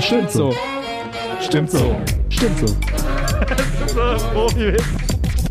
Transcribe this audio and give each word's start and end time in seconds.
Stimmt 0.00 0.30
so. 0.30 0.54
Stimmt 1.40 1.70
so. 1.70 2.00
Stimmt 2.30 2.58
so. 2.58 2.66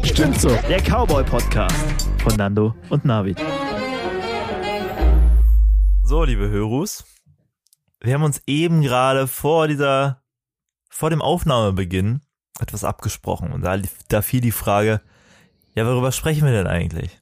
Stimmt 0.04 0.39
so. 0.39 0.50
Der 0.70 0.81
Cowboy 0.81 1.23
Podcast 1.23 1.75
von 2.23 2.35
Nando 2.38 2.73
und 2.89 3.04
Navid. 3.04 3.39
So, 6.04 6.23
liebe 6.23 6.49
Hörus, 6.49 7.04
wir 7.99 8.13
haben 8.13 8.23
uns 8.23 8.41
eben 8.47 8.81
gerade 8.81 9.28
vor 9.28 9.68
dieser, 9.68 10.23
vor 10.90 11.10
dem 11.10 11.22
Aufnahmebeginn 11.22 12.22
etwas 12.60 12.84
abgesprochen 12.84 13.52
und 13.52 13.62
da, 13.62 13.78
da 14.08 14.22
fiel 14.22 14.42
die 14.42 14.52
Frage, 14.52 15.02
ja, 15.76 15.86
worüber 15.86 16.12
sprechen 16.12 16.45
wir 16.45 16.54
denn 16.54 16.68
eigentlich? 16.68 17.20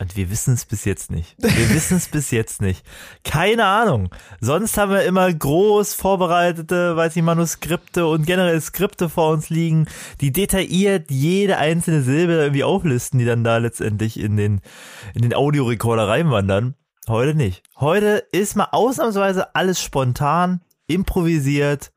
Und 0.00 0.16
wir 0.16 0.30
wissen 0.30 0.54
es 0.54 0.64
bis 0.64 0.84
jetzt 0.84 1.10
nicht. 1.10 1.34
Wir 1.38 1.70
wissen 1.74 1.96
es 1.96 2.08
bis 2.08 2.30
jetzt 2.30 2.62
nicht. 2.62 2.84
Keine 3.24 3.64
Ahnung. 3.64 4.10
Sonst 4.40 4.76
haben 4.78 4.92
wir 4.92 5.02
immer 5.02 5.32
groß 5.32 5.94
vorbereitete, 5.94 6.96
weiß 6.96 7.16
ich, 7.16 7.22
Manuskripte 7.22 8.06
und 8.06 8.24
generell 8.24 8.60
Skripte 8.60 9.08
vor 9.08 9.32
uns 9.32 9.50
liegen, 9.50 9.86
die 10.20 10.32
detailliert 10.32 11.10
jede 11.10 11.58
einzelne 11.58 12.02
Silbe 12.02 12.34
irgendwie 12.34 12.64
auflisten, 12.64 13.18
die 13.18 13.24
dann 13.24 13.42
da 13.42 13.56
letztendlich 13.58 14.20
in 14.20 14.36
den, 14.36 14.60
in 15.14 15.22
den 15.22 15.34
Audiorekorder 15.34 16.06
reinwandern. 16.06 16.74
Heute 17.08 17.34
nicht. 17.34 17.62
Heute 17.76 18.22
ist 18.32 18.54
mal 18.54 18.68
ausnahmsweise 18.70 19.54
alles 19.56 19.82
spontan, 19.82 20.60
improvisiert. 20.86 21.90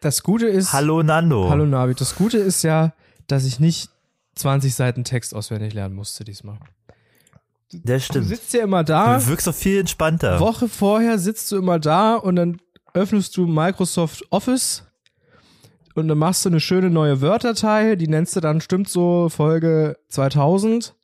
Das 0.00 0.22
Gute 0.22 0.46
ist. 0.46 0.72
Hallo 0.72 1.02
Nando. 1.02 1.48
Hallo 1.48 1.66
Navi. 1.66 1.94
Das 1.94 2.14
Gute 2.14 2.38
ist 2.38 2.62
ja, 2.62 2.92
dass 3.26 3.44
ich 3.44 3.60
nicht 3.60 3.88
20 4.34 4.74
Seiten 4.74 5.04
Text 5.04 5.34
auswendig 5.34 5.74
lernen 5.74 5.94
musste 5.94 6.24
diesmal. 6.24 6.58
Das 7.72 8.04
stimmt. 8.04 8.24
Du 8.26 8.28
sitzt 8.28 8.52
ja 8.52 8.64
immer 8.64 8.84
da. 8.84 9.18
Du 9.18 9.28
wirkst 9.28 9.46
doch 9.46 9.54
viel 9.54 9.80
entspannter. 9.80 10.40
Woche 10.40 10.68
vorher 10.68 11.18
sitzt 11.18 11.50
du 11.52 11.56
immer 11.56 11.78
da 11.78 12.14
und 12.16 12.36
dann 12.36 12.58
öffnest 12.94 13.36
du 13.36 13.46
Microsoft 13.46 14.24
Office 14.30 14.84
und 15.94 16.08
dann 16.08 16.18
machst 16.18 16.44
du 16.44 16.50
eine 16.50 16.60
schöne 16.60 16.90
neue 16.90 17.20
Word-Datei, 17.20 17.96
die 17.96 18.08
nennst 18.08 18.36
du 18.36 18.40
dann 18.40 18.60
stimmt 18.60 18.88
so 18.88 19.28
Folge 19.28 19.96
2000 20.08 20.94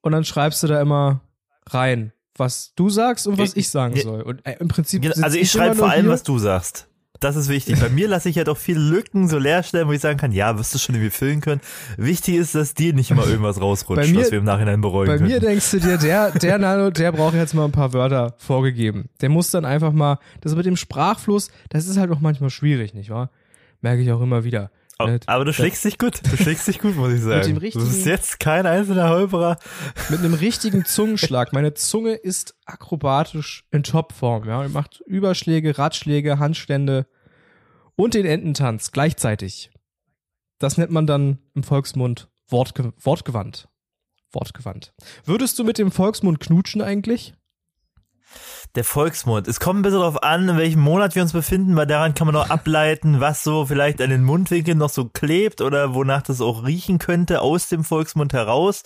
und 0.00 0.12
dann 0.12 0.24
schreibst 0.24 0.62
du 0.62 0.66
da 0.66 0.80
immer 0.80 1.20
rein, 1.66 2.12
was 2.36 2.72
du 2.74 2.90
sagst 2.90 3.26
und 3.26 3.38
was 3.38 3.56
ich 3.56 3.68
sagen 3.68 3.96
soll. 4.00 4.22
Und 4.22 4.44
äh, 4.46 4.56
im 4.58 4.68
Prinzip 4.68 5.04
also 5.22 5.36
ich 5.36 5.50
schreibe 5.50 5.76
vor 5.76 5.90
allem, 5.90 6.08
was 6.08 6.22
du 6.22 6.38
sagst. 6.38 6.88
Das 7.22 7.36
ist 7.36 7.48
wichtig. 7.48 7.78
Bei 7.78 7.88
mir 7.88 8.08
lasse 8.08 8.28
ich 8.28 8.34
ja 8.34 8.42
doch 8.42 8.58
viele 8.58 8.80
Lücken 8.80 9.28
so 9.28 9.38
leer 9.38 9.62
stellen, 9.62 9.86
wo 9.86 9.92
ich 9.92 10.00
sagen 10.00 10.18
kann, 10.18 10.32
ja, 10.32 10.58
wirst 10.58 10.74
du 10.74 10.78
schon 10.78 10.96
irgendwie 10.96 11.10
füllen 11.10 11.40
können. 11.40 11.60
Wichtig 11.96 12.34
ist, 12.34 12.56
dass 12.56 12.74
dir 12.74 12.92
nicht 12.94 13.12
immer 13.12 13.24
irgendwas 13.26 13.60
rausrutscht, 13.60 14.10
mir, 14.10 14.20
was 14.20 14.32
wir 14.32 14.38
im 14.38 14.44
Nachhinein 14.44 14.80
bereuen 14.80 15.06
bei 15.06 15.18
können. 15.18 15.28
Bei 15.28 15.34
mir 15.34 15.40
denkst 15.40 15.70
du 15.70 15.78
dir, 15.78 15.98
der, 15.98 16.32
der 16.32 16.58
Nano, 16.58 16.90
der 16.90 17.12
braucht 17.12 17.34
jetzt 17.34 17.54
mal 17.54 17.64
ein 17.64 17.70
paar 17.70 17.92
Wörter 17.92 18.34
vorgegeben. 18.38 19.08
Der 19.20 19.28
muss 19.28 19.52
dann 19.52 19.64
einfach 19.64 19.92
mal, 19.92 20.18
das 20.40 20.56
mit 20.56 20.66
dem 20.66 20.76
Sprachfluss, 20.76 21.50
das 21.68 21.86
ist 21.86 21.96
halt 21.96 22.10
auch 22.10 22.20
manchmal 22.20 22.50
schwierig, 22.50 22.92
nicht 22.92 23.10
wahr? 23.10 23.30
Merke 23.82 24.02
ich 24.02 24.10
auch 24.10 24.20
immer 24.20 24.42
wieder. 24.42 24.72
Ne, 24.98 25.18
aber 25.26 25.44
du 25.44 25.52
schlägst 25.52 25.84
dich 25.84 25.98
gut. 25.98 26.20
Du 26.30 26.36
schlägst 26.36 26.68
dich 26.68 26.78
gut, 26.78 26.96
muss 26.96 27.12
ich 27.12 27.22
sagen. 27.22 27.54
Mit 27.54 27.74
du 27.74 27.80
bist 27.80 28.06
jetzt 28.06 28.38
kein 28.38 28.66
einzelner 28.66 29.08
Holperer. 29.08 29.58
Mit 30.10 30.20
einem 30.20 30.34
richtigen 30.34 30.84
Zungenschlag. 30.84 31.52
Meine 31.52 31.74
Zunge 31.74 32.12
ist 32.14 32.54
akrobatisch 32.66 33.64
in 33.70 33.82
Topform. 33.82 34.46
Ja, 34.46 34.68
macht 34.68 35.00
Überschläge, 35.06 35.76
Ratschläge, 35.76 36.38
Handstände 36.38 37.06
und 37.96 38.14
den 38.14 38.26
Ententanz 38.26 38.92
gleichzeitig. 38.92 39.70
Das 40.58 40.78
nennt 40.78 40.92
man 40.92 41.06
dann 41.06 41.38
im 41.54 41.64
Volksmund 41.64 42.28
Wortge 42.48 42.92
Wortgewandt. 43.00 43.68
Wortgewandt. 44.30 44.94
Würdest 45.24 45.58
du 45.58 45.64
mit 45.64 45.78
dem 45.78 45.90
Volksmund 45.90 46.40
knutschen 46.40 46.80
eigentlich? 46.80 47.34
Der 48.74 48.84
Volksmund. 48.84 49.48
Es 49.48 49.60
kommt 49.60 49.80
ein 49.80 49.82
bisschen 49.82 50.00
darauf 50.00 50.22
an, 50.22 50.48
in 50.48 50.56
welchem 50.56 50.80
Monat 50.80 51.14
wir 51.14 51.22
uns 51.22 51.34
befinden, 51.34 51.76
weil 51.76 51.86
daran 51.86 52.14
kann 52.14 52.26
man 52.26 52.34
noch 52.34 52.48
ableiten, 52.48 53.20
was 53.20 53.42
so 53.42 53.66
vielleicht 53.66 54.00
an 54.00 54.08
den 54.08 54.24
Mundwinkeln 54.24 54.78
noch 54.78 54.88
so 54.88 55.10
klebt 55.10 55.60
oder 55.60 55.92
wonach 55.92 56.22
das 56.22 56.40
auch 56.40 56.64
riechen 56.64 56.98
könnte 56.98 57.42
aus 57.42 57.68
dem 57.68 57.84
Volksmund 57.84 58.32
heraus. 58.32 58.82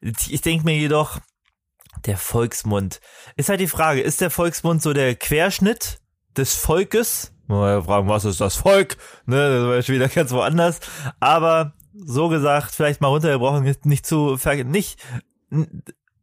Ich 0.00 0.40
denke 0.40 0.64
mir 0.64 0.78
jedoch, 0.78 1.18
der 2.06 2.16
Volksmund. 2.16 3.00
Ist 3.36 3.50
halt 3.50 3.60
die 3.60 3.68
Frage, 3.68 4.00
ist 4.00 4.22
der 4.22 4.30
Volksmund 4.30 4.82
so 4.82 4.94
der 4.94 5.14
Querschnitt 5.14 6.00
des 6.36 6.54
Volkes? 6.54 7.32
Mal 7.48 7.82
fragen, 7.82 8.08
was 8.08 8.24
ist 8.24 8.40
das 8.40 8.56
Volk? 8.56 8.96
Ne, 9.26 9.36
das 9.36 9.66
war 9.66 9.82
schon 9.82 9.94
wieder 9.94 10.08
ganz 10.08 10.32
woanders. 10.32 10.80
Aber 11.20 11.74
so 11.94 12.28
gesagt, 12.28 12.74
vielleicht 12.74 13.00
mal 13.00 13.08
runtergebrochen, 13.08 13.74
nicht 13.84 14.06
zu, 14.06 14.38
nicht, 14.64 15.02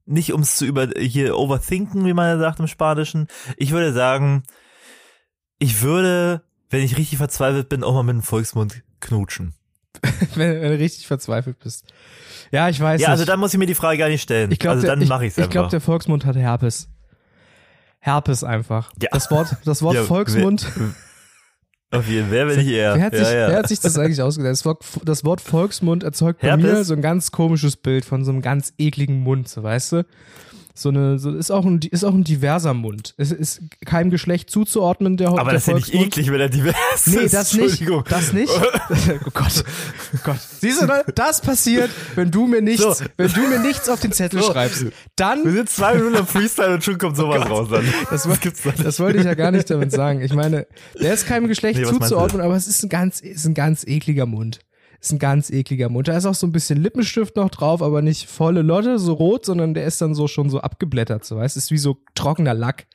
nicht 0.05 0.31
ums 0.33 0.57
zu 0.57 0.65
über, 0.65 0.89
hier 0.97 1.37
overthinken, 1.37 2.05
wie 2.05 2.13
man 2.13 2.27
ja 2.27 2.37
sagt 2.37 2.59
im 2.59 2.67
Spanischen. 2.67 3.27
Ich 3.57 3.71
würde 3.71 3.93
sagen, 3.93 4.43
ich 5.59 5.81
würde, 5.81 6.43
wenn 6.69 6.83
ich 6.83 6.97
richtig 6.97 7.17
verzweifelt 7.17 7.69
bin, 7.69 7.83
auch 7.83 7.93
mal 7.93 8.03
mit 8.03 8.15
dem 8.15 8.21
Volksmund 8.21 8.83
knutschen. 8.99 9.53
wenn, 10.35 10.61
wenn, 10.61 10.71
du 10.71 10.77
richtig 10.77 11.07
verzweifelt 11.07 11.59
bist. 11.59 11.85
Ja, 12.51 12.69
ich 12.69 12.79
weiß. 12.79 13.01
Ja, 13.01 13.07
also 13.07 13.21
nicht. 13.21 13.21
also 13.21 13.25
dann 13.25 13.39
muss 13.39 13.53
ich 13.53 13.59
mir 13.59 13.65
die 13.65 13.75
Frage 13.75 13.97
gar 13.97 14.09
nicht 14.09 14.21
stellen. 14.21 14.51
Ich 14.51 14.59
glaub, 14.59 14.75
also 14.75 14.87
dann 14.87 15.05
mache 15.07 15.25
ich 15.25 15.31
es 15.31 15.37
Ich 15.37 15.49
glaube, 15.49 15.69
der 15.69 15.81
Volksmund 15.81 16.25
hat 16.25 16.35
Herpes. 16.35 16.89
Herpes 17.99 18.43
einfach. 18.43 18.91
Ja. 19.01 19.09
Das 19.11 19.31
Wort, 19.31 19.55
das 19.65 19.81
Wort 19.81 19.95
ja, 19.95 20.03
Volksmund. 20.03 20.67
Auf 21.97 22.07
jeden 22.07 22.27
Fall, 22.27 22.31
wer 22.31 22.45
bin 22.45 22.59
ich 22.59 22.67
eher? 22.67 22.95
Wer 22.95 23.03
hat, 23.03 23.15
sich, 23.15 23.27
ja, 23.27 23.47
wer 23.49 23.57
hat 23.57 23.67
sich 23.67 23.79
das 23.79 23.97
eigentlich 23.97 24.21
ausgedacht? 24.21 24.51
Das 24.51 24.65
Wort, 24.65 24.83
das 25.03 25.23
Wort 25.25 25.41
Volksmund 25.41 26.03
erzeugt 26.03 26.41
bei 26.41 26.49
Herpes? 26.49 26.63
mir 26.65 26.83
so 26.83 26.93
ein 26.93 27.01
ganz 27.01 27.31
komisches 27.31 27.75
Bild 27.75 28.05
von 28.05 28.23
so 28.23 28.31
einem 28.31 28.41
ganz 28.41 28.73
ekligen 28.77 29.21
Mund, 29.21 29.47
so 29.47 29.63
weißt 29.63 29.91
du? 29.93 30.05
So 30.77 30.89
eine, 30.89 31.17
so 31.17 31.33
ist 31.33 31.51
auch 31.51 31.65
ein, 31.65 31.79
ist 31.79 32.03
auch 32.03 32.13
ein 32.13 32.25
diverser 32.25 32.73
Mund. 32.73 33.13
Es 33.17 33.31
ist 33.31 33.61
keinem 33.85 34.09
Geschlecht 34.09 34.49
zuzuordnen, 34.49 35.15
der 35.15 35.29
Aber 35.29 35.45
der 35.45 35.53
das 35.53 35.63
ist 35.63 35.67
ja 35.67 35.73
nicht 35.75 35.93
eklig, 35.93 36.29
wenn 36.29 36.41
er 36.41 36.49
divers 36.49 36.75
ist. 36.95 37.07
Nee, 37.07 37.29
das 37.29 37.53
nicht. 37.53 37.81
Das 38.09 38.33
nicht. 38.33 38.51
oh 39.25 39.29
Gott. 39.33 39.63
Oh 40.13 40.17
Gott. 40.25 40.39
Siehst 40.59 40.81
du, 40.81 40.87
das 41.15 41.39
passiert, 41.39 41.89
wenn 42.15 42.29
du 42.29 42.45
mir 42.45 42.61
nichts, 42.61 42.81
so. 42.81 43.05
wenn 43.15 43.31
du 43.31 43.47
mir 43.47 43.59
nichts 43.59 43.87
auf 43.87 44.01
den 44.01 44.11
Zettel 44.11 44.41
so. 44.41 44.51
schreibst. 44.51 44.87
Dann. 45.15 45.45
Wir 45.45 45.53
sind 45.53 45.69
zwei 45.69 45.95
Minuten 45.95 46.17
am 46.17 46.27
Freestyle 46.27 46.73
und 46.73 46.83
schon 46.83 46.97
kommt 46.97 47.15
sowas 47.17 47.43
oh 47.45 47.53
raus 47.53 47.67
dann. 47.71 47.85
Das, 48.09 48.23
das, 48.23 48.39
gibt's 48.41 48.63
dann. 48.63 48.73
das 48.83 48.99
wollte 48.99 49.19
ich 49.19 49.23
ja 49.23 49.33
gar 49.33 49.51
nicht 49.51 49.69
damit 49.69 49.93
sagen. 49.93 50.21
Ich 50.21 50.33
meine, 50.33 50.67
der 50.99 51.13
ist 51.13 51.25
keinem 51.25 51.47
Geschlecht 51.55 51.79
nee, 51.79 51.85
zuzuordnen, 51.85 52.41
aber 52.41 52.57
es 52.57 52.67
ist 52.67 52.83
ein 52.83 52.89
ganz, 52.89 53.21
ist 53.21 53.45
ein 53.45 53.53
ganz 53.53 53.87
ekliger 53.87 54.25
Mund. 54.25 54.59
Ist 55.05 55.11
ein 55.11 55.19
ganz 55.19 55.51
ekliger 55.51 55.87
Mund. 55.89 56.07
Da 56.07 56.17
ist 56.17 56.25
auch 56.25 56.33
so 56.33 56.47
ein 56.47 56.51
bisschen 56.51 56.81
Lippenstift 56.81 57.35
noch 57.35 57.51
drauf, 57.51 57.83
aber 57.83 58.01
nicht 58.01 58.27
volle 58.27 58.63
Lotte, 58.63 58.97
so 58.97 59.13
rot, 59.13 59.45
sondern 59.45 59.75
der 59.75 59.85
ist 59.85 60.01
dann 60.01 60.15
so 60.15 60.27
schon 60.27 60.49
so 60.49 60.61
abgeblättert, 60.61 61.23
so 61.23 61.37
weißt 61.37 61.57
Ist 61.57 61.69
wie 61.69 61.77
so 61.77 61.97
trockener 62.15 62.55
Lack. 62.55 62.87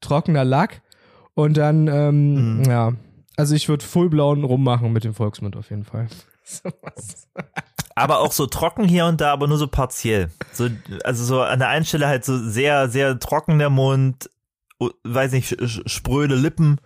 Trockener 0.00 0.44
Lack. 0.44 0.82
Und 1.34 1.56
dann, 1.56 1.88
ähm, 1.88 2.58
mhm. 2.58 2.64
ja. 2.64 2.92
Also 3.36 3.56
ich 3.56 3.68
würde 3.68 3.84
fullblauen 3.84 4.44
rummachen 4.44 4.92
mit 4.92 5.02
dem 5.02 5.14
Volksmund 5.14 5.56
auf 5.56 5.70
jeden 5.70 5.82
Fall. 5.82 6.06
aber 7.96 8.20
auch 8.20 8.30
so 8.30 8.46
trocken 8.46 8.84
hier 8.84 9.06
und 9.06 9.20
da, 9.20 9.32
aber 9.32 9.48
nur 9.48 9.58
so 9.58 9.66
partiell. 9.66 10.30
So, 10.52 10.68
also 11.02 11.24
so 11.24 11.42
an 11.42 11.58
der 11.58 11.70
einen 11.70 11.84
Stelle 11.84 12.06
halt 12.06 12.24
so 12.24 12.38
sehr, 12.38 12.88
sehr 12.88 13.18
trocken 13.18 13.58
der 13.58 13.70
Mund, 13.70 14.30
weiß 15.02 15.32
nicht, 15.32 15.56
spröde 15.90 16.36
Lippen 16.36 16.80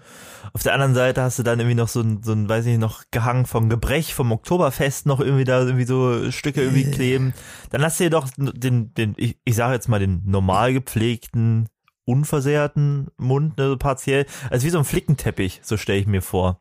auf 0.55 0.63
der 0.63 0.75
anderen 0.75 0.95
Seite 0.95 1.23
hast 1.23 1.39
du 1.39 1.43
dann 1.43 1.61
irgendwie 1.61 1.77
noch 1.77 1.89
so 1.89 2.01
ein, 2.01 2.23
so 2.23 2.33
ein, 2.33 2.49
weiß 2.49 2.67
ich 2.67 2.77
noch, 2.77 3.05
Gehang 3.11 3.47
vom 3.47 3.71
Gebrech, 3.71 4.15
vom 4.15 4.33
Oktoberfest 4.33 5.07
noch 5.07 5.21
irgendwie 5.21 5.45
da 5.45 5.61
irgendwie 5.61 5.87
so 5.87 6.31
Stücke 6.31 6.63
irgendwie 6.63 6.91
kleben. 6.91 7.33
Dann 7.71 7.83
hast 7.83 7.99
du 7.99 8.05
jedoch 8.05 8.29
den, 8.37 8.93
den, 8.93 9.15
ich, 9.17 9.39
ich 9.45 9.55
sage 9.55 9.75
jetzt 9.75 9.89
mal 9.89 9.99
den 9.99 10.23
normal 10.27 10.75
gepflegten, 10.75 11.69
unversehrten 12.05 13.09
Mund, 13.17 13.57
ne, 13.57 13.69
so 13.69 13.77
partiell. 13.79 14.27
Also 14.51 14.67
wie 14.67 14.71
so 14.71 14.79
ein 14.79 14.85
Flickenteppich, 14.85 15.61
so 15.63 15.79
stelle 15.79 16.01
ich 16.01 16.07
mir 16.07 16.23
vor. 16.23 16.61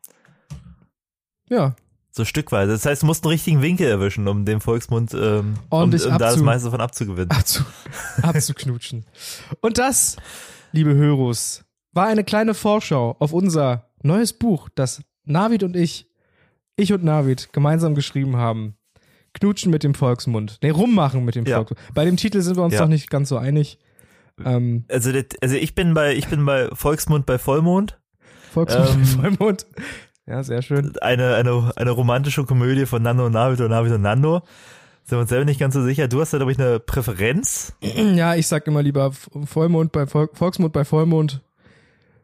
Ja. 1.50 1.74
So 2.10 2.24
stückweise. 2.24 2.72
Das 2.72 2.86
heißt, 2.86 3.02
du 3.02 3.06
musst 3.06 3.24
einen 3.24 3.32
richtigen 3.32 3.60
Winkel 3.60 3.88
erwischen, 3.88 4.26
um 4.26 4.46
den 4.46 4.60
Volksmund, 4.60 5.12
ähm, 5.14 5.54
Ordentlich 5.68 6.06
um, 6.06 6.12
um 6.12 6.18
da 6.18 6.30
das 6.30 6.38
meiste 6.38 6.66
davon 6.66 6.80
abzugewinnen. 6.80 7.30
Abzu, 7.30 7.62
abzuknutschen. 8.22 9.04
Und 9.60 9.76
das, 9.76 10.16
liebe 10.72 10.94
Hörus, 10.94 11.64
war 11.92 12.06
eine 12.06 12.24
kleine 12.24 12.54
Vorschau 12.54 13.16
auf 13.18 13.32
unser 13.32 13.90
neues 14.02 14.32
Buch, 14.32 14.68
das 14.74 15.02
Navid 15.24 15.62
und 15.62 15.76
ich, 15.76 16.10
ich 16.76 16.92
und 16.92 17.04
Navid 17.04 17.52
gemeinsam 17.52 17.94
geschrieben 17.94 18.36
haben. 18.36 18.76
Knutschen 19.34 19.70
mit 19.70 19.82
dem 19.82 19.94
Volksmund. 19.94 20.58
Nee, 20.62 20.70
rummachen 20.70 21.24
mit 21.24 21.34
dem 21.34 21.46
ja. 21.46 21.56
Volksmund. 21.56 21.80
Bei 21.94 22.04
dem 22.04 22.16
Titel 22.16 22.42
sind 22.42 22.56
wir 22.56 22.64
uns 22.64 22.74
ja. 22.74 22.82
noch 22.82 22.88
nicht 22.88 23.10
ganz 23.10 23.28
so 23.28 23.38
einig. 23.38 23.78
Ähm, 24.44 24.84
also, 24.88 25.10
also 25.40 25.56
ich 25.56 25.74
bin 25.74 25.94
bei, 25.94 26.14
ich 26.14 26.28
bin 26.28 26.44
bei 26.44 26.68
Volksmund 26.72 27.26
bei 27.26 27.38
Vollmond. 27.38 27.98
Volksmund 28.52 28.90
ähm, 28.90 29.00
bei 29.00 29.30
Vollmond. 29.30 29.66
Ja, 30.26 30.42
sehr 30.42 30.62
schön. 30.62 30.96
Eine, 30.98 31.34
eine, 31.34 31.72
eine 31.76 31.90
romantische 31.90 32.44
Komödie 32.44 32.86
von 32.86 33.02
Nando 33.02 33.26
und 33.26 33.32
Navid 33.32 33.60
und 33.60 33.70
Navid 33.70 33.92
und 33.92 34.02
Nando. 34.02 34.42
Sind 35.04 35.16
wir 35.16 35.20
uns 35.20 35.30
selber 35.30 35.44
nicht 35.44 35.58
ganz 35.58 35.74
so 35.74 35.82
sicher. 35.82 36.06
Du 36.08 36.20
hast 36.20 36.32
da, 36.32 36.36
glaube 36.36 36.52
ich, 36.52 36.58
eine 36.60 36.78
Präferenz. 36.78 37.74
Ja, 37.80 38.36
ich 38.36 38.46
sag 38.46 38.66
immer 38.68 38.82
lieber 38.82 39.12
Vollmond 39.12 39.92
bei 39.92 40.06
Vol 40.06 40.28
Volksmund 40.32 40.72
bei 40.72 40.84
Vollmond 40.84 41.40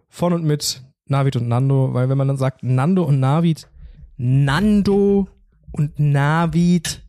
von 0.09 0.33
und 0.33 0.45
mit 0.45 0.83
Navid 1.07 1.37
und 1.37 1.49
Nando, 1.49 1.95
weil 1.95 2.09
wenn 2.09 2.19
man 2.19 2.29
dann 2.29 2.37
sagt 2.37 2.63
Nando 2.63 3.05
und 3.05 3.21
Navid, 3.21 3.69
Nando 4.17 5.29
und 5.73 5.99
Navid, 5.99 7.03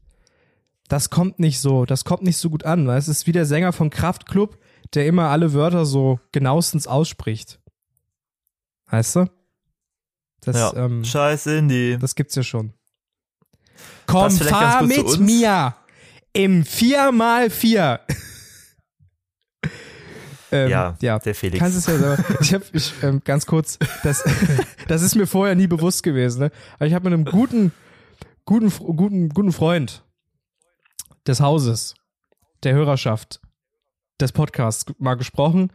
das 0.87 1.09
kommt 1.09 1.39
nicht 1.39 1.59
so, 1.59 1.85
das 1.85 2.05
kommt 2.05 2.23
nicht 2.23 2.37
so 2.37 2.49
gut 2.49 2.65
an, 2.65 2.87
weil 2.87 2.97
es 2.97 3.07
ist 3.07 3.27
wie 3.27 3.31
der 3.31 3.45
Sänger 3.45 3.73
von 3.73 3.89
Kraftklub, 3.89 4.57
der 4.93 5.05
immer 5.05 5.29
alle 5.29 5.53
Wörter 5.53 5.85
so 5.85 6.19
genauestens 6.31 6.87
ausspricht. 6.87 7.59
Weißt 8.89 9.17
du? 9.17 9.25
Das, 10.41 10.55
ja. 10.55 10.73
ähm, 10.75 11.03
Scheiß 11.03 11.47
Indie. 11.47 11.97
Das 11.99 12.15
gibt's 12.15 12.35
ja 12.35 12.43
schon. 12.43 12.73
Komm, 14.07 14.31
fahr 14.31 14.83
mit 14.83 15.19
mir 15.19 15.75
im 16.33 16.63
4x4. 16.63 17.99
Ähm, 20.51 20.69
ja, 20.69 20.97
ja, 21.01 21.19
der 21.19 21.35
Felix. 21.35 21.59
Kannst 21.59 21.77
es 21.77 21.87
ja 21.87 21.97
selber. 21.97 22.23
Ich 22.41 22.53
habe 22.53 22.63
ich, 22.73 22.93
ähm, 23.03 23.21
ganz 23.23 23.45
kurz, 23.45 23.77
das, 24.03 24.23
das 24.87 25.01
ist 25.01 25.15
mir 25.15 25.27
vorher 25.27 25.55
nie 25.55 25.67
bewusst 25.67 26.03
gewesen. 26.03 26.39
Ne? 26.39 26.51
Aber 26.75 26.87
ich 26.87 26.93
habe 26.93 27.09
mit 27.09 27.13
einem 27.13 27.25
guten, 27.25 27.71
guten, 28.45 28.69
guten, 28.69 29.29
guten 29.29 29.51
Freund 29.51 30.03
des 31.27 31.39
Hauses, 31.39 31.95
der 32.63 32.73
Hörerschaft, 32.73 33.41
des 34.19 34.31
Podcasts 34.31 34.85
mal 34.97 35.15
gesprochen 35.15 35.71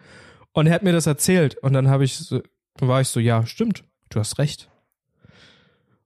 und 0.53 0.67
er 0.67 0.75
hat 0.75 0.83
mir 0.83 0.93
das 0.93 1.07
erzählt 1.07 1.57
und 1.59 1.73
dann 1.73 1.89
habe 1.89 2.05
ich 2.05 2.17
so, 2.17 2.43
war 2.81 3.01
ich 3.01 3.09
so, 3.09 3.21
ja, 3.21 3.47
stimmt, 3.47 3.85
du 4.11 4.21
hast 4.21 4.39
recht. 4.39 4.71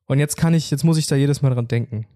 Und 0.07 0.19
jetzt 0.19 0.37
kann 0.37 0.55
ich, 0.55 0.71
jetzt 0.71 0.85
muss 0.85 0.97
ich 0.97 1.07
da 1.07 1.17
jedes 1.17 1.43
Mal 1.43 1.51
dran 1.51 1.69
denken. 1.69 2.07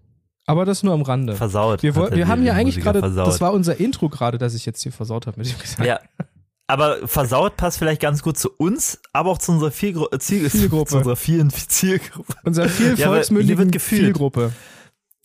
Aber 0.45 0.65
das 0.65 0.83
nur 0.83 0.93
am 0.93 1.03
Rande. 1.03 1.35
Versaut. 1.35 1.83
Wir, 1.83 1.95
wir 1.95 2.27
haben 2.27 2.41
hier 2.41 2.53
eigentlich 2.53 2.79
gerade, 2.79 3.01
das 3.01 3.39
war 3.39 3.53
unser 3.53 3.79
Intro 3.79 4.09
gerade, 4.09 4.37
dass 4.37 4.55
ich 4.55 4.65
jetzt 4.65 4.81
hier 4.81 4.91
versaut 4.91 5.27
habe 5.27 5.39
mit 5.39 5.49
dem 5.49 5.57
gesagt. 5.59 5.85
Ja. 5.85 5.99
Aber 6.73 7.07
versaut 7.07 7.55
passt 7.55 7.77
vielleicht 7.77 8.01
ganz 8.01 8.23
gut 8.23 8.35
zu 8.35 8.49
uns, 8.49 8.99
aber 9.11 9.29
auch 9.29 9.37
zu 9.37 9.51
unserer 9.51 9.71
Zielgru 9.71 10.07
Ziel 10.17 10.49
Zielgruppe. 10.49 10.89
Zu 10.89 10.97
unserer 10.97 11.15
vielen 11.15 11.51
Zielgruppe. 11.51 12.33
Unserer 12.43 12.67
viel 12.67 12.97
volksmündigen 12.97 13.69
ja, 13.71 13.79
Zielgruppe. 13.79 14.53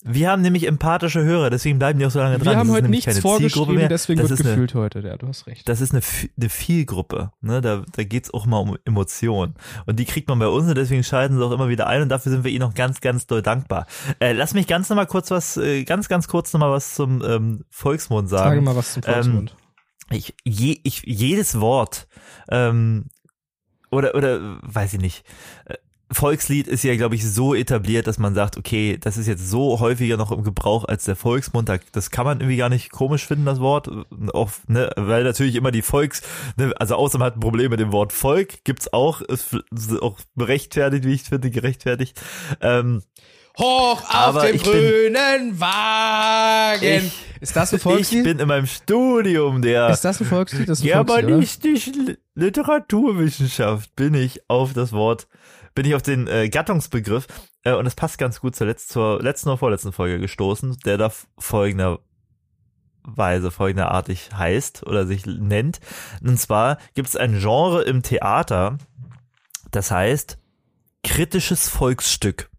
Wir 0.04 0.30
haben 0.30 0.42
nämlich 0.42 0.66
empathische 0.66 1.24
Hörer, 1.24 1.48
deswegen 1.48 1.78
bleiben 1.78 1.98
die 1.98 2.04
auch 2.04 2.10
so 2.10 2.18
lange 2.18 2.36
dran. 2.36 2.52
Wir 2.52 2.58
haben 2.58 2.70
heute 2.70 2.90
nichts 2.90 3.18
vorgeschrieben, 3.20 3.76
mehr. 3.76 3.88
deswegen 3.88 4.20
das 4.20 4.28
wird 4.28 4.42
gefühlt 4.42 4.74
eine, 4.74 4.84
heute. 4.84 5.00
Ja, 5.00 5.16
du 5.16 5.26
hast 5.26 5.46
recht. 5.46 5.66
Das 5.66 5.80
ist 5.80 5.92
eine, 5.92 6.02
eine 6.38 6.50
Vielgruppe. 6.50 7.32
Ne? 7.40 7.62
Da, 7.62 7.82
da 7.96 8.04
geht's 8.04 8.34
auch 8.34 8.44
mal 8.44 8.58
um 8.58 8.76
Emotionen. 8.84 9.54
Und 9.86 9.98
die 9.98 10.04
kriegt 10.04 10.28
man 10.28 10.38
bei 10.38 10.48
uns 10.48 10.68
und 10.68 10.76
deswegen 10.76 11.02
schalten 11.02 11.38
sie 11.38 11.42
auch 11.42 11.50
immer 11.50 11.70
wieder 11.70 11.86
ein 11.86 12.02
und 12.02 12.10
dafür 12.10 12.30
sind 12.30 12.44
wir 12.44 12.50
ihnen 12.50 12.60
noch 12.60 12.74
ganz, 12.74 13.00
ganz 13.00 13.26
doll 13.26 13.40
dankbar. 13.40 13.86
Äh, 14.20 14.34
lass 14.34 14.52
mich 14.52 14.66
ganz 14.66 14.90
nochmal 14.90 15.06
kurz 15.06 15.30
was, 15.30 15.56
äh, 15.56 15.84
ganz, 15.84 16.10
ganz 16.10 16.28
kurz 16.28 16.52
nochmal 16.52 16.72
was 16.72 16.92
zum 16.92 17.22
ähm, 17.24 17.64
Volksmund 17.70 18.28
sagen. 18.28 18.50
Sage 18.50 18.60
mal 18.60 18.76
was 18.76 18.92
zum 18.92 19.02
Volksmund. 19.02 19.50
Ähm, 19.50 19.57
ich, 20.10 20.34
je, 20.44 20.80
ich, 20.82 21.02
jedes 21.04 21.60
Wort 21.60 22.08
ähm, 22.50 23.06
oder, 23.90 24.14
oder 24.14 24.58
weiß 24.62 24.94
ich 24.94 25.00
nicht, 25.00 25.24
äh, 25.66 25.74
Volkslied 26.10 26.68
ist 26.68 26.84
ja, 26.84 26.96
glaube 26.96 27.16
ich, 27.16 27.30
so 27.30 27.54
etabliert, 27.54 28.06
dass 28.06 28.18
man 28.18 28.34
sagt, 28.34 28.56
okay, 28.56 28.96
das 28.98 29.18
ist 29.18 29.26
jetzt 29.26 29.46
so 29.48 29.78
häufiger 29.78 30.16
noch 30.16 30.32
im 30.32 30.42
Gebrauch 30.42 30.86
als 30.86 31.04
der 31.04 31.16
Volksmund. 31.16 31.70
Das 31.92 32.10
kann 32.10 32.24
man 32.24 32.40
irgendwie 32.40 32.56
gar 32.56 32.70
nicht 32.70 32.90
komisch 32.90 33.26
finden, 33.26 33.44
das 33.44 33.60
Wort. 33.60 33.90
Auch, 34.32 34.50
ne, 34.68 34.90
weil 34.96 35.24
natürlich 35.24 35.54
immer 35.54 35.70
die 35.70 35.82
Volks, 35.82 36.22
ne, 36.56 36.72
also 36.78 36.94
außer 36.94 37.18
man 37.18 37.26
hat 37.26 37.36
ein 37.36 37.40
Problem 37.40 37.70
mit 37.70 37.80
dem 37.80 37.92
Wort 37.92 38.14
Volk, 38.14 38.64
gibt's 38.64 38.90
auch, 38.92 39.20
ist 39.20 39.54
auch 40.00 40.18
berechtfertigt, 40.34 41.04
wie 41.04 41.12
ich 41.12 41.24
finde, 41.24 41.50
gerechtfertigt. 41.50 42.18
Ähm, 42.62 43.02
Hoch 43.58 44.02
auf 44.08 44.42
dem 44.42 44.58
grünen 44.58 45.60
Wagen. 45.60 46.82
Ich, 46.82 47.12
ist 47.40 47.56
das 47.56 47.72
ein 47.72 47.80
Volkslied? 47.80 48.18
Ich 48.20 48.24
bin 48.24 48.38
in 48.38 48.48
meinem 48.48 48.66
Studium 48.66 49.62
der 49.62 49.90
Ist 49.90 50.04
das 50.04 50.20
ein 50.20 50.26
Volkslied? 50.26 50.68
Das 50.68 50.78
ist 50.78 50.84
ein 50.84 50.88
germanistischen 50.88 52.16
Literaturwissenschaft 52.34 53.94
bin 53.96 54.14
ich 54.14 54.48
auf 54.48 54.72
das 54.72 54.92
Wort 54.92 55.28
bin 55.78 55.86
ich 55.86 55.94
auf 55.94 56.02
den 56.02 56.26
äh, 56.26 56.48
Gattungsbegriff 56.48 57.28
äh, 57.62 57.72
und 57.72 57.86
es 57.86 57.94
passt 57.94 58.18
ganz 58.18 58.40
gut 58.40 58.56
zur, 58.56 58.66
Letz-, 58.66 58.88
zur 58.88 59.22
letzten 59.22 59.48
oder 59.48 59.58
vorletzten 59.58 59.92
Folge 59.92 60.18
gestoßen, 60.18 60.76
der 60.84 60.98
da 60.98 61.12
folgender 61.38 62.00
Weise, 63.04 63.52
folgenderartig 63.52 64.30
heißt 64.34 64.84
oder 64.88 65.06
sich 65.06 65.24
nennt. 65.24 65.78
Und 66.20 66.36
zwar 66.40 66.78
gibt 66.94 67.08
es 67.08 67.14
ein 67.14 67.38
Genre 67.38 67.82
im 67.82 68.02
Theater, 68.02 68.78
das 69.70 69.92
heißt 69.92 70.38
kritisches 71.04 71.68
Volksstück. 71.68 72.50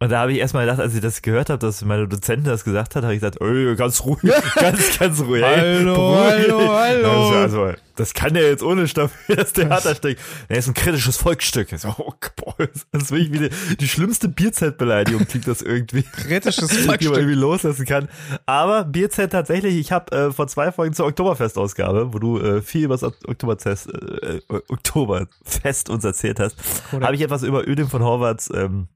Und 0.00 0.12
da 0.12 0.20
habe 0.20 0.32
ich 0.32 0.38
erstmal 0.38 0.64
gedacht, 0.64 0.78
als 0.78 0.94
ich 0.94 1.00
das 1.00 1.22
gehört 1.22 1.50
habe, 1.50 1.58
dass 1.58 1.84
meine 1.84 2.06
Dozentin 2.06 2.44
das 2.44 2.62
gesagt 2.62 2.94
hat, 2.94 3.02
habe 3.02 3.14
ich 3.14 3.20
gesagt, 3.20 3.40
ey, 3.40 3.74
ganz 3.74 4.04
ruhig, 4.04 4.32
ganz, 4.54 4.96
ganz 4.96 5.20
ruhig. 5.20 5.42
hallo, 5.42 6.14
hallo, 6.16 6.72
hallo. 6.72 7.30
Also, 7.30 7.72
das 7.96 8.14
kann 8.14 8.36
ja 8.36 8.42
jetzt 8.42 8.62
ohne 8.62 8.86
Stoff 8.86 9.10
das 9.26 9.52
Theaterstück. 9.54 10.16
Nee, 10.48 10.58
ist 10.58 10.68
ein 10.68 10.74
kritisches 10.74 11.16
Volksstück. 11.16 11.70
So, 11.76 11.92
oh, 11.98 12.12
boah, 12.36 12.54
das 12.92 13.02
ist 13.02 13.10
wirklich 13.10 13.32
wie 13.32 13.48
die, 13.48 13.76
die 13.76 13.88
schlimmste 13.88 14.28
Bierzeitbeleidigung 14.28 15.26
klingt 15.26 15.48
das 15.48 15.62
irgendwie. 15.62 16.04
Kritisches 16.04 16.70
Volksstück. 16.70 16.98
Die 17.00 17.08
man 17.08 17.18
irgendwie 17.18 17.34
loslassen 17.34 17.84
kann. 17.84 18.08
Aber 18.46 18.84
Bierzeit 18.84 19.32
tatsächlich, 19.32 19.76
ich 19.76 19.90
habe 19.90 20.16
äh, 20.16 20.30
vor 20.30 20.46
zwei 20.46 20.70
Folgen 20.70 20.94
zur 20.94 21.06
Oktoberfest-Ausgabe, 21.06 22.14
wo 22.14 22.20
du 22.20 22.38
äh, 22.38 22.62
viel 22.62 22.84
über 22.84 22.94
das 22.94 23.02
Oktoberfest, 23.02 23.92
äh, 23.92 24.36
äh, 24.36 24.42
Oktoberfest 24.68 25.90
uns 25.90 26.04
erzählt 26.04 26.38
hast, 26.38 26.56
habe 26.92 27.16
ich 27.16 27.20
etwas 27.20 27.42
über 27.42 27.66
Ödem 27.66 27.88
von 27.88 28.02
Horvaths 28.02 28.48
ähm, 28.54 28.86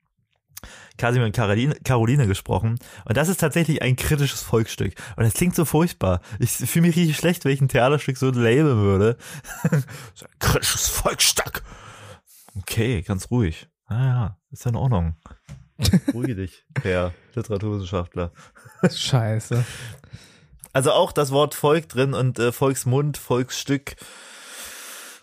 Kasimir 0.99 1.27
und 1.27 1.35
Caroline, 1.35 1.75
Caroline 1.85 2.27
gesprochen. 2.27 2.79
Und 3.05 3.17
das 3.17 3.29
ist 3.29 3.41
tatsächlich 3.41 3.83
ein 3.83 3.97
kritisches 3.97 4.43
Volksstück. 4.43 4.95
Und 5.17 5.25
es 5.25 5.35
klingt 5.35 5.55
so 5.55 5.65
furchtbar. 5.65 6.21
Ich 6.39 6.51
fühle 6.51 6.87
mich 6.87 6.97
richtig 6.97 7.17
schlecht, 7.17 7.45
wenn 7.45 7.53
ich 7.53 7.61
ein 7.61 7.69
Theaterstück 7.69 8.17
so 8.17 8.31
labeln 8.31 8.79
würde. 8.79 9.17
so 10.15 10.27
ein 10.27 10.39
kritisches 10.39 10.89
Volksstück. 10.89 11.63
Okay, 12.57 13.03
ganz 13.03 13.31
ruhig. 13.31 13.69
Ah 13.87 14.05
ja, 14.05 14.39
ist 14.51 14.65
ja 14.65 14.71
in 14.71 14.77
Ordnung. 14.77 15.17
Ruhige 16.15 16.37
dich, 16.37 16.65
Herr 16.83 17.13
Literaturwissenschaftler. 17.35 18.33
Scheiße. 18.89 19.65
Also 20.73 20.93
auch 20.93 21.13
das 21.13 21.31
Wort 21.31 21.55
Volk 21.55 21.89
drin 21.89 22.15
und 22.15 22.39
äh, 22.39 22.53
Volksmund, 22.53 23.19
Volksstück, 23.19 23.97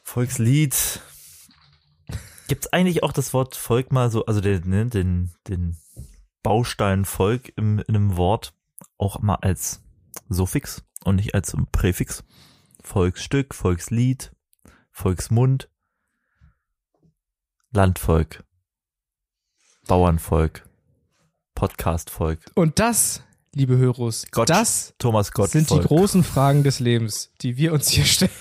Volkslied, 0.04 1.02
Gibt 2.50 2.66
es 2.66 2.74
eigentlich 2.74 3.04
auch 3.04 3.12
das 3.12 3.32
Wort 3.36 3.56
Volk 3.56 3.92
mal 3.92 4.10
so, 4.10 4.26
also 4.26 4.42
den, 4.42 4.68
ne, 4.68 4.88
den, 4.88 5.30
den 5.48 5.78
Baustein 6.42 7.06
Volk 7.06 7.54
im, 7.56 7.78
in 7.88 7.96
einem 7.96 8.18
Wort 8.18 8.56
auch 8.98 9.20
mal 9.20 9.36
als 9.36 9.84
Suffix 10.30 10.84
und 11.04 11.18
nicht 11.18 11.36
als 11.36 11.56
Präfix? 11.72 12.24
Volksstück, 12.82 13.54
Volkslied, 13.54 14.32
Volksmund, 14.92 15.70
Landvolk, 17.72 18.44
Bauernvolk, 19.86 20.68
Podcastvolk. 21.54 22.40
Und 22.56 22.80
das, 22.80 23.22
liebe 23.54 23.78
Hörers, 23.78 24.26
Gott, 24.32 24.50
das 24.50 24.96
Thomas 24.98 25.34
Gott 25.34 25.52
sind 25.52 25.68
Volk. 25.68 25.84
die 25.84 25.88
großen 25.88 26.24
Fragen 26.24 26.64
des 26.64 26.80
Lebens, 26.80 27.32
die 27.42 27.58
wir 27.58 27.74
uns 27.74 27.90
hier 27.90 28.06
stellen. 28.06 28.32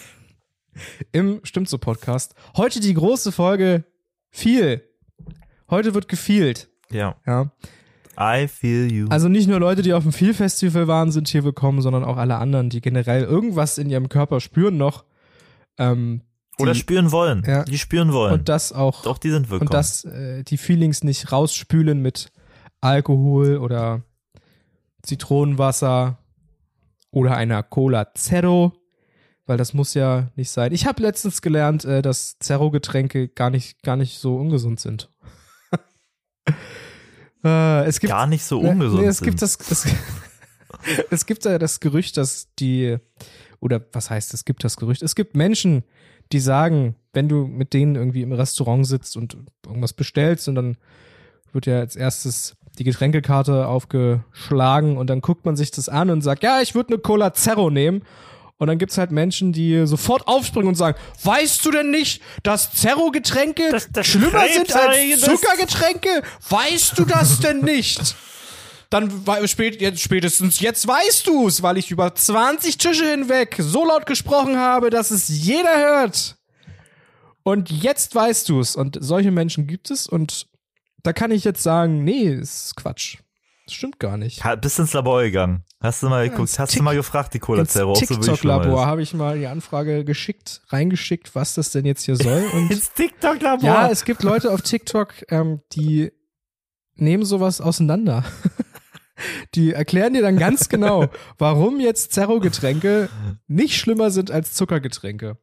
Im 1.13 1.41
Stimmt 1.45 1.69
so 1.69 1.77
Podcast. 1.77 2.35
Heute 2.57 2.81
die 2.81 2.95
große 2.95 3.33
Folge 3.33 3.85
viel. 4.31 4.83
Heute 5.71 5.95
wird 5.95 6.09
gefielt. 6.09 6.69
Ja. 6.91 7.17
Ja. 7.27 7.51
I 8.21 8.49
feel 8.49 8.91
you. 8.91 9.07
Also 9.11 9.29
nicht 9.29 9.49
nur 9.49 9.61
Leute, 9.61 9.83
die 9.83 9.93
auf 9.93 10.03
dem 10.03 10.13
Feel 10.13 10.35
Festival 10.35 10.89
waren, 10.89 11.13
sind 11.13 11.29
hier 11.29 11.45
willkommen, 11.45 11.83
sondern 11.83 12.03
auch 12.03 12.17
alle 12.17 12.37
anderen, 12.37 12.69
die 12.69 12.81
generell 12.81 13.23
irgendwas 13.23 13.79
in 13.79 13.89
ihrem 13.91 14.09
Körper 14.09 14.41
spüren 14.41 14.77
noch. 14.77 15.05
Ähm, 15.79 16.23
die, 16.59 16.63
Oder 16.65 16.75
spüren 16.75 17.13
wollen. 17.13 17.45
Ja. 17.47 17.63
Die 17.65 17.79
spüren 17.79 18.13
wollen. 18.13 18.33
Und 18.33 18.49
das 18.49 18.73
auch. 18.73 19.03
Doch, 19.03 19.19
die 19.19 19.31
sind 19.31 19.51
willkommen. 19.51 19.69
Und 19.69 19.75
das, 19.75 20.05
äh, 20.05 20.43
die 20.43 20.57
Feelings 20.57 21.05
nicht 21.05 21.31
rausspülen 21.31 22.03
mit 22.03 22.33
Alkohol 22.81 23.59
oder 23.59 24.03
Zitronenwasser 25.03 26.19
oder 27.13 27.37
einer 27.37 27.63
Cola 27.63 28.13
Zero 28.15 28.73
weil 29.49 29.57
das 29.57 29.73
muss 29.73 29.95
ja 29.95 30.29
nicht 30.37 30.51
sein. 30.51 30.73
Ich 30.73 30.87
habe 30.87 31.03
letztens 31.03 31.41
gelernt, 31.41 31.85
äh, 31.87 32.03
dass 32.03 32.39
Zerro-Getränke 32.39 33.29
gar 33.29 33.49
nicht, 33.49 33.83
gar 33.83 33.97
nicht 33.97 34.19
so 34.19 34.37
ungesund 34.37 34.79
sind. 34.79 35.11
äh, 37.45 37.85
es 37.87 37.99
gibt, 37.99 38.11
gar 38.11 38.27
nicht 38.27 38.45
so 38.45 38.61
ungesund 38.61 39.01
nee, 39.01 39.09
es 39.09 39.23
Gibt 39.23 39.41
das, 39.41 39.59
es, 39.71 39.87
es 41.11 41.25
gibt 41.25 41.47
ja 41.47 41.59
das 41.59 41.81
Gerücht, 41.81 42.19
dass 42.19 42.55
die, 42.59 42.99
oder 43.59 43.81
was 43.93 44.11
heißt, 44.11 44.35
es 44.35 44.45
gibt 44.45 44.65
das 44.65 44.77
Gerücht, 44.77 45.03
es 45.03 45.15
gibt 45.15 45.35
Menschen, 45.35 45.83
die 46.31 46.41
sagen, 46.41 46.95
wenn 47.15 47.31
du 47.31 47.47
mit 47.47 47.73
denen 47.73 47.97
irgendwie 47.97 48.21
im 48.21 48.33
Restaurant 48.33 48.87
sitzt 48.87 49.17
und 49.17 49.39
irgendwas 49.67 49.95
bestellst 49.95 50.47
und 50.49 50.57
dann 50.57 50.77
wird 51.55 51.65
ja 51.65 51.79
als 51.79 51.97
erstes 51.97 52.55
die 52.79 52.85
Getränkekarte 52.85 53.67
aufgeschlagen 53.67 54.99
und 54.99 55.09
dann 55.09 55.23
guckt 55.23 55.47
man 55.47 55.57
sich 55.57 55.71
das 55.71 55.89
an 55.89 56.11
und 56.11 56.21
sagt, 56.21 56.43
ja, 56.43 56.61
ich 56.61 56.75
würde 56.75 56.93
eine 56.93 56.99
Cola 56.99 57.33
Zero 57.33 57.71
nehmen 57.71 58.03
und 58.59 58.67
dann 58.67 58.79
gibt's 58.79 58.99
halt 58.99 59.13
Menschen, 59.13 59.53
die 59.53 59.87
sofort 59.87 60.27
aufspringen 60.27 60.69
und 60.69 60.75
sagen, 60.75 60.99
weißt 61.23 61.65
du 61.65 61.71
denn 61.71 61.91
nicht, 61.91 62.21
dass 62.43 62.73
Zerro-Getränke 62.73 63.81
schlimmer 64.03 64.45
sind 64.53 64.75
als 64.75 65.21
Zuckergetränke? 65.21 66.23
Weißt 66.51 66.99
du 66.99 67.05
das 67.05 67.39
denn 67.39 67.61
nicht? 67.61 68.17
Dann 68.91 69.23
spät, 69.47 69.81
jetzt, 69.81 70.01
spätestens 70.01 70.61
jetzt 70.61 70.89
weißt 70.89 71.27
du's, 71.27 71.63
weil 71.63 71.77
ich 71.77 71.91
über 71.91 72.15
20 72.15 72.79
Tische 72.79 73.09
hinweg 73.09 73.57
so 73.59 73.85
laut 73.85 74.07
gesprochen 74.07 74.57
habe, 74.57 74.91
dass 74.91 75.11
es 75.11 75.29
jeder 75.29 75.79
hört. 75.79 76.37
Und 77.45 77.71
jetzt 77.71 78.15
weißt 78.15 78.49
du's. 78.49 78.77
Und 78.77 78.99
solche 79.01 79.31
Menschen 79.31 79.67
gibt 79.67 79.91
es 79.91 80.07
und 80.07 80.49
da 81.03 81.13
kann 81.13 81.31
ich 81.31 81.45
jetzt 81.45 81.63
sagen, 81.63 82.03
nee, 82.03 82.25
ist 82.25 82.75
Quatsch. 82.77 83.19
Das 83.69 83.75
stimmt 83.75 84.01
gar 84.01 84.17
nicht. 84.17 84.43
bist 84.63 84.79
ins 84.79 84.95
Labor 84.95 85.23
gegangen. 85.23 85.63
Hast 85.79 86.03
du 86.03 86.09
mal 86.09 86.27
geguckt, 86.27 86.51
ja, 86.53 86.61
hast 86.61 86.71
Tick, 86.71 86.79
du 86.79 86.85
mal 86.85 86.97
gefragt, 86.97 87.35
die 87.35 87.39
Cola 87.39 87.67
Zero, 87.67 87.91
ob 87.91 87.99
so 87.99 88.15
TikTok-Labor 88.15 88.87
habe 88.87 89.03
ich 89.03 89.13
mal 89.13 89.39
die 89.39 89.47
Anfrage 89.47 90.07
geschickt, 90.07 90.63
reingeschickt, 90.69 91.35
was 91.35 91.53
das 91.53 91.71
denn 91.71 91.85
jetzt 91.85 92.05
hier 92.05 92.17
soll. 92.17 92.47
Und 92.55 92.71
ins 92.71 92.95
TikTok-Labor? 92.95 93.63
Ja, 93.63 93.91
es 93.91 94.07
gibt 94.07 94.23
Leute 94.23 94.51
auf 94.53 94.63
TikTok, 94.63 95.13
ähm, 95.29 95.61
die 95.73 96.13
nehmen 96.95 97.27
sowas 97.27 97.61
auseinander. 97.61 98.25
Die 99.57 99.73
erklären 99.73 100.15
dir 100.15 100.23
dann 100.23 100.39
ganz 100.39 100.69
genau, 100.69 101.09
warum 101.39 101.81
jetzt 101.81 102.13
Zerro-Getränke 102.13 103.09
nicht 103.49 103.77
schlimmer 103.77 104.13
sind 104.13 104.31
als 104.31 104.55
Zuckergetränke. 104.55 105.37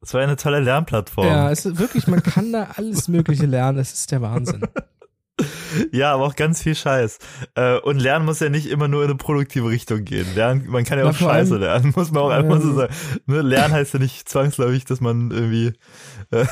Das 0.00 0.14
war 0.14 0.22
eine 0.22 0.36
tolle 0.36 0.60
Lernplattform. 0.60 1.26
Ja, 1.26 1.50
es 1.50 1.66
ist 1.66 1.78
wirklich, 1.78 2.06
man 2.06 2.22
kann 2.22 2.50
da 2.50 2.70
alles 2.74 3.06
Mögliche 3.06 3.44
lernen. 3.44 3.76
Das 3.76 3.92
ist 3.92 4.10
der 4.10 4.22
Wahnsinn. 4.22 4.62
Ja, 5.92 6.12
aber 6.12 6.24
auch 6.24 6.36
ganz 6.36 6.62
viel 6.62 6.74
Scheiß. 6.74 7.18
Äh, 7.54 7.78
und 7.78 7.98
Lernen 8.00 8.26
muss 8.26 8.40
ja 8.40 8.48
nicht 8.48 8.68
immer 8.68 8.88
nur 8.88 9.02
in 9.02 9.10
eine 9.10 9.16
produktive 9.16 9.68
Richtung 9.68 10.04
gehen. 10.04 10.26
Lernen, 10.34 10.66
man 10.68 10.84
kann 10.84 10.98
ja 10.98 11.08
auch 11.08 11.14
Scheiße 11.14 11.56
lernen, 11.56 11.92
muss 11.96 12.10
man 12.12 12.22
auch 12.22 12.30
einfach 12.30 12.60
so 12.60 12.74
sagen. 12.74 12.94
Ne, 13.26 13.42
lernen 13.42 13.74
heißt 13.74 13.94
ja 13.94 14.00
nicht 14.00 14.28
zwangsläufig, 14.28 14.84
dass 14.84 15.00
man 15.00 15.30
irgendwie 15.30 15.72
äh, 16.30 16.44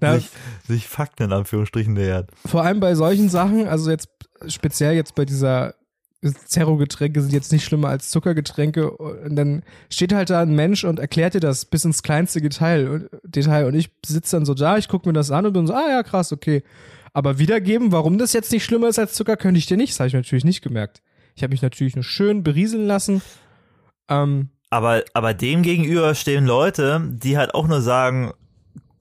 sich, 0.14 0.30
sich 0.66 0.88
Fakten 0.88 1.24
in 1.24 1.32
Anführungsstrichen 1.32 1.94
nähert. 1.94 2.30
Vor 2.46 2.62
allem 2.62 2.80
bei 2.80 2.94
solchen 2.94 3.28
Sachen, 3.28 3.66
also 3.66 3.90
jetzt 3.90 4.08
speziell 4.48 4.94
jetzt 4.94 5.14
bei 5.14 5.24
dieser 5.24 5.74
Zerro-Getränke 6.22 7.20
sind 7.20 7.32
jetzt 7.32 7.50
nicht 7.50 7.64
schlimmer 7.64 7.88
als 7.88 8.10
Zuckergetränke. 8.10 8.92
Und 8.92 9.34
dann 9.34 9.62
steht 9.90 10.12
halt 10.12 10.30
da 10.30 10.40
ein 10.40 10.54
Mensch 10.54 10.84
und 10.84 11.00
erklärt 11.00 11.34
dir 11.34 11.40
das 11.40 11.64
bis 11.64 11.84
ins 11.84 12.02
kleinste 12.02 12.40
Detail. 12.40 13.08
Detail. 13.24 13.66
Und 13.66 13.74
ich 13.74 13.90
sitze 14.06 14.36
dann 14.36 14.44
so 14.44 14.54
da, 14.54 14.78
ich 14.78 14.88
gucke 14.88 15.08
mir 15.08 15.14
das 15.14 15.32
an 15.32 15.46
und 15.46 15.52
bin 15.52 15.66
so, 15.66 15.74
ah 15.74 15.88
ja, 15.90 16.02
krass, 16.02 16.32
okay. 16.32 16.62
Aber 17.12 17.38
wiedergeben, 17.38 17.92
warum 17.92 18.18
das 18.18 18.32
jetzt 18.32 18.52
nicht 18.52 18.64
schlimmer 18.64 18.88
ist 18.88 18.98
als 18.98 19.14
Zucker, 19.14 19.36
könnte 19.36 19.58
ich 19.58 19.66
dir 19.66 19.76
nicht. 19.76 19.92
Das 19.92 20.00
habe 20.00 20.08
ich 20.08 20.14
natürlich 20.14 20.44
nicht 20.44 20.62
gemerkt. 20.62 21.02
Ich 21.34 21.42
habe 21.42 21.52
mich 21.52 21.62
natürlich 21.62 21.94
nur 21.94 22.04
schön 22.04 22.42
berieseln 22.42 22.86
lassen. 22.86 23.22
Ähm, 24.08 24.50
aber, 24.70 25.04
aber 25.12 25.34
dem 25.34 25.62
gegenüber 25.62 26.14
stehen 26.14 26.46
Leute, 26.46 27.02
die 27.12 27.36
halt 27.36 27.54
auch 27.54 27.68
nur 27.68 27.82
sagen, 27.82 28.32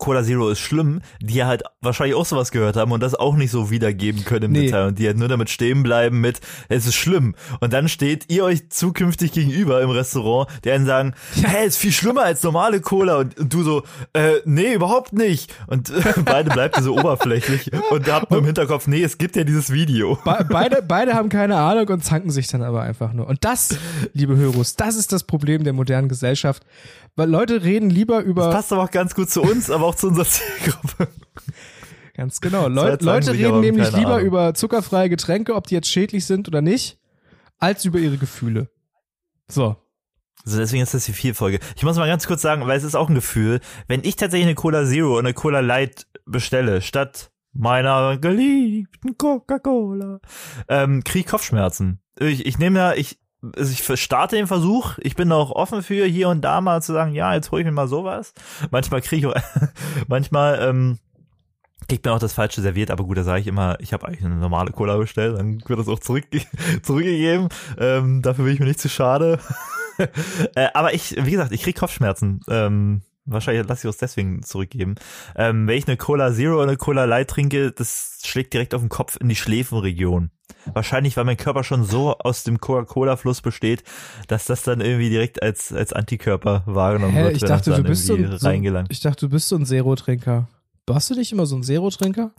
Cola 0.02 0.24
Zero 0.24 0.50
ist 0.50 0.60
schlimm, 0.60 1.02
die 1.22 1.44
halt 1.46 1.62
wahrscheinlich 1.80 2.16
auch 2.16 2.26
sowas 2.26 2.52
gehört 2.52 2.76
haben 2.76 2.92
und 2.92 3.02
das 3.02 3.14
auch 3.14 3.36
nicht 3.36 3.52
so 3.52 3.70
wiedergeben 3.70 4.26
können 4.26 4.46
im 4.46 4.52
nee. 4.52 4.66
Detail 4.66 4.88
und 4.88 5.00
die 5.00 5.06
halt 5.06 5.18
nur 5.18 5.28
damit 5.28 5.52
stehen 5.52 5.84
bleiben 5.84 6.20
mit, 6.20 6.42
es 6.70 6.88
ist 6.88 6.96
schlimm. 6.96 7.36
Und 7.60 7.72
dann 7.72 7.88
steht 7.88 8.26
ihr 8.32 8.44
euch 8.44 8.70
zukünftig 8.70 9.32
gegenüber 9.32 9.80
im 9.82 9.92
Restaurant, 9.92 10.50
die 10.66 10.72
einen 10.72 10.88
sagen, 10.88 11.14
hey, 11.44 11.68
ist 11.68 11.78
viel 11.78 11.92
schlimmer 11.92 12.24
als 12.24 12.42
normale 12.42 12.82
Cola 12.82 13.18
und, 13.18 13.38
und 13.40 13.54
du 13.54 13.62
so, 13.62 13.84
äh, 14.14 14.38
nee, 14.44 14.74
überhaupt 14.74 15.14
nicht. 15.14 15.54
Und 15.68 15.92
äh, 15.92 16.02
beide 16.26 16.50
bleibt 16.50 16.82
so 16.82 16.98
oberflächlich 16.98 17.72
und 17.92 18.12
habt 18.12 18.32
nur 18.32 18.40
im 18.40 18.46
Hinterkopf, 18.46 18.88
nee, 18.88 19.04
es 19.04 19.20
gibt 19.20 19.36
ja 19.36 19.44
dieses 19.44 19.72
Video. 19.72 20.18
Be 20.26 20.48
beide, 20.50 20.82
beide 20.82 21.14
haben 21.14 21.30
keine 21.30 21.58
Ahnung 21.58 21.88
und 21.90 22.04
zanken 22.04 22.32
sich 22.32 22.48
dann 22.48 22.64
aber 22.64 22.82
einfach 22.82 23.14
nur. 23.14 23.28
Und 23.28 23.46
das, 23.46 23.78
liebe 24.14 24.36
Hörus, 24.36 24.76
das 24.76 24.96
ist 24.96 25.12
das 25.12 25.24
Problem 25.24 25.64
der 25.64 25.74
modernen 25.74 26.10
Gesellschaft. 26.10 26.64
Weil 27.16 27.30
Leute 27.30 27.64
reden 27.64 27.90
lieber 27.90 28.22
über. 28.22 28.46
Das 28.46 28.56
passt 28.56 28.74
aber 28.74 28.84
auch 28.84 28.92
ganz 28.92 29.16
gut 29.16 29.30
zu 29.30 29.42
uns, 29.42 29.70
aber 29.70 29.86
auch 29.86 29.96
zu 29.96 30.08
unserer 30.08 30.26
Zielgruppe. 30.28 31.08
Ganz 32.16 32.42
genau. 32.42 32.68
Leu 32.68 32.98
Leute 33.00 33.34
reden 33.34 33.62
nämlich 33.62 33.92
lieber 33.94 34.16
Ahnung. 34.16 34.28
über 34.28 34.54
zuckerfreie 34.54 35.10
Getränke, 35.10 35.56
ob 35.56 35.68
die 35.68 35.76
jetzt 35.76 35.90
schädlich 35.90 36.26
sind 36.26 36.48
oder 36.48 36.62
nicht, 36.62 37.00
als 37.58 37.86
über 37.86 38.00
ihre 38.00 38.18
Gefühle. 38.18 38.70
So. 39.48 39.78
Also 40.46 40.58
deswegen 40.58 40.84
ist 40.84 40.94
das 40.94 41.06
die 41.06 41.14
vier 41.14 41.36
Folge. 41.36 41.60
Ich 41.76 41.84
muss 41.84 41.98
mal 41.98 42.08
ganz 42.08 42.26
kurz 42.26 42.42
sagen, 42.42 42.66
weil 42.66 42.78
es 42.78 42.84
ist 42.84 42.96
auch 42.96 43.10
ein 43.10 43.16
Gefühl, 43.16 43.60
wenn 43.88 44.04
ich 44.04 44.16
tatsächlich 44.16 44.48
eine 44.48 44.56
Cola 44.56 44.86
Zero 44.86 45.14
und 45.18 45.26
eine 45.26 45.34
Cola 45.34 45.60
Light 45.60 46.08
bestelle, 46.26 46.82
statt 46.82 47.32
meiner 47.54 48.18
geliebten 48.18 49.18
Coca-Cola, 49.18 50.20
ähm, 50.68 51.04
kriege 51.04 51.26
ich 51.26 51.28
Kopfschmerzen. 51.28 52.02
Ich, 52.20 52.46
ich 52.46 52.58
nehme 52.58 52.80
ja, 52.80 52.94
ich, 52.94 53.20
also 53.56 53.72
ich 53.72 54.00
starte 54.00 54.36
den 54.36 54.48
Versuch, 54.48 54.98
ich 55.00 55.16
bin 55.16 55.32
auch 55.32 55.52
offen 55.52 55.82
für 55.82 56.06
hier 56.06 56.30
und 56.30 56.42
da 56.42 56.62
mal 56.62 56.82
zu 56.82 56.94
sagen, 56.94 57.14
ja, 57.14 57.34
jetzt 57.34 57.52
hole 57.52 57.62
ich 57.62 57.66
mir 57.66 57.72
mal 57.72 57.88
sowas. 57.88 58.34
Manchmal 58.70 59.02
kriege 59.02 59.28
ich 59.28 59.36
auch, 59.36 59.42
manchmal 60.08 60.60
ähm, 60.62 61.00
kriegt 61.88 62.06
mir 62.06 62.14
auch 62.14 62.20
das 62.20 62.34
Falsche 62.34 62.62
serviert, 62.62 62.92
aber 62.92 63.04
gut, 63.04 63.18
da 63.18 63.24
sage 63.24 63.42
ich 63.42 63.48
immer, 63.48 63.80
ich 63.80 63.94
habe 63.94 64.08
eigentlich 64.08 64.24
eine 64.24 64.36
normale 64.36 64.72
Cola 64.72 64.98
bestellt, 64.98 65.38
dann 65.38 65.62
wird 65.68 65.80
das 65.80 65.88
auch 65.88 66.00
zurück, 66.00 66.26
zurückgegeben. 66.84 67.50
Ähm, 67.78 68.22
dafür 68.22 68.46
bin 68.46 68.54
ich 68.54 68.60
mir 68.60 68.68
nicht 68.68 68.80
zu 68.80 68.90
schade. 68.90 69.40
äh, 70.56 70.68
aber 70.74 70.94
ich, 70.94 71.16
wie 71.18 71.32
gesagt, 71.32 71.52
ich 71.52 71.64
krieg 71.64 71.78
Kopfschmerzen. 71.78 72.42
Ähm, 72.48 73.02
Wahrscheinlich 73.32 73.68
lasse 73.68 73.88
ich 73.88 73.94
es 73.94 73.98
deswegen 73.98 74.44
zurückgeben. 74.44 74.96
Ähm, 75.36 75.68
wenn 75.68 75.78
ich 75.78 75.88
eine 75.88 75.98
Cola 75.98 76.34
Zero 76.34 76.56
oder 76.56 76.64
eine 76.64 76.78
Cola 76.78 77.06
Light 77.06 77.30
trinke, 77.30 77.72
das 77.72 78.20
schlägt 78.24 78.54
direkt 78.54 78.74
auf 78.74 78.82
den 78.82 78.90
Kopf 78.90 79.18
in 79.20 79.30
die 79.30 79.36
Schläfenregion. 79.36 80.32
Wahrscheinlich, 80.74 81.18
weil 81.18 81.24
mein 81.24 81.38
Körper 81.38 81.64
schon 81.64 81.86
so 81.86 82.18
aus 82.18 82.44
dem 82.44 82.60
Coca-Cola-Fluss 82.60 83.42
besteht, 83.42 83.84
dass 84.28 84.46
das 84.46 84.64
dann 84.64 84.82
irgendwie 84.82 85.10
direkt 85.10 85.42
als, 85.42 85.74
als 85.74 85.94
Antikörper 85.94 86.64
wahrgenommen 86.66 87.14
Hä, 87.14 87.24
wird. 87.24 87.36
Ich 87.38 87.42
dachte, 87.42 87.72
du 87.72 87.84
bist 87.84 88.06
so, 88.06 88.16
so, 88.16 88.50
ich 88.90 89.00
dachte, 89.00 89.26
du 89.26 89.30
bist 89.30 89.48
so 89.48 89.56
ein 89.56 89.66
Zero-Trinker. 89.66 90.48
Warst 90.88 91.10
du 91.10 91.16
nicht 91.16 91.32
immer 91.32 91.46
so 91.46 91.56
ein 91.56 91.64
Zero-Trinker? 91.64 92.32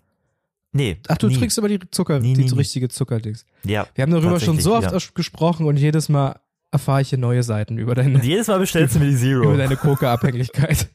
Nee. 0.72 0.98
Ach, 1.08 1.18
du 1.18 1.28
nie. 1.28 1.36
trinkst 1.36 1.58
aber 1.58 1.68
die 1.68 1.78
Zucker, 1.90 2.20
nie, 2.20 2.34
die 2.34 2.44
nie, 2.44 2.52
richtige 2.52 2.88
Zuckerdings. 2.88 3.44
Ja. 3.64 3.86
Wir 3.94 4.02
haben 4.02 4.12
darüber 4.12 4.40
schon 4.40 4.58
so 4.58 4.74
oft 4.74 4.90
ja. 4.90 4.98
gesprochen 5.14 5.66
und 5.66 5.76
jedes 5.76 6.08
Mal 6.08 6.40
erfahre 6.72 7.02
ich 7.02 7.10
hier 7.10 7.18
neue 7.18 7.42
Seiten 7.42 7.78
über 7.78 7.94
deine. 7.94 8.16
Und 8.16 8.24
jedes 8.24 8.48
Mal 8.48 8.58
bestellst 8.58 8.96
du 8.96 8.98
mir 8.98 9.10
die 9.10 9.16
Zero. 9.16 9.44
Über 9.44 9.56
deine 9.56 9.76
Coca-Abhängigkeit. 9.76 10.88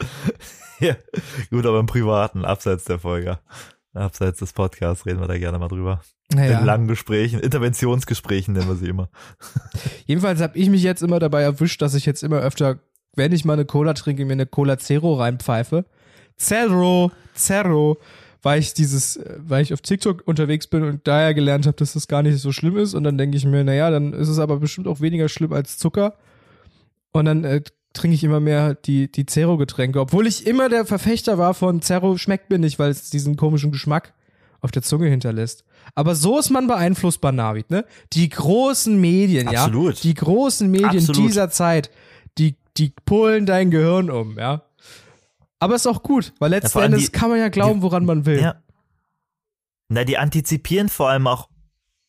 ja, 0.80 0.96
gut, 1.50 1.66
aber 1.66 1.80
im 1.80 1.86
Privaten, 1.86 2.44
abseits 2.44 2.84
der 2.84 2.98
Folge. 2.98 3.38
Abseits 3.92 4.38
des 4.38 4.52
Podcasts 4.52 5.06
reden 5.06 5.20
wir 5.20 5.28
da 5.28 5.38
gerne 5.38 5.58
mal 5.58 5.68
drüber. 5.68 6.00
Naja. 6.32 6.58
In 6.58 6.66
langen 6.66 6.88
Gesprächen, 6.88 7.38
Interventionsgesprächen 7.38 8.54
nennen 8.54 8.68
wir 8.68 8.76
sie 8.76 8.88
immer. 8.88 9.08
Jedenfalls 10.06 10.40
habe 10.40 10.58
ich 10.58 10.70
mich 10.70 10.82
jetzt 10.82 11.02
immer 11.02 11.18
dabei 11.18 11.42
erwischt, 11.42 11.82
dass 11.82 11.94
ich 11.94 12.06
jetzt 12.06 12.22
immer 12.22 12.38
öfter, 12.38 12.78
wenn 13.14 13.32
ich 13.32 13.44
mal 13.44 13.52
eine 13.52 13.66
Cola 13.66 13.94
trinke, 13.94 14.24
mir 14.24 14.32
eine 14.32 14.46
Cola 14.46 14.78
Zero 14.78 15.14
reinpfeife. 15.14 15.84
Zero, 16.36 17.12
Zero 17.34 17.98
weil 18.44 18.60
ich 18.60 18.74
dieses, 18.74 19.16
äh, 19.16 19.38
weil 19.38 19.62
ich 19.62 19.72
auf 19.72 19.80
TikTok 19.80 20.22
unterwegs 20.26 20.66
bin 20.66 20.84
und 20.84 21.06
daher 21.08 21.34
gelernt 21.34 21.66
habe, 21.66 21.76
dass 21.76 21.94
das 21.94 22.06
gar 22.06 22.22
nicht 22.22 22.38
so 22.38 22.52
schlimm 22.52 22.76
ist. 22.76 22.94
Und 22.94 23.04
dann 23.04 23.18
denke 23.18 23.36
ich 23.36 23.44
mir, 23.44 23.64
naja, 23.64 23.90
dann 23.90 24.12
ist 24.12 24.28
es 24.28 24.38
aber 24.38 24.58
bestimmt 24.58 24.86
auch 24.86 25.00
weniger 25.00 25.28
schlimm 25.28 25.52
als 25.52 25.78
Zucker. 25.78 26.14
Und 27.12 27.24
dann 27.24 27.44
äh, 27.44 27.62
trinke 27.94 28.14
ich 28.14 28.22
immer 28.24 28.40
mehr 28.40 28.74
die, 28.74 29.10
die 29.10 29.24
Zero-Getränke, 29.24 30.00
obwohl 30.00 30.26
ich 30.26 30.46
immer 30.46 30.68
der 30.68 30.84
Verfechter 30.84 31.38
war 31.38 31.54
von 31.54 31.80
Zero 31.80 32.18
schmeckt 32.18 32.50
mir 32.50 32.58
nicht, 32.58 32.78
weil 32.78 32.90
es 32.90 33.08
diesen 33.08 33.36
komischen 33.36 33.72
Geschmack 33.72 34.12
auf 34.60 34.70
der 34.70 34.82
Zunge 34.82 35.08
hinterlässt. 35.08 35.64
Aber 35.94 36.14
so 36.14 36.38
ist 36.38 36.50
man 36.50 36.66
beeinflussbar, 36.66 37.32
Navid, 37.32 37.70
ne? 37.70 37.84
Die 38.12 38.28
großen 38.28 39.00
Medien, 39.00 39.48
Absolut. 39.48 39.96
ja? 39.96 40.00
Die 40.02 40.14
großen 40.14 40.70
Medien 40.70 40.88
Absolut. 40.88 41.28
dieser 41.28 41.50
Zeit, 41.50 41.90
die, 42.38 42.56
die 42.76 42.92
pullen 43.04 43.46
dein 43.46 43.70
Gehirn 43.70 44.10
um, 44.10 44.38
ja? 44.38 44.62
Aber 45.64 45.76
ist 45.76 45.86
auch 45.86 46.02
gut, 46.02 46.34
weil 46.40 46.50
letzten 46.50 46.78
ja, 46.78 46.84
Endes 46.84 47.06
die, 47.06 47.12
kann 47.12 47.30
man 47.30 47.38
ja 47.38 47.48
glauben, 47.48 47.80
die, 47.80 47.82
woran 47.82 48.04
man 48.04 48.26
will. 48.26 48.38
Ja. 48.38 48.56
Na, 49.88 50.04
die 50.04 50.18
antizipieren 50.18 50.90
vor 50.90 51.08
allem 51.08 51.26
auch 51.26 51.48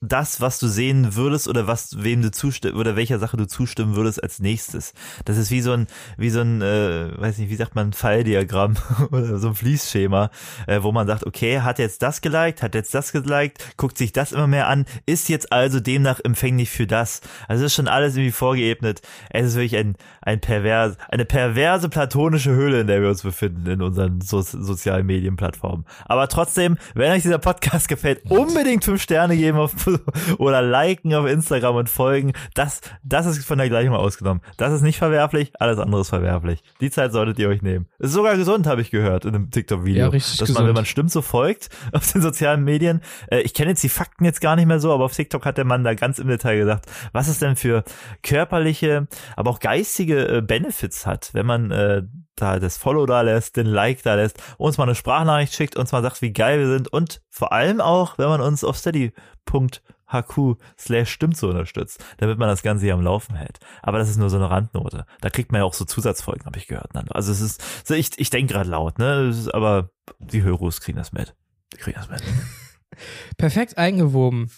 das, 0.06 0.42
was 0.42 0.60
du 0.60 0.68
sehen 0.68 1.16
würdest 1.16 1.48
oder 1.48 1.68
was 1.68 2.04
wem 2.04 2.22
du 2.22 2.32
zustimmen 2.32 2.78
oder 2.78 2.96
welcher 2.96 3.20
Sache 3.20 3.38
du 3.38 3.48
zustimmen 3.48 3.96
würdest 3.96 4.22
als 4.22 4.40
nächstes. 4.40 4.94
Das 5.26 5.38
ist 5.38 5.52
wie 5.52 5.62
so 5.62 5.74
ein 5.74 5.88
wie 6.18 6.30
so 6.30 6.42
ein 6.42 6.62
äh, 6.62 7.12
weiß 7.18 7.38
nicht, 7.38 7.50
wie 7.50 7.56
sagt 7.56 7.76
man 7.76 7.94
Pfeildiagramm 7.94 8.76
oder 9.12 9.38
so 9.38 9.50
ein 9.50 9.56
Fließschema, 9.56 10.30
äh, 10.68 10.82
wo 10.82 10.92
man 10.92 11.08
sagt, 11.08 11.26
okay, 11.26 11.62
hat 11.62 11.80
jetzt 11.80 12.02
das 12.02 12.22
geliked, 12.22 12.62
hat 12.62 12.76
jetzt 12.76 12.94
das 12.94 13.12
geliked, 13.12 13.78
guckt 13.78 13.98
sich 13.98 14.14
das 14.14 14.32
immer 14.32 14.48
mehr 14.48 14.68
an, 14.68 14.86
ist 15.06 15.30
jetzt 15.30 15.52
also 15.52 15.80
demnach 15.80 16.20
empfänglich 16.24 16.70
für 16.70 16.88
das. 16.88 17.22
Also 17.48 17.66
es 17.66 17.72
ist 17.72 17.76
schon 17.76 17.88
alles 17.88 18.16
irgendwie 18.16 18.32
vorgeebnet. 18.32 19.02
Es 19.30 19.48
ist 19.48 19.56
wirklich 19.56 19.78
ein 19.78 19.96
ein 20.22 20.42
pervers 20.42 20.98
eine 21.10 21.26
perverse 21.26 21.90
platonische 21.90 22.52
Höhle, 22.52 22.82
in 22.82 22.88
der 22.88 23.02
wir 23.02 23.10
uns 23.10 23.24
befinden 23.24 23.68
in 23.68 23.82
unseren 23.82 24.22
so 24.22 24.42
sozialen 24.42 25.06
Medienplattformen. 25.06 25.86
Aber 26.06 26.28
trotzdem, 26.28 26.78
wenn 26.94 27.12
euch 27.12 27.24
dieser 27.24 27.40
Podcast 27.40 27.88
gefällt, 27.88 28.30
unbedingt 28.30 28.84
fünf 28.84 29.02
Sterne 29.02 29.38
geben 29.38 29.58
auf 29.58 29.72
oder 30.38 30.62
liken 30.62 31.14
auf 31.14 31.28
Instagram 31.28 31.76
und 31.76 31.90
folgen. 31.90 32.34
Das, 32.54 32.82
das 33.04 33.26
ist 33.26 33.46
von 33.46 33.58
der 33.58 33.70
Gleichung 33.70 33.96
ausgenommen. 33.96 34.42
Das 34.58 34.74
ist 34.74 34.82
nicht 34.82 34.98
verwerflich, 34.98 35.52
alles 35.60 35.80
andere 35.80 36.02
ist 36.02 36.10
verwerflich. 36.10 36.64
Die 36.82 36.90
Zeit 36.90 37.12
solltet 37.12 37.40
ihr 37.40 37.50
euch 37.50 37.62
nehmen. 37.62 37.88
Ist 38.00 38.14
sogar 38.14 38.38
gesund, 38.38 38.68
habe 38.68 38.82
ich 38.82 38.92
gehört 38.92 39.26
in 39.26 39.36
einem 39.36 39.52
TikTok-Video. 39.52 40.06
Ja, 40.06 40.08
richtig 40.10 40.38
dass 40.38 40.48
gesund. 40.48 40.60
man, 40.60 40.68
wenn 40.68 40.76
man 40.76 40.86
stimmt 40.86 41.12
so 41.12 41.22
folgt 41.22 41.70
auf 41.92 42.12
den 42.12 42.22
sozialen 42.22 42.64
Medien. 42.64 43.02
Äh, 43.28 43.42
ich 43.42 43.54
kenne 43.54 43.72
jetzt 43.72 43.84
die 43.84 43.90
Fakten 43.90 44.26
jetzt 44.26 44.42
gar 44.42 44.56
nicht 44.56 44.66
mehr 44.66 44.80
so, 44.80 44.94
aber 44.94 45.06
auf 45.06 45.14
TikTok 45.14 45.46
hat 45.46 45.58
der 45.58 45.66
Mann 45.66 45.84
da 45.84 45.94
ganz 45.94 46.20
im 46.20 46.28
Detail 46.28 46.58
gesagt, 46.58 46.86
was 47.12 47.28
es 47.28 47.40
denn 47.40 47.56
für 47.56 47.84
körperliche, 48.24 49.08
aber 49.36 49.52
auch 49.52 49.60
geistige 49.60 50.38
äh, 50.38 50.42
Benefits 50.42 51.06
hat, 51.06 51.30
wenn 51.34 51.46
man 51.46 51.72
äh, 51.72 52.04
da 52.36 52.60
das 52.60 52.78
Follow 52.78 53.06
da 53.06 53.22
lässt, 53.22 53.56
den 53.56 53.66
Like 53.66 54.04
da 54.04 54.16
lässt, 54.16 54.42
uns 54.58 54.78
mal 54.78 54.84
eine 54.84 54.96
Sprachnachricht 54.96 55.54
schickt, 55.54 55.76
uns 55.76 55.92
mal 55.92 56.02
sagt, 56.02 56.22
wie 56.22 56.34
geil 56.34 56.60
wir 56.60 56.68
sind 56.68 56.88
und 56.88 57.22
vor 57.30 57.52
allem 57.52 57.82
auch, 57.82 58.18
wenn 58.18 58.28
man 58.28 58.42
uns 58.42 58.64
auf 58.64 58.78
steady.hq 58.78 60.58
slash 60.78 61.10
stimmt 61.10 61.38
so 61.38 61.50
unterstützt, 61.50 62.04
damit 62.18 62.38
man 62.38 62.50
das 62.50 62.64
Ganze 62.64 62.86
hier 62.86 62.94
am 62.94 63.02
Laufen 63.02 63.36
hält. 63.36 63.60
Aber 63.82 63.98
das 63.98 64.10
ist 64.10 64.18
nur 64.18 64.30
so 64.30 64.38
eine 64.38 64.50
Randnote. 64.50 65.06
Da 65.22 65.30
kriegt 65.30 65.52
man 65.52 65.62
ja 65.62 65.66
auch 65.66 65.74
so 65.74 65.86
Zusatzfolgen, 65.86 66.46
habe 66.46 66.58
ich 66.58 66.68
gehört. 66.68 66.92
Also 67.12 67.32
es 67.32 67.42
ist, 67.42 67.92
ich, 67.92 68.12
ich 68.18 68.30
denke 68.30 68.54
gerade 68.54 68.70
laut, 68.70 69.00
ne? 69.00 69.34
aber 69.54 69.90
die 70.20 70.44
Höros 70.44 70.82
kriegen 70.82 70.98
das 70.98 71.12
mit. 71.12 71.36
Die 71.74 71.78
kriegen 71.78 71.98
das 71.98 72.10
mit. 72.10 72.24
Perfekt 73.38 73.78
eingewoben. 73.78 74.52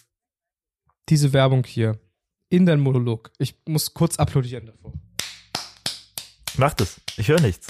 Diese 1.09 1.33
Werbung 1.33 1.63
hier. 1.63 1.99
In 2.49 2.65
dein 2.65 2.79
Monolog. 2.79 3.31
Ich 3.39 3.59
muss 3.67 3.93
kurz 3.93 4.17
applaudieren 4.17 4.67
davor. 4.67 4.93
Mach 6.57 6.73
das. 6.73 6.99
Ich 7.17 7.27
höre 7.27 7.41
nichts. 7.41 7.67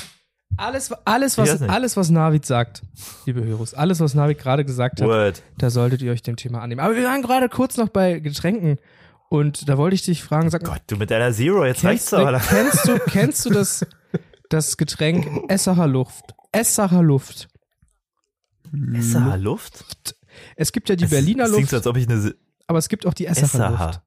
Alles, 0.55 0.91
alles, 1.05 1.37
was, 1.37 1.61
alles, 1.61 1.97
was 1.97 2.09
Navid 2.09 2.45
sagt, 2.45 2.81
liebe 3.25 3.43
Hörus, 3.43 3.73
alles, 3.73 3.99
was 3.99 4.13
Navid 4.15 4.39
gerade 4.39 4.63
gesagt 4.65 5.01
hat, 5.01 5.07
Word. 5.07 5.43
da 5.57 5.69
solltet 5.69 6.01
ihr 6.01 6.11
euch 6.11 6.23
dem 6.23 6.35
Thema 6.35 6.61
annehmen. 6.61 6.79
Aber 6.79 6.95
wir 6.95 7.03
waren 7.03 7.21
gerade 7.21 7.49
kurz 7.49 7.77
noch 7.77 7.89
bei 7.89 8.19
Getränken 8.19 8.77
und 9.29 9.67
da 9.67 9.77
wollte 9.77 9.95
ich 9.95 10.03
dich 10.03 10.23
fragen, 10.23 10.49
sag 10.49 10.63
Gott, 10.63 10.81
du 10.87 10.95
mit 10.95 11.11
deiner 11.11 11.31
Zero, 11.33 11.65
jetzt 11.65 11.83
reicht's 11.83 12.13
aber. 12.13 12.39
Kennst 12.39 12.87
du, 12.87 12.97
kennst 12.97 13.45
du 13.45 13.49
das, 13.49 13.85
das 14.49 14.77
Getränk 14.77 15.49
Essacher 15.49 15.85
Luft? 15.85 16.33
Essacher 16.51 17.03
Luft. 17.03 17.49
Essacher 18.93 19.37
Luft? 19.37 20.15
Es 20.55 20.71
gibt 20.71 20.89
ja 20.89 20.95
die 20.95 21.03
es, 21.03 21.09
Berliner 21.09 21.45
Luft. 21.45 21.55
Klingt 21.55 21.69
so, 21.69 21.77
als 21.77 21.87
ob 21.87 21.97
ich 21.97 22.09
eine 22.09 22.33
aber 22.67 22.79
es 22.79 22.89
gibt 22.89 23.05
auch 23.05 23.13
die 23.13 23.25
Essacher 23.25 23.69
Luft. 23.69 24.01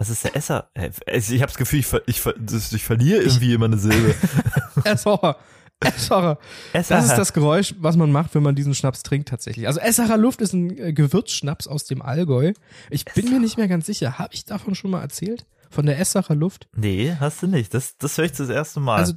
Was 0.00 0.08
ist 0.08 0.24
der 0.24 0.34
Esser? 0.34 0.70
Ich 1.04 1.42
habe 1.42 1.52
das 1.52 1.58
Gefühl, 1.58 1.80
ich, 1.80 1.86
ver 1.86 2.00
ich, 2.06 2.22
ver 2.22 2.32
ich 2.38 2.84
verliere 2.84 3.20
irgendwie 3.20 3.52
immer 3.52 3.66
eine 3.66 3.76
Silbe. 3.76 4.14
Essacher. 4.84 5.36
Essacher. 5.78 6.38
Das 6.72 7.04
ist 7.04 7.18
das 7.18 7.34
Geräusch, 7.34 7.74
was 7.80 7.98
man 7.98 8.10
macht, 8.10 8.34
wenn 8.34 8.42
man 8.42 8.54
diesen 8.54 8.74
Schnaps 8.74 9.02
trinkt 9.02 9.28
tatsächlich. 9.28 9.66
Also 9.66 9.78
Essacher 9.78 10.16
Luft 10.16 10.40
ist 10.40 10.54
ein 10.54 10.70
äh, 10.78 10.94
Gewürzschnaps 10.94 11.66
aus 11.66 11.84
dem 11.84 12.00
Allgäu. 12.00 12.54
Ich 12.88 13.04
bin 13.04 13.28
mir 13.28 13.40
nicht 13.40 13.58
mehr 13.58 13.68
ganz 13.68 13.84
sicher. 13.84 14.18
Habe 14.18 14.32
ich 14.32 14.46
davon 14.46 14.74
schon 14.74 14.90
mal 14.90 15.02
erzählt? 15.02 15.44
Von 15.68 15.84
der 15.84 16.00
Essacher 16.00 16.34
Luft? 16.34 16.66
Nee, 16.74 17.14
hast 17.20 17.42
du 17.42 17.46
nicht. 17.46 17.74
Das, 17.74 17.98
das 17.98 18.16
höre 18.16 18.24
ich 18.24 18.32
das 18.32 18.48
erste 18.48 18.80
Mal. 18.80 18.96
Also 18.96 19.12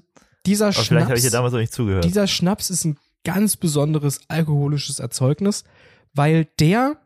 dieser 0.45 0.65
Aber 0.65 0.73
Schnaps. 0.73 0.87
Vielleicht 0.89 1.07
habe 1.07 1.17
ich 1.17 1.23
dir 1.23 1.31
damals 1.31 1.53
auch 1.53 1.59
nicht 1.59 1.71
zugehört. 1.71 2.03
Dieser 2.03 2.27
Schnaps 2.27 2.69
ist 2.69 2.83
ein 2.83 2.97
ganz 3.23 3.55
besonderes 3.55 4.19
alkoholisches 4.27 4.99
Erzeugnis, 4.99 5.63
weil 6.13 6.49
der 6.59 6.97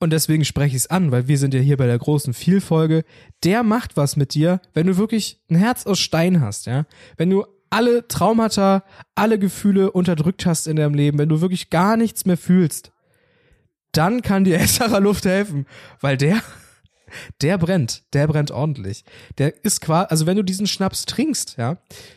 und 0.00 0.10
deswegen 0.10 0.44
spreche 0.46 0.76
ich 0.76 0.82
es 0.82 0.90
an, 0.90 1.12
weil 1.12 1.28
wir 1.28 1.38
sind 1.38 1.52
ja 1.52 1.60
hier 1.60 1.76
bei 1.76 1.86
der 1.86 1.98
großen 1.98 2.32
Vielfolge, 2.32 3.04
der 3.44 3.62
macht 3.62 3.96
was 3.96 4.16
mit 4.16 4.34
dir, 4.34 4.60
wenn 4.72 4.86
du 4.86 4.96
wirklich 4.96 5.40
ein 5.50 5.56
Herz 5.56 5.86
aus 5.86 6.00
Stein 6.00 6.40
hast, 6.40 6.66
ja. 6.66 6.86
Wenn 7.18 7.30
du 7.30 7.44
alle 7.68 8.08
Traumata, 8.08 8.82
alle 9.14 9.38
Gefühle 9.38 9.92
unterdrückt 9.92 10.46
hast 10.46 10.66
in 10.66 10.76
deinem 10.76 10.94
Leben, 10.94 11.18
wenn 11.18 11.28
du 11.28 11.40
wirklich 11.40 11.70
gar 11.70 11.96
nichts 11.96 12.24
mehr 12.24 12.38
fühlst, 12.38 12.92
dann 13.92 14.22
kann 14.22 14.44
dir 14.44 14.58
Essacher 14.60 15.00
Luft 15.00 15.26
helfen, 15.26 15.66
weil 16.00 16.16
der, 16.16 16.40
der 17.42 17.58
brennt, 17.58 18.02
der 18.14 18.26
brennt 18.26 18.50
ordentlich. 18.50 19.04
Der 19.36 19.64
ist 19.64 19.82
quasi, 19.82 20.06
also 20.08 20.26
wenn 20.26 20.36
du 20.36 20.42
diesen 20.42 20.66
Schnaps 20.66 21.04
trinkst, 21.04 21.56
ja, 21.58 21.76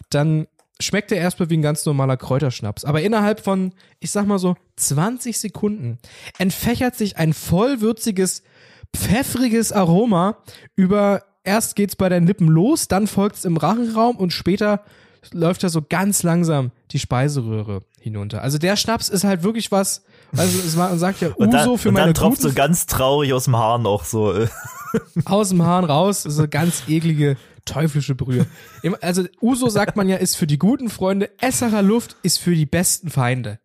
dann 0.10 0.48
schmeckt 0.84 1.12
er 1.12 1.18
erstmal 1.18 1.50
wie 1.50 1.58
ein 1.58 1.62
ganz 1.62 1.86
normaler 1.86 2.18
Kräuterschnaps. 2.18 2.86
Aber 2.86 3.02
innerhalb 3.02 3.40
von, 3.44 3.74
ich 4.00 4.12
sag 4.12 4.28
mal 4.28 4.40
so, 4.40 4.56
20 4.76 5.38
Sekunden 5.38 5.98
entfächert 6.38 6.96
sich 6.96 7.18
ein 7.18 7.34
vollwürziges, 7.34 8.44
pfeffriges 8.96 9.72
Aroma 9.72 10.38
über, 10.76 11.24
erst 11.44 11.76
geht's 11.76 11.96
bei 11.96 12.10
deinen 12.10 12.28
Lippen 12.28 12.48
los, 12.48 12.88
dann 12.88 13.08
folgt's 13.08 13.46
im 13.46 13.58
Rachenraum 13.58 14.16
und 14.18 14.32
später 14.32 14.84
läuft 15.32 15.64
da 15.64 15.70
so 15.70 15.82
ganz 15.82 16.24
langsam 16.24 16.72
die 16.92 17.00
Speiseröhre 17.00 17.82
hinunter. 18.00 18.42
Also 18.42 18.58
der 18.58 18.76
Schnaps 18.76 19.08
ist 19.10 19.24
halt 19.24 19.44
wirklich 19.44 19.72
was, 19.72 20.04
also 20.36 20.78
man 20.78 21.00
sagt 21.00 21.22
ja 21.22 21.30
Uso 21.38 21.52
dann, 21.52 21.78
für 21.78 21.92
meine 21.92 22.08
Und 22.10 22.18
dann 22.18 22.24
tropft 22.24 22.42
so 22.42 22.52
ganz 22.52 22.86
traurig 22.86 23.34
aus 23.34 23.46
dem 23.46 23.56
Haar 23.56 23.78
noch 23.80 24.04
so. 24.04 24.34
aus 25.26 25.50
dem 25.50 25.64
Hahn 25.64 25.86
raus, 25.86 26.24
so 26.24 26.48
ganz 26.48 26.84
eklige 26.88 27.38
teuflische 27.66 28.16
Brühe. 28.16 28.46
Also 29.02 29.26
Uso 29.42 29.70
sagt 29.70 29.96
man 29.96 30.10
ja, 30.10 30.18
ist 30.18 30.36
für 30.36 30.48
die 30.48 30.60
guten 30.60 30.90
Freunde, 30.90 31.30
Esserer 31.40 31.82
Luft 31.82 32.16
ist 32.24 32.40
für 32.40 32.56
die 32.56 32.66
besten 32.66 33.10
Feinde. 33.10 33.60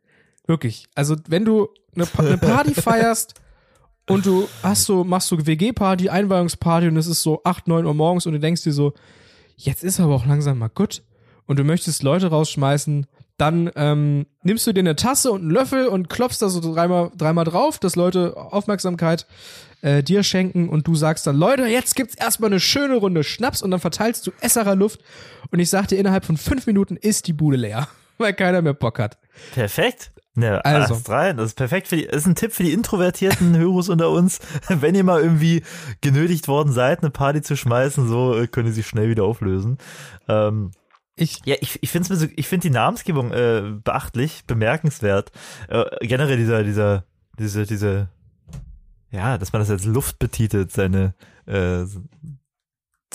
Wirklich. 0.46 0.86
Also 0.94 1.16
wenn 1.28 1.44
du 1.44 1.68
eine, 1.94 2.06
eine 2.18 2.38
Party 2.38 2.74
feierst 2.74 3.34
und 4.08 4.24
du 4.24 4.48
hast 4.62 4.84
so, 4.84 5.04
machst 5.04 5.28
so 5.28 5.46
WG-Party, 5.46 6.08
Einweihungsparty 6.08 6.88
und 6.88 6.96
es 6.96 7.06
ist 7.06 7.22
so 7.22 7.42
8, 7.44 7.68
9 7.68 7.84
Uhr 7.84 7.94
morgens 7.94 8.26
und 8.26 8.32
du 8.32 8.40
denkst 8.40 8.62
dir 8.62 8.72
so, 8.72 8.94
jetzt 9.56 9.84
ist 9.84 10.00
aber 10.00 10.14
auch 10.14 10.26
langsam 10.26 10.58
mal 10.58 10.68
gut 10.68 11.02
und 11.46 11.58
du 11.58 11.64
möchtest 11.64 12.02
Leute 12.02 12.28
rausschmeißen, 12.28 13.06
dann 13.38 13.71
ähm, 13.76 14.26
nimmst 14.42 14.66
du 14.66 14.73
dir 14.73 14.80
eine 14.80 14.97
Tasse 14.97 15.30
und 15.30 15.42
einen 15.42 15.50
Löffel 15.50 15.87
und 15.87 16.11
klopfst 16.11 16.38
da 16.40 16.49
so 16.49 16.61
dreimal, 16.61 17.11
dreimal 17.16 17.45
drauf, 17.45 17.78
dass 17.78 17.97
Leute 17.97 18.37
Aufmerksamkeit 18.37 19.27
äh, 19.81 20.03
dir 20.03 20.24
schenken 20.24 20.68
und 20.68 20.87
du 20.87 20.96
sagst 20.96 21.27
dann, 21.27 21.37
Leute, 21.37 21.64
jetzt 21.66 21.94
gibt's 21.94 22.16
erstmal 22.16 22.51
eine 22.51 22.61
schöne 22.61 22.96
Runde 22.96 23.22
Schnaps 23.22 23.62
und 23.62 23.70
dann 23.70 23.81
verteilst 23.81 24.27
du 24.27 24.33
Esserer 24.40 24.74
Luft 24.74 25.01
und 25.51 25.61
ich 25.61 25.70
sag 25.70 25.87
dir, 25.87 25.98
innerhalb 25.98 26.24
von 26.24 26.37
fünf 26.37 26.66
Minuten 26.66 26.96
ist 26.96 27.29
die 27.29 27.33
Bude 27.33 27.57
leer, 27.57 27.88
weil 28.18 28.35
keiner 28.35 28.61
mehr 28.61 28.74
Bock 28.74 28.98
hat. 28.98 29.18
Perfekt. 29.55 30.11
Ne, 30.35 30.64
also. 30.64 31.01
rein. 31.11 31.37
Das 31.37 31.46
ist 31.46 31.55
perfekt 31.55 31.88
für 31.88 31.96
die, 31.96 32.07
das 32.07 32.18
ist 32.18 32.27
ein 32.27 32.37
Tipp 32.37 32.53
für 32.53 32.62
die 32.62 32.72
introvertierten 32.72 33.57
Hörer 33.59 33.88
unter 33.88 34.11
uns. 34.11 34.38
Wenn 34.68 34.94
ihr 34.94 35.03
mal 35.03 35.20
irgendwie 35.20 35.64
genötigt 36.01 36.46
worden 36.46 36.72
seid, 36.72 37.03
eine 37.03 37.11
Party 37.11 37.42
zu 37.42 37.57
schmeißen, 37.57 38.09
so 38.09 38.37
äh, 38.37 38.46
könnt 38.46 38.68
ihr 38.68 38.72
sie 38.72 38.85
schnell 38.85 39.09
wieder 39.09 39.24
auflösen. 39.24 39.79
Ähm, 40.29 40.70
ich, 41.20 41.40
ja, 41.44 41.57
ich, 41.61 41.83
ich 41.83 41.90
finde 41.90 42.14
so, 42.14 42.26
ich 42.35 42.46
finde 42.46 42.68
die 42.68 42.74
Namensgebung 42.74 43.33
äh, 43.33 43.62
beachtlich, 43.83 44.44
bemerkenswert. 44.46 45.33
Äh, 45.68 45.85
generell 46.07 46.37
dieser, 46.37 46.64
dieser, 46.64 47.04
diese, 47.38 47.66
diese 47.66 48.09
ja, 49.11 49.38
dass 49.38 49.52
man 49.52 49.61
das 49.61 49.70
als 49.70 49.85
Luft 49.85 50.18
betitelt, 50.18 50.72
seine 50.72 51.14
äh, 51.46 51.85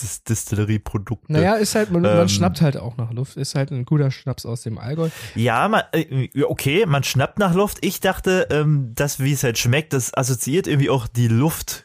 Dis 0.00 0.24
Distillerieprodukte. 0.24 1.32
Naja, 1.32 1.54
ist 1.54 1.76
halt, 1.76 1.92
man, 1.92 2.04
ähm, 2.04 2.16
man, 2.16 2.28
schnappt 2.28 2.60
halt 2.60 2.76
auch 2.76 2.96
nach 2.96 3.12
Luft. 3.12 3.36
Ist 3.36 3.54
halt 3.54 3.70
ein 3.70 3.84
guter 3.84 4.10
Schnaps 4.10 4.44
aus 4.44 4.62
dem 4.62 4.76
Allgäu. 4.76 5.08
Ja, 5.36 5.68
man, 5.68 5.82
äh, 5.92 6.28
okay, 6.42 6.84
man 6.84 7.04
schnappt 7.04 7.38
nach 7.38 7.54
Luft. 7.54 7.78
Ich 7.82 8.00
dachte, 8.00 8.48
ähm, 8.50 8.90
das, 8.96 9.20
wie 9.20 9.32
es 9.32 9.44
halt 9.44 9.56
schmeckt, 9.56 9.92
das 9.92 10.12
assoziiert 10.12 10.66
irgendwie 10.66 10.90
auch 10.90 11.06
die 11.06 11.28
Luft 11.28 11.83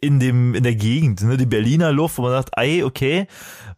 in 0.00 0.20
dem 0.20 0.54
in 0.54 0.62
der 0.62 0.74
Gegend, 0.74 1.22
ne, 1.22 1.36
die 1.36 1.46
Berliner 1.46 1.92
Luft, 1.92 2.18
wo 2.18 2.22
man 2.22 2.32
sagt, 2.32 2.56
ei, 2.56 2.84
okay, 2.84 3.26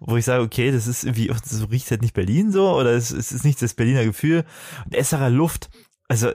wo 0.01 0.17
ich 0.17 0.25
sage, 0.25 0.43
okay, 0.43 0.73
das 0.73 0.87
ist 0.87 1.05
irgendwie, 1.05 1.31
so 1.45 1.67
riecht 1.67 1.91
halt 1.91 2.03
nicht 2.03 2.15
Berlin 2.15 2.53
so 2.53 2.71
oder 2.71 2.91
es, 2.91 3.11
es 3.11 3.33
ist 3.33 3.45
nicht 3.45 3.61
das 3.63 3.75
Berliner 3.75 4.05
Gefühl. 4.05 4.45
Und 4.85 4.95
Esserer 4.95 5.31
Luft, 5.31 5.71
also 6.09 6.31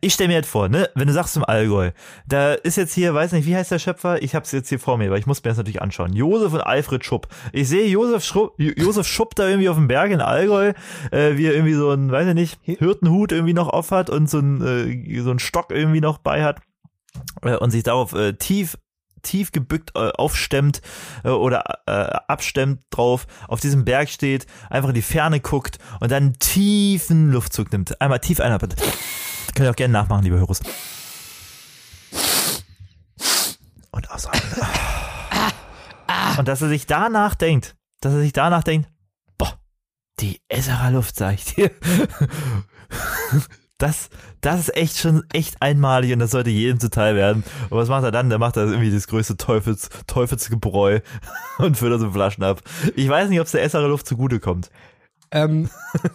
ich 0.00 0.14
stelle 0.14 0.28
mir 0.28 0.34
jetzt 0.34 0.48
vor, 0.48 0.68
ne, 0.68 0.88
wenn 0.94 1.06
du 1.06 1.12
sagst 1.12 1.34
zum 1.34 1.44
Allgäu, 1.44 1.92
da 2.26 2.54
ist 2.54 2.76
jetzt 2.76 2.94
hier, 2.94 3.14
weiß 3.14 3.32
nicht, 3.32 3.46
wie 3.46 3.56
heißt 3.56 3.70
der 3.70 3.78
Schöpfer? 3.78 4.22
Ich 4.22 4.34
hab's 4.34 4.52
jetzt 4.52 4.68
hier 4.68 4.78
vor 4.78 4.98
mir, 4.98 5.10
weil 5.10 5.18
ich 5.18 5.26
muss 5.26 5.42
mir 5.42 5.50
das 5.50 5.58
natürlich 5.58 5.82
anschauen. 5.82 6.12
Josef 6.12 6.52
und 6.52 6.60
Alfred 6.60 7.04
Schupp. 7.04 7.28
Ich 7.52 7.68
sehe 7.68 7.86
Josef 7.86 8.24
Schupp, 8.24 8.54
Josef 8.58 9.06
Schupp 9.06 9.34
da 9.34 9.48
irgendwie 9.48 9.68
auf 9.68 9.76
dem 9.76 9.88
Berg 9.88 10.10
in 10.10 10.20
Allgäu, 10.20 10.72
äh, 11.10 11.36
wie 11.36 11.46
er 11.46 11.54
irgendwie 11.54 11.74
so 11.74 11.90
ein, 11.90 12.10
weiß 12.10 12.28
ich 12.28 12.34
nicht, 12.34 12.58
Hirtenhut 12.62 13.32
irgendwie 13.32 13.54
noch 13.54 13.68
auf 13.68 13.90
hat 13.90 14.10
und 14.10 14.28
so 14.28 14.38
ein, 14.38 14.62
äh, 14.62 15.20
so 15.20 15.30
ein 15.30 15.38
Stock 15.38 15.70
irgendwie 15.70 16.00
noch 16.00 16.18
bei 16.18 16.42
hat 16.42 16.60
äh, 17.42 17.56
und 17.56 17.70
sich 17.70 17.82
darauf 17.82 18.12
äh, 18.14 18.34
tief 18.34 18.76
tief 19.24 19.52
gebückt 19.52 19.92
äh, 19.94 20.10
aufstemmt 20.10 20.82
äh, 21.24 21.30
oder 21.30 21.64
äh, 21.86 21.92
abstemmt 22.28 22.82
drauf, 22.90 23.26
auf 23.48 23.58
diesem 23.58 23.84
Berg 23.84 24.08
steht, 24.10 24.46
einfach 24.70 24.90
in 24.90 24.94
die 24.94 25.02
Ferne 25.02 25.40
guckt 25.40 25.78
und 26.00 26.12
dann 26.12 26.22
einen 26.24 26.38
tiefen 26.38 27.32
Luftzug 27.32 27.72
nimmt. 27.72 28.00
Einmal 28.00 28.20
tief 28.20 28.38
einatmet. 28.40 28.76
Könnt 29.54 29.66
ihr 29.66 29.70
auch 29.70 29.76
gerne 29.76 29.92
nachmachen, 29.92 30.24
liebe 30.24 30.38
Hörers. 30.38 30.60
Und 33.90 34.10
ausatmen. 34.10 34.42
Und 36.38 36.48
dass 36.48 36.62
er 36.62 36.68
sich 36.68 36.86
danach 36.86 37.34
denkt, 37.34 37.76
dass 38.00 38.12
er 38.12 38.20
sich 38.20 38.32
danach 38.32 38.64
denkt, 38.64 38.90
boah, 39.38 39.58
die 40.20 40.40
Esserer 40.48 40.90
Luft, 40.90 41.16
sag 41.16 41.34
ich 41.34 41.44
dir. 41.54 41.70
Das, 43.78 44.08
das 44.40 44.60
ist 44.60 44.76
echt 44.76 44.98
schon 44.98 45.24
echt 45.32 45.60
einmalig 45.60 46.12
und 46.12 46.20
das 46.20 46.30
sollte 46.30 46.50
jedem 46.50 46.78
zuteil 46.78 47.16
werden. 47.16 47.42
Und 47.70 47.76
was 47.76 47.88
macht 47.88 48.04
er 48.04 48.12
dann? 48.12 48.28
Der 48.28 48.38
macht 48.38 48.56
da 48.56 48.64
irgendwie 48.64 48.92
das 48.92 49.08
größte 49.08 49.36
Teufels, 49.36 49.88
Teufelsgebräu 50.06 51.00
und 51.58 51.76
füllt 51.76 51.92
da 51.92 51.98
so 51.98 52.10
Flaschen 52.12 52.44
ab. 52.44 52.62
Ich 52.94 53.08
weiß 53.08 53.28
nicht, 53.28 53.40
ob 53.40 53.46
es 53.46 53.52
der 53.52 53.64
Esserer 53.64 53.88
Luft 53.88 54.06
zugutekommt. 54.06 54.70
Ähm, 55.32 55.68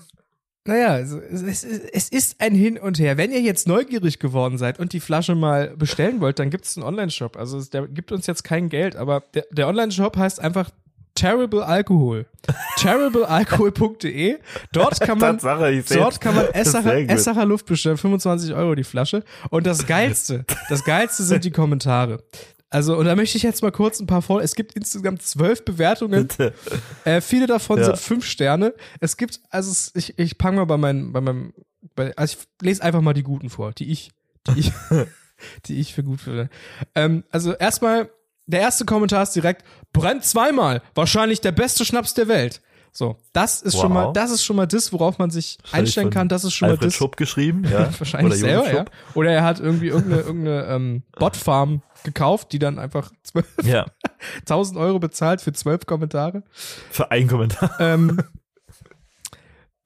naja, 0.65 1.00
es, 1.00 1.12
es, 1.12 1.63
es, 1.65 2.10
ist 2.10 2.39
ein 2.39 2.56
Hin 2.56 2.78
und 2.78 2.98
Her. 2.98 3.17
Wenn 3.17 3.32
ihr 3.32 3.41
jetzt 3.41 3.67
neugierig 3.67 4.19
geworden 4.19 4.58
seid 4.58 4.80
und 4.80 4.93
die 4.93 5.02
Flasche 5.02 5.36
mal 5.36 5.76
bestellen 5.76 6.22
wollt, 6.22 6.39
dann 6.39 6.52
gibt 6.52 6.63
es 6.63 6.78
einen 6.78 6.86
Online-Shop. 6.86 7.36
Also 7.36 7.62
der 7.62 7.89
gibt 7.89 8.13
uns 8.13 8.26
jetzt 8.26 8.43
kein 8.43 8.69
Geld, 8.69 8.95
aber 8.95 9.24
der, 9.34 9.45
der 9.52 9.67
Online-Shop 9.67 10.15
heißt 10.15 10.39
einfach 10.39 10.72
Terrible 11.19 11.65
Alcohol. 11.65 12.25
TerribleAlcohol.de. 12.77 14.38
Dort 14.71 15.01
kann 15.01 15.17
man, 15.17 15.38
dort 15.38 16.21
kann 16.21 16.36
man 16.36 16.45
Essacher, 16.53 16.97
Essacher 17.10 17.45
Luft 17.45 17.65
bestellen. 17.65 17.97
25 17.97 18.53
Euro 18.53 18.73
die 18.73 18.86
Flasche. 18.86 19.23
Und 19.49 19.67
das 19.67 19.86
Geilste, 19.86 20.45
das 20.69 20.86
Geilste 20.86 21.23
sind 21.23 21.43
die 21.43 21.51
Kommentare. 21.51 22.23
Also, 22.69 22.95
und 22.95 23.05
da 23.05 23.15
möchte 23.15 23.36
ich 23.38 23.43
jetzt 23.43 23.62
mal 23.63 23.71
kurz 23.71 23.99
ein 23.99 24.08
paar 24.08 24.21
vor. 24.21 24.41
Es 24.41 24.55
gibt 24.55 24.73
insgesamt 24.73 25.21
zwölf 25.21 25.65
Bewertungen. 25.65 26.29
Äh, 27.03 27.19
viele 27.19 27.47
davon 27.47 27.79
ja. 27.79 27.86
sind 27.86 27.97
fünf 27.97 28.25
Sterne. 28.25 28.73
Es 29.01 29.17
gibt, 29.17 29.41
also 29.49 29.91
ich, 29.95 30.17
ich 30.17 30.38
pang 30.38 30.55
mal 30.55 30.65
bei 30.65 30.77
meinem, 30.77 31.12
bei 31.12 31.19
meinem, 31.19 31.53
bei, 31.95 32.15
also 32.15 32.38
ich 32.38 32.65
lese 32.65 32.84
einfach 32.84 33.01
mal 33.01 33.13
die 33.13 33.23
guten 33.23 33.49
vor, 33.49 33.73
die 33.73 33.91
ich, 33.91 34.12
die 34.47 34.60
ich, 34.60 34.71
die 35.65 35.79
ich 35.79 35.93
für 35.93 36.03
gut 36.03 36.21
finde. 36.21 36.49
Ähm, 36.95 37.23
also 37.32 37.53
erstmal, 37.53 38.10
der 38.50 38.62
erste 38.62 38.86
Kommentar 38.86 39.24
ist 39.24 39.36
direkt, 39.36 39.64
brennt 39.94 40.24
zweimal, 40.24 40.82
wahrscheinlich 40.96 41.42
der 41.42 41.52
beste 41.52 41.86
Schnaps 41.86 42.14
der 42.14 42.28
Welt. 42.28 42.62
So, 42.92 43.18
das 43.34 43.62
ist 43.62 43.76
wow. 43.76 43.82
schon 43.82 43.94
mal, 43.94 44.14
das 44.14 44.32
ist 44.32 44.44
schon 44.44 44.56
mal 44.56 44.66
das, 44.66 44.92
worauf 44.92 45.20
man 45.20 45.30
sich 45.30 45.60
einstellen 45.72 46.10
kann. 46.10 46.28
Das 46.28 46.44
ist 46.44 46.54
schon 46.54 46.70
Alfred 46.70 46.82
mal 46.82 46.88
das. 46.88 46.96
Schupp 46.96 47.18
geschrieben, 47.18 47.64
ja. 47.64 47.90
Wahrscheinlich 48.00 48.42
Oder 48.42 48.64
selber, 48.64 48.74
ja. 48.74 48.86
Oder 49.14 49.32
er 49.32 49.44
hat 49.44 49.60
irgendwie 49.60 49.88
irgendeine, 49.88 50.22
irgendeine 50.24 50.66
ähm, 50.66 51.04
Botfarm 51.18 51.84
gekauft, 52.04 52.52
die 52.52 52.60
dann 52.60 52.80
einfach 52.80 53.12
12, 53.24 53.46
ja. 53.64 53.86
1000 54.40 54.80
Euro 54.80 54.98
bezahlt 55.00 55.42
für 55.42 55.54
zwölf 55.54 55.86
Kommentare. 55.86 56.44
Für 56.90 57.12
einen 57.12 57.28
Kommentar. 57.28 57.80
Ähm, 57.80 58.20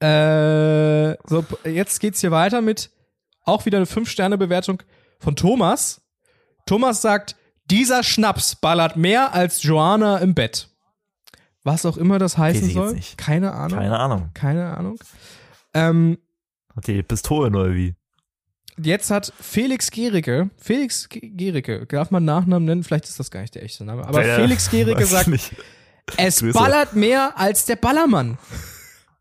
äh, 0.00 1.16
so, 1.28 1.44
jetzt 1.64 2.00
geht's 2.00 2.20
hier 2.20 2.30
weiter 2.30 2.62
mit 2.62 2.90
auch 3.44 3.66
wieder 3.66 3.76
eine 3.76 3.86
5-Sterne-Bewertung 3.86 4.82
von 5.20 5.36
Thomas. 5.36 6.00
Thomas 6.66 7.02
sagt, 7.02 7.36
dieser 7.70 8.02
Schnaps 8.02 8.56
ballert 8.56 8.96
mehr 8.96 9.34
als 9.34 9.62
Joanna 9.62 10.18
im 10.18 10.34
Bett. 10.34 10.68
Was 11.62 11.86
auch 11.86 11.96
immer 11.96 12.18
das 12.18 12.36
heißen 12.36 12.70
soll. 12.70 13.00
Keine 13.16 13.52
Ahnung. 13.52 13.78
Keine 13.78 13.98
Ahnung. 13.98 14.30
Keine 14.34 14.76
Ahnung. 14.76 14.98
Ähm, 15.72 16.18
hat 16.76 16.86
die 16.86 17.02
Pistole 17.02 17.48
oder 17.48 17.74
wie? 17.74 17.94
Jetzt 18.76 19.10
hat 19.10 19.32
Felix 19.40 19.90
Gericke, 19.90 20.50
Felix 20.60 21.08
Gericke, 21.08 21.86
darf 21.86 22.10
man 22.10 22.24
Nachnamen 22.24 22.64
nennen? 22.64 22.82
Vielleicht 22.82 23.04
ist 23.04 23.20
das 23.20 23.30
gar 23.30 23.40
nicht 23.40 23.54
der 23.54 23.62
echte 23.62 23.84
Name, 23.84 24.04
aber 24.04 24.26
ja, 24.26 24.34
Felix 24.34 24.68
Gericke 24.68 25.06
sagt, 25.06 25.28
nicht. 25.28 25.54
es 26.16 26.40
Grüße. 26.40 26.58
ballert 26.58 26.94
mehr 26.94 27.38
als 27.38 27.66
der 27.66 27.76
Ballermann. 27.76 28.36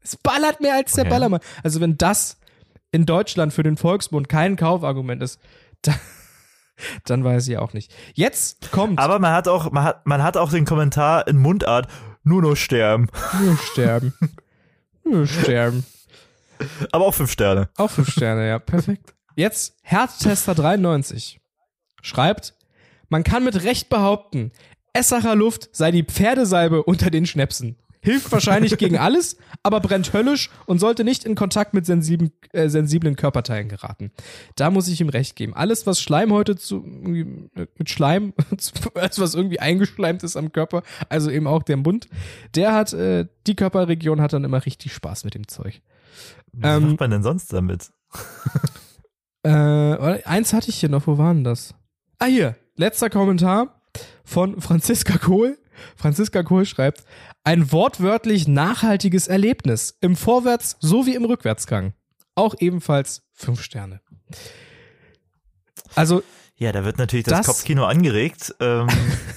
Es 0.01 0.17
ballert 0.17 0.59
mehr 0.59 0.75
als 0.75 0.93
der 0.93 1.03
okay. 1.03 1.11
Ballermann. 1.11 1.39
Also 1.63 1.79
wenn 1.81 1.97
das 1.97 2.37
in 2.91 3.05
Deutschland 3.05 3.53
für 3.53 3.63
den 3.63 3.77
Volksmund 3.77 4.27
kein 4.27 4.55
Kaufargument 4.55 5.21
ist, 5.21 5.39
dann, 5.83 5.99
dann 7.05 7.23
weiß 7.23 7.47
ich 7.47 7.57
auch 7.57 7.73
nicht. 7.73 7.93
Jetzt 8.13 8.71
kommt. 8.71 8.99
Aber 8.99 9.19
man 9.19 9.33
hat 9.33 9.47
auch, 9.47 9.71
man 9.71 9.83
hat, 9.83 10.05
man 10.05 10.23
hat 10.23 10.37
auch 10.37 10.51
den 10.51 10.65
Kommentar 10.65 11.27
in 11.27 11.37
Mundart, 11.37 11.87
nur 12.23 12.41
noch 12.41 12.55
sterben. 12.55 13.07
Nur 13.41 13.57
sterben. 13.57 14.13
nur 15.03 15.27
sterben. 15.27 15.85
Aber 16.91 17.05
auch 17.05 17.13
fünf 17.13 17.31
Sterne. 17.31 17.69
Auch 17.77 17.89
fünf 17.89 18.09
Sterne, 18.11 18.47
ja, 18.47 18.59
perfekt. 18.59 19.13
Jetzt 19.35 19.75
Herztester93 19.87 21.37
schreibt, 22.01 22.55
man 23.09 23.23
kann 23.23 23.43
mit 23.43 23.63
Recht 23.63 23.89
behaupten, 23.89 24.51
Essacher 24.93 25.35
Luft 25.35 25.69
sei 25.73 25.91
die 25.91 26.03
Pferdesalbe 26.03 26.83
unter 26.83 27.09
den 27.09 27.25
Schnäpsen. 27.25 27.77
Hilft 28.03 28.31
wahrscheinlich 28.33 28.77
gegen 28.77 28.97
alles, 28.97 29.37
aber 29.63 29.79
brennt 29.79 30.11
höllisch 30.11 30.49
und 30.65 30.79
sollte 30.79 31.05
nicht 31.05 31.23
in 31.23 31.35
Kontakt 31.35 31.73
mit 31.73 31.85
sensiblen, 31.85 32.33
äh, 32.51 32.67
sensiblen 32.67 33.15
Körperteilen 33.15 33.69
geraten. 33.69 34.11
Da 34.55 34.69
muss 34.69 34.89
ich 34.89 34.99
ihm 34.99 35.07
recht 35.07 35.37
geben. 35.37 35.53
Alles, 35.53 35.87
was 35.87 36.01
Schleimhäute 36.01 36.57
zu, 36.57 36.81
mit 36.81 37.89
Schleim, 37.89 38.33
alles, 38.95 39.19
was 39.19 39.35
irgendwie 39.35 39.59
eingeschleimt 39.61 40.21
ist 40.23 40.35
am 40.35 40.51
Körper, 40.51 40.83
also 41.07 41.31
eben 41.31 41.47
auch 41.47 41.63
der 41.63 41.77
Mund, 41.77 42.09
der 42.55 42.73
hat, 42.73 42.91
äh, 42.91 43.25
die 43.47 43.55
Körperregion 43.55 44.19
hat 44.19 44.33
dann 44.33 44.43
immer 44.43 44.65
richtig 44.65 44.93
Spaß 44.93 45.23
mit 45.23 45.33
dem 45.33 45.47
Zeug. 45.47 45.81
Was 46.51 46.77
ähm, 46.77 46.89
macht 46.89 46.99
man 46.99 47.11
denn 47.11 47.23
sonst 47.23 47.53
damit? 47.53 47.89
äh, 49.43 49.49
eins 49.49 50.51
hatte 50.51 50.69
ich 50.69 50.75
hier 50.75 50.89
noch, 50.89 51.07
wo 51.07 51.17
waren 51.17 51.45
das? 51.45 51.73
Ah, 52.19 52.25
hier, 52.25 52.57
letzter 52.75 53.09
Kommentar 53.09 53.81
von 54.23 54.59
Franziska 54.61 55.17
Kohl. 55.17 55.57
Franziska 55.95 56.43
Kohl 56.43 56.65
schreibt, 56.65 57.03
ein 57.43 57.71
wortwörtlich 57.71 58.47
nachhaltiges 58.47 59.27
Erlebnis 59.27 59.97
im 60.01 60.15
Vorwärts- 60.15 60.77
sowie 60.79 61.15
im 61.15 61.25
Rückwärtsgang. 61.25 61.93
Auch 62.35 62.55
ebenfalls 62.59 63.23
fünf 63.33 63.61
Sterne. 63.61 64.01
Also. 65.95 66.23
Ja, 66.55 66.71
da 66.71 66.85
wird 66.85 66.97
natürlich 66.97 67.25
das, 67.25 67.39
das 67.39 67.45
Kopfkino 67.47 67.85
angeregt. 67.85 68.55
Ähm. 68.59 68.87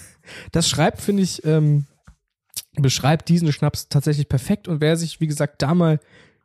das 0.53 0.69
schreibt, 0.69 1.01
finde 1.01 1.23
ich, 1.23 1.45
ähm, 1.45 1.87
beschreibt 2.75 3.29
diesen 3.29 3.53
Schnaps 3.53 3.89
tatsächlich 3.89 4.29
perfekt. 4.29 4.69
Und 4.69 4.81
wer 4.81 4.97
sich, 4.97 5.21
wie 5.21 5.27
gesagt, 5.27 5.63
da 5.63 5.75
mal 5.75 5.99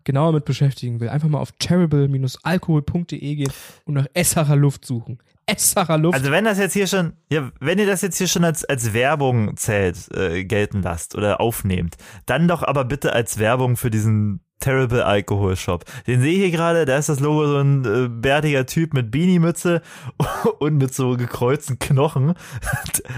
genauer 0.03 0.33
mit 0.33 0.45
beschäftigen 0.45 0.99
will, 0.99 1.09
einfach 1.09 1.29
mal 1.29 1.39
auf 1.39 1.51
terrible-alkohol.de 1.53 3.35
gehen 3.35 3.51
und 3.85 3.93
nach 3.93 4.07
Essacher 4.13 4.55
Luft 4.55 4.85
suchen. 4.85 5.19
Essacher 5.51 5.97
Luft. 5.97 6.17
Also 6.17 6.31
wenn 6.31 6.45
das 6.45 6.57
jetzt 6.57 6.73
hier 6.73 6.87
schon, 6.87 7.13
ja, 7.29 7.51
wenn 7.59 7.79
ihr 7.79 7.87
das 7.87 8.01
jetzt 8.01 8.17
hier 8.17 8.27
schon 8.27 8.43
als, 8.43 8.65
als 8.65 8.93
Werbung 8.93 9.55
zählt, 9.57 9.97
äh, 10.15 10.43
gelten 10.43 10.81
lasst 10.81 11.15
oder 11.15 11.41
aufnehmt, 11.41 11.95
dann 12.25 12.47
doch 12.47 12.63
aber 12.63 12.85
bitte 12.85 13.13
als 13.13 13.37
Werbung 13.37 13.77
für 13.77 13.89
diesen 13.89 14.41
Terrible 14.61 15.03
Alcohol 15.03 15.57
Shop. 15.57 15.83
Den 16.07 16.21
sehe 16.21 16.33
ich 16.33 16.39
hier 16.39 16.51
gerade, 16.51 16.85
da 16.85 16.97
ist 16.97 17.09
das 17.09 17.19
Logo 17.19 17.45
so 17.47 17.57
ein 17.57 17.83
äh, 17.83 18.07
bärtiger 18.07 18.65
Typ 18.65 18.93
mit 18.93 19.11
Beanie-Mütze 19.11 19.81
und 20.59 20.77
mit 20.77 20.93
so 20.93 21.17
gekreuzten 21.17 21.79
Knochen. 21.79 22.33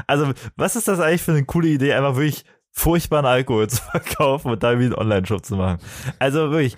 Also, 0.08 0.32
was 0.56 0.76
ist 0.76 0.88
das 0.88 1.00
eigentlich 1.00 1.22
für 1.22 1.32
eine 1.32 1.46
coole 1.46 1.68
Idee, 1.68 1.94
einfach 1.94 2.16
wirklich 2.16 2.46
furchtbaren 2.72 3.26
Alkohol 3.26 3.70
zu 3.70 3.82
verkaufen 3.82 4.52
und 4.52 4.64
da 4.64 4.80
wie 4.80 4.86
einen 4.86 4.96
Online-Shop 4.96 5.46
zu 5.46 5.56
machen? 5.56 5.80
Also 6.20 6.52
wirklich, 6.52 6.76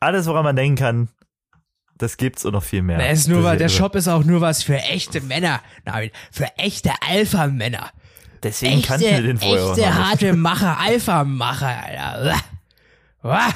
alles, 0.00 0.26
woran 0.26 0.44
man 0.44 0.56
denken 0.56 0.76
kann, 0.76 1.08
das 2.00 2.16
gibt's 2.16 2.44
und 2.44 2.52
noch 2.52 2.62
viel 2.62 2.82
mehr. 2.82 2.98
Das 2.98 3.20
ist 3.20 3.28
nur, 3.28 3.44
weil 3.44 3.58
der 3.58 3.68
Shop 3.68 3.94
ist 3.94 4.08
auch 4.08 4.24
nur 4.24 4.40
was 4.40 4.62
für 4.62 4.76
echte 4.76 5.20
Männer. 5.20 5.60
Nein, 5.84 6.10
für 6.32 6.46
echte 6.56 6.90
Alpha-Männer. 7.06 7.90
Deswegen 8.42 8.78
echte, 8.78 8.88
kannten 8.88 9.04
wir 9.04 9.22
den 9.22 9.38
vorher 9.38 9.70
Echte 9.70 9.94
harte 9.94 10.32
Macher, 10.32 10.78
Alpha-Macher, 10.78 11.84
Alter. 11.84 12.40
Uah. 13.22 13.54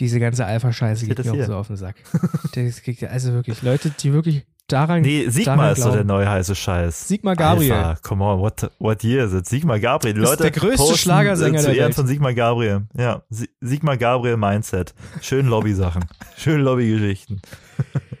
Diese 0.00 0.18
ganze 0.18 0.44
Alpha-Scheiße 0.44 1.06
geht 1.06 1.24
mir 1.24 1.32
auch 1.32 1.46
so 1.46 1.56
auf 1.56 1.66
den 1.68 1.76
Sack. 1.76 1.96
also 3.10 3.32
wirklich, 3.32 3.62
Leute, 3.62 3.90
die 3.90 4.12
wirklich 4.12 4.44
daran 4.68 5.02
Nee, 5.02 5.28
Sigma 5.28 5.70
ist 5.70 5.82
so 5.82 5.90
der 5.90 6.04
neue 6.04 6.28
heiße 6.28 6.54
Scheiß. 6.54 7.08
Sigma 7.08 7.34
Gabriel. 7.34 7.72
Alpha, 7.72 8.00
come 8.02 8.24
on, 8.24 8.40
what, 8.40 8.70
what 8.78 9.02
year 9.02 9.24
is 9.24 9.32
it? 9.32 9.46
Sigma 9.46 9.78
Gabriel. 9.78 10.14
Die 10.14 10.20
Leute 10.20 10.44
ist 10.44 10.56
der 10.56 10.62
größte 10.62 10.96
Schlagersänger 10.96 11.58
zu 11.58 11.72
der 11.72 11.84
Welt. 11.84 11.94
von 11.94 12.06
Sigma 12.06 12.32
Gabriel. 12.32 12.86
Ja, 12.96 13.22
Sigma 13.60 13.96
Gabriel 13.96 14.36
Mindset. 14.36 14.94
Schön 15.20 15.46
Lobby-Sachen. 15.46 16.04
Schön 16.36 16.60
Lobby-Geschichten. 16.60 17.40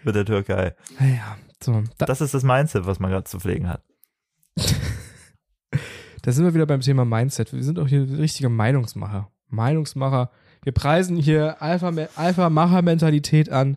Mit 0.04 0.14
der 0.14 0.24
Türkei. 0.24 0.74
Ja, 0.98 1.36
so. 1.62 1.84
Da 1.98 2.06
das 2.06 2.20
ist 2.20 2.34
das 2.34 2.42
Mindset, 2.42 2.86
was 2.86 2.98
man 2.98 3.10
gerade 3.10 3.24
zu 3.24 3.38
pflegen 3.38 3.68
hat. 3.68 3.82
da 6.22 6.32
sind 6.32 6.44
wir 6.44 6.54
wieder 6.54 6.66
beim 6.66 6.80
Thema 6.80 7.04
Mindset. 7.04 7.52
Wir 7.52 7.62
sind 7.62 7.78
auch 7.78 7.88
hier 7.88 8.08
richtige 8.18 8.48
Meinungsmacher. 8.48 9.30
Meinungsmacher. 9.48 10.30
Wir 10.62 10.72
preisen 10.72 11.16
hier 11.16 11.62
Alpha-Macher-Mentalität 11.62 13.50
an 13.50 13.74
äh, 13.74 13.76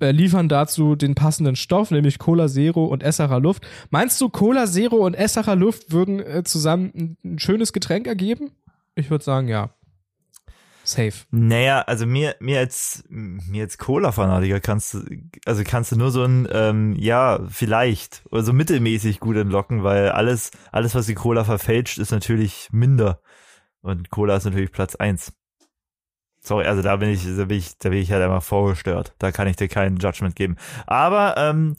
liefern 0.00 0.48
dazu 0.48 0.96
den 0.96 1.14
passenden 1.14 1.56
Stoff, 1.56 1.90
nämlich 1.90 2.18
Cola 2.18 2.48
Zero 2.48 2.84
und 2.84 3.02
Essacher 3.02 3.40
Luft. 3.40 3.66
Meinst 3.90 4.20
du, 4.20 4.28
Cola 4.28 4.66
Zero 4.66 4.96
und 4.96 5.14
Essacher 5.14 5.56
Luft 5.56 5.92
würden 5.92 6.20
äh, 6.20 6.44
zusammen 6.44 6.92
ein, 6.94 7.16
ein 7.24 7.38
schönes 7.38 7.72
Getränk 7.72 8.06
ergeben? 8.06 8.50
Ich 8.94 9.10
würde 9.10 9.24
sagen, 9.24 9.48
ja. 9.48 9.70
Safe. 10.84 11.12
Naja, 11.30 11.82
also 11.82 12.06
mir, 12.06 12.34
mir 12.40 12.60
als, 12.60 13.04
mir 13.08 13.64
als 13.64 13.76
Cola-Fanatiker 13.76 14.58
kannst 14.60 14.94
du, 14.94 15.00
also 15.44 15.62
kannst 15.64 15.92
du 15.92 15.96
nur 15.96 16.10
so 16.10 16.24
ein, 16.24 16.48
ähm, 16.50 16.96
ja, 16.96 17.40
vielleicht, 17.48 18.22
oder 18.30 18.42
so 18.42 18.54
mittelmäßig 18.54 19.20
gut 19.20 19.36
entlocken, 19.36 19.84
weil 19.84 20.08
alles, 20.10 20.50
alles, 20.72 20.94
was 20.94 21.04
die 21.04 21.14
Cola 21.14 21.44
verfälscht, 21.44 21.98
ist 21.98 22.10
natürlich 22.10 22.68
minder. 22.72 23.20
Und 23.82 24.08
Cola 24.08 24.36
ist 24.36 24.44
natürlich 24.44 24.72
Platz 24.72 24.94
eins. 24.94 25.34
Sorry, 26.48 26.64
also 26.64 26.80
da 26.80 26.96
bin 26.96 27.10
ich, 27.10 27.24
da 27.24 27.44
bin 27.44 27.58
ich, 27.58 27.76
da 27.76 27.90
bin 27.90 27.98
ich 27.98 28.10
halt 28.10 28.22
einfach 28.22 28.42
vorgestört. 28.42 29.12
Da 29.18 29.32
kann 29.32 29.46
ich 29.48 29.56
dir 29.56 29.68
keinen 29.68 29.98
Judgment 29.98 30.34
geben. 30.34 30.56
Aber, 30.86 31.34
ähm, 31.36 31.76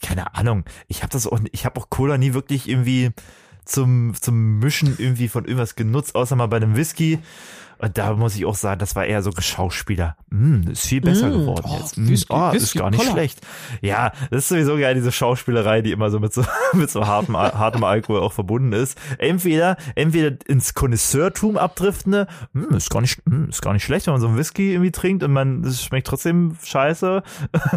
keine 0.00 0.34
Ahnung. 0.34 0.64
Ich 0.86 1.02
habe 1.02 1.12
das 1.12 1.26
auch, 1.26 1.38
ich 1.52 1.66
habe 1.66 1.78
auch 1.78 1.90
Cola 1.90 2.16
nie 2.16 2.32
wirklich 2.32 2.66
irgendwie 2.66 3.10
zum, 3.66 4.14
zum 4.18 4.58
Mischen 4.58 4.96
irgendwie 4.96 5.28
von 5.28 5.44
irgendwas 5.44 5.76
genutzt, 5.76 6.14
außer 6.14 6.34
mal 6.34 6.46
bei 6.46 6.56
einem 6.56 6.76
Whisky. 6.76 7.18
Und 7.78 7.96
da 7.96 8.14
muss 8.14 8.34
ich 8.34 8.44
auch 8.44 8.56
sagen, 8.56 8.80
das 8.80 8.96
war 8.96 9.06
eher 9.06 9.22
so 9.22 9.30
Geschauspieler. 9.30 10.16
Mm, 10.30 10.68
ist 10.70 10.86
viel 10.86 11.00
besser 11.00 11.28
mm, 11.28 11.32
geworden 11.32 11.64
oh, 11.68 11.76
jetzt. 11.78 11.96
Mm, 11.96 12.08
Whisky, 12.08 12.32
oh, 12.32 12.52
Whisky, 12.52 12.56
ist 12.56 12.74
gar 12.74 12.90
nicht 12.90 13.00
Koller. 13.00 13.12
schlecht. 13.12 13.40
Ja, 13.80 14.12
das 14.30 14.44
ist 14.44 14.48
sowieso 14.48 14.76
geil, 14.76 14.94
diese 14.94 15.12
Schauspielerei, 15.12 15.80
die 15.80 15.92
immer 15.92 16.10
so 16.10 16.18
mit 16.18 16.32
so, 16.32 16.44
mit 16.72 16.90
so 16.90 17.06
hartem, 17.06 17.36
hartem 17.36 17.84
Alkohol 17.84 18.20
auch 18.20 18.32
verbunden 18.32 18.72
ist. 18.72 18.98
Entweder, 19.18 19.76
entweder 19.94 20.36
ins 20.48 20.74
Konnoisseurtum 20.74 21.56
abdriftende, 21.56 22.26
mm, 22.52 22.74
ist 22.74 22.90
gar 22.90 23.00
nicht, 23.00 23.24
mm, 23.26 23.48
ist 23.48 23.62
gar 23.62 23.72
nicht 23.72 23.84
schlecht, 23.84 24.06
wenn 24.06 24.14
man 24.14 24.20
so 24.20 24.28
einen 24.28 24.38
Whisky 24.38 24.72
irgendwie 24.72 24.92
trinkt 24.92 25.22
und 25.22 25.32
man, 25.32 25.62
es 25.64 25.84
schmeckt 25.84 26.08
trotzdem 26.08 26.56
scheiße. 26.62 27.22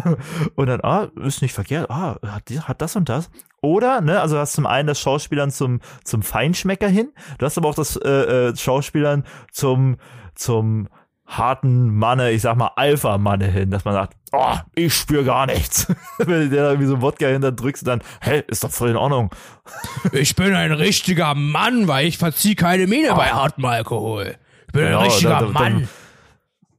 und 0.56 0.66
dann, 0.66 0.80
ah, 0.82 1.08
ist 1.22 1.42
nicht 1.42 1.54
verkehrt, 1.54 1.90
ah, 1.90 2.18
hat, 2.26 2.50
hat 2.66 2.82
das 2.82 2.96
und 2.96 3.08
das. 3.08 3.30
Oder, 3.62 4.00
ne, 4.00 4.20
also 4.20 4.34
du 4.34 4.40
hast 4.40 4.54
zum 4.54 4.66
einen 4.66 4.88
das 4.88 5.00
Schauspielern 5.00 5.52
zum, 5.52 5.80
zum 6.02 6.22
Feinschmecker 6.22 6.88
hin, 6.88 7.12
du 7.38 7.46
hast 7.46 7.56
aber 7.56 7.68
auch 7.68 7.74
das 7.76 7.96
äh, 7.96 8.08
äh, 8.08 8.56
Schauspielern 8.56 9.24
zum, 9.52 9.98
zum 10.34 10.88
harten 11.26 11.94
Manne, 11.94 12.32
ich 12.32 12.42
sag 12.42 12.56
mal 12.56 12.72
Alpha-Manne 12.74 13.46
hin, 13.46 13.70
dass 13.70 13.84
man 13.84 13.94
sagt, 13.94 14.16
oh, 14.32 14.56
ich 14.74 14.94
spür 14.94 15.22
gar 15.22 15.46
nichts. 15.46 15.86
Wenn 16.18 16.40
du 16.42 16.48
dir 16.50 16.64
irgendwie 16.64 16.86
so 16.86 17.00
Wodka 17.00 17.26
hinter 17.26 17.52
drückst, 17.52 17.86
dann, 17.86 18.02
hä, 18.20 18.42
ist 18.48 18.64
doch 18.64 18.70
voll 18.70 18.90
in 18.90 18.96
Ordnung. 18.96 19.30
ich 20.12 20.34
bin 20.34 20.54
ein 20.54 20.72
richtiger 20.72 21.34
Mann, 21.36 21.86
weil 21.86 22.06
ich 22.06 22.18
verzieh 22.18 22.56
keine 22.56 22.88
Miene 22.88 23.12
oh. 23.12 23.16
bei 23.16 23.30
hartem 23.30 23.64
Alkohol. 23.64 24.36
Ich 24.66 24.72
bin 24.72 24.86
genau, 24.86 24.98
ein 24.98 25.04
richtiger 25.04 25.38
dann, 25.38 25.52
Mann. 25.52 25.72
Dann, 25.74 25.88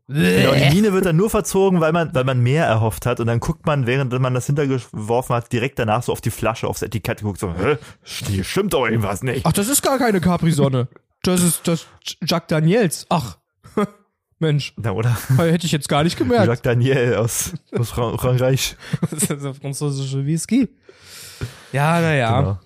Genau, 0.07 0.53
die 0.53 0.75
Mine 0.75 0.91
wird 0.91 1.05
dann 1.05 1.15
nur 1.15 1.29
verzogen, 1.29 1.79
weil 1.79 1.93
man, 1.93 2.13
weil 2.13 2.25
man 2.25 2.41
mehr 2.41 2.65
erhofft 2.65 3.05
hat 3.05 3.21
und 3.21 3.27
dann 3.27 3.39
guckt 3.39 3.65
man, 3.65 3.87
während 3.87 4.11
man 4.19 4.33
das 4.33 4.47
hintergeworfen 4.47 5.33
hat, 5.35 5.51
direkt 5.53 5.79
danach 5.79 6.03
so 6.03 6.11
auf 6.11 6.19
die 6.19 6.29
Flasche, 6.29 6.67
aufs 6.67 6.81
Etikett 6.81 7.21
guckt 7.21 7.39
so, 7.39 7.53
hä, 7.53 7.77
hier 8.03 8.43
stimmt 8.43 8.73
doch 8.73 8.85
irgendwas 8.85 9.23
nicht. 9.23 9.45
Ach, 9.45 9.53
das 9.53 9.69
ist 9.69 9.81
gar 9.81 9.97
keine 9.97 10.19
Capri-Sonne. 10.19 10.89
das 11.23 11.41
ist 11.41 11.67
das 11.67 11.87
Jacques 12.21 12.47
Daniels. 12.47 13.05
Ach, 13.07 13.37
Mensch. 14.39 14.73
Na, 14.75 14.91
oder? 14.91 15.17
Hätte 15.37 15.65
ich 15.65 15.71
jetzt 15.71 15.87
gar 15.87 16.03
nicht 16.03 16.17
gemerkt. 16.17 16.47
Jacques 16.47 16.63
Daniel 16.63 17.15
aus, 17.15 17.53
aus 17.71 17.91
Frankreich. 17.91 18.75
das 19.09 19.13
ist 19.13 19.29
der 19.29 19.53
französische 19.53 20.25
Whisky. 20.25 20.67
Ja, 21.71 22.01
naja. 22.01 22.41
Genau. 22.41 22.59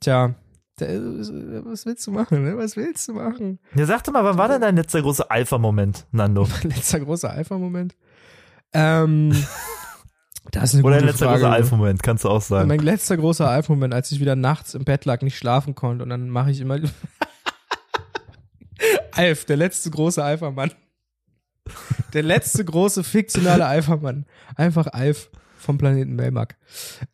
Tja, 0.00 0.34
was 0.80 1.86
willst 1.86 2.06
du 2.06 2.10
machen? 2.10 2.44
Ne? 2.44 2.56
Was 2.56 2.76
willst 2.76 3.08
du 3.08 3.14
machen? 3.14 3.58
Ja, 3.74 3.86
sag 3.86 4.04
doch 4.04 4.12
mal, 4.12 4.24
wann 4.24 4.38
war 4.38 4.48
denn 4.48 4.60
dein 4.60 4.76
letzter 4.76 5.02
großer 5.02 5.30
Alpha-Moment, 5.30 6.06
Nando? 6.12 6.48
letzter 6.62 7.00
großer 7.00 7.30
Alpha-Moment? 7.30 7.96
Ähm, 8.72 9.30
das 10.50 10.74
ist 10.74 10.74
eine 10.76 10.84
Oder 10.84 10.96
dein 10.96 11.06
letzter 11.06 11.26
Frage. 11.26 11.40
großer 11.40 11.52
Alpha-Moment, 11.52 12.02
kannst 12.02 12.24
du 12.24 12.28
auch 12.28 12.42
sagen. 12.42 12.68
Mein 12.68 12.80
letzter 12.80 13.16
großer 13.16 13.48
Alpha-Moment, 13.48 13.94
als 13.94 14.10
ich 14.12 14.20
wieder 14.20 14.36
nachts 14.36 14.74
im 14.74 14.84
Bett 14.84 15.04
lag, 15.04 15.22
nicht 15.22 15.36
schlafen 15.36 15.74
konnte 15.74 16.02
und 16.02 16.10
dann 16.10 16.30
mache 16.30 16.50
ich 16.50 16.60
immer 16.60 16.78
Alf, 19.12 19.44
der 19.44 19.56
letzte 19.56 19.90
große 19.90 20.22
Alpha-Mann. 20.22 20.72
Der 22.14 22.22
letzte 22.22 22.64
große 22.64 23.04
fiktionale 23.04 23.66
Alpha-Mann. 23.66 24.26
Einfach 24.56 24.86
Alf 24.88 25.30
vom 25.60 25.78
Planeten 25.78 26.14
Melmark. 26.14 26.56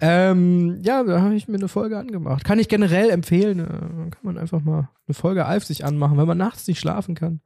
Ähm, 0.00 0.80
ja, 0.82 1.02
da 1.02 1.20
habe 1.20 1.35
ich 1.35 1.48
mir 1.48 1.56
eine 1.56 1.68
Folge 1.68 1.98
angemacht. 1.98 2.44
Kann 2.44 2.59
ich 2.59 2.68
generell 2.68 3.11
empfehlen. 3.11 3.61
Äh, 3.61 4.11
kann 4.11 4.22
man 4.22 4.38
einfach 4.38 4.62
mal 4.62 4.88
eine 5.06 5.14
Folge 5.14 5.46
Alf 5.46 5.64
sich 5.64 5.85
anmachen, 5.85 6.16
wenn 6.16 6.26
man 6.26 6.38
nachts 6.38 6.66
nicht 6.68 6.78
schlafen 6.78 7.14
kann. 7.14 7.40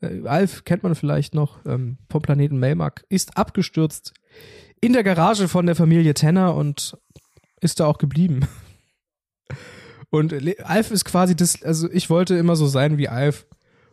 Äh, 0.00 0.26
Alf 0.26 0.64
kennt 0.64 0.82
man 0.82 0.94
vielleicht 0.94 1.34
noch 1.34 1.58
ähm, 1.66 1.98
vom 2.10 2.22
Planeten 2.22 2.58
Melmark. 2.58 3.04
Ist 3.08 3.36
abgestürzt 3.36 4.14
in 4.80 4.92
der 4.92 5.04
Garage 5.04 5.48
von 5.48 5.66
der 5.66 5.76
Familie 5.76 6.14
Tenner 6.14 6.54
und 6.54 6.96
ist 7.60 7.80
da 7.80 7.86
auch 7.86 7.98
geblieben. 7.98 8.46
Und 10.08 10.32
Alf 10.64 10.92
ist 10.92 11.04
quasi 11.04 11.34
das, 11.34 11.62
also 11.64 11.90
ich 11.90 12.08
wollte 12.08 12.36
immer 12.36 12.54
so 12.54 12.68
sein 12.68 12.96
wie 12.96 13.08
Alf. 13.08 13.44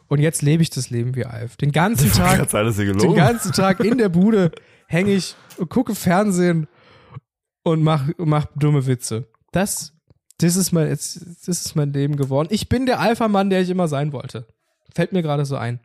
Und 0.08 0.20
jetzt 0.20 0.44
lebe 0.44 0.62
ich 0.62 0.70
das 0.70 0.92
Leben 0.92 1.16
wie 1.16 1.26
Alf. 1.26 1.58
Den 1.58 1.72
ganzen 1.72 2.12
Tag, 2.12 2.48
den 2.50 3.16
ganzen 3.16 3.52
Tag 3.52 3.80
in 3.80 3.98
der 3.98 4.10
Bude 4.10 4.52
hänge 4.94 5.14
ich 5.14 5.36
und 5.58 5.70
gucke 5.70 5.96
Fernsehen 5.96 6.68
und 7.64 7.84
mach, 7.84 8.10
mach 8.18 8.46
dumme 8.56 8.86
Witze. 8.86 9.28
Das, 9.52 9.94
das 10.38 10.56
ist 10.56 10.72
mein, 10.72 10.90
das 10.90 11.16
ist 11.16 11.76
mein 11.76 11.92
Leben 11.92 12.16
geworden. 12.16 12.50
Ich 12.52 12.70
bin 12.70 12.86
der 12.86 13.00
Alpha-Mann, 13.00 13.50
der 13.50 13.62
ich 13.62 13.70
immer 13.70 13.88
sein 13.88 14.14
wollte. 14.14 14.48
Fällt 14.94 15.12
mir 15.12 15.22
gerade 15.22 15.46
so 15.46 15.56
ein. 15.56 15.80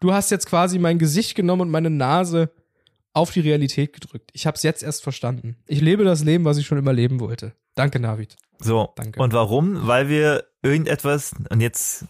Du 0.00 0.12
hast 0.12 0.30
jetzt 0.30 0.46
quasi 0.46 0.78
mein 0.78 0.98
Gesicht 0.98 1.34
genommen 1.34 1.62
und 1.62 1.70
meine 1.70 1.90
Nase 1.90 2.50
auf 3.12 3.30
die 3.30 3.40
Realität 3.40 3.92
gedrückt. 3.92 4.30
Ich 4.32 4.46
habe 4.46 4.56
es 4.56 4.62
jetzt 4.62 4.82
erst 4.82 5.02
verstanden. 5.02 5.56
Ich 5.66 5.80
lebe 5.80 6.04
das 6.04 6.24
Leben, 6.24 6.44
was 6.44 6.56
ich 6.56 6.66
schon 6.66 6.78
immer 6.78 6.92
leben 6.92 7.20
wollte. 7.20 7.52
Danke, 7.74 8.00
Navid. 8.00 8.36
So. 8.58 8.90
Danke. 8.96 9.20
Und 9.20 9.32
warum? 9.32 9.86
Weil 9.86 10.08
wir 10.08 10.44
irgendetwas, 10.62 11.34
und 11.50 11.60
jetzt 11.60 12.06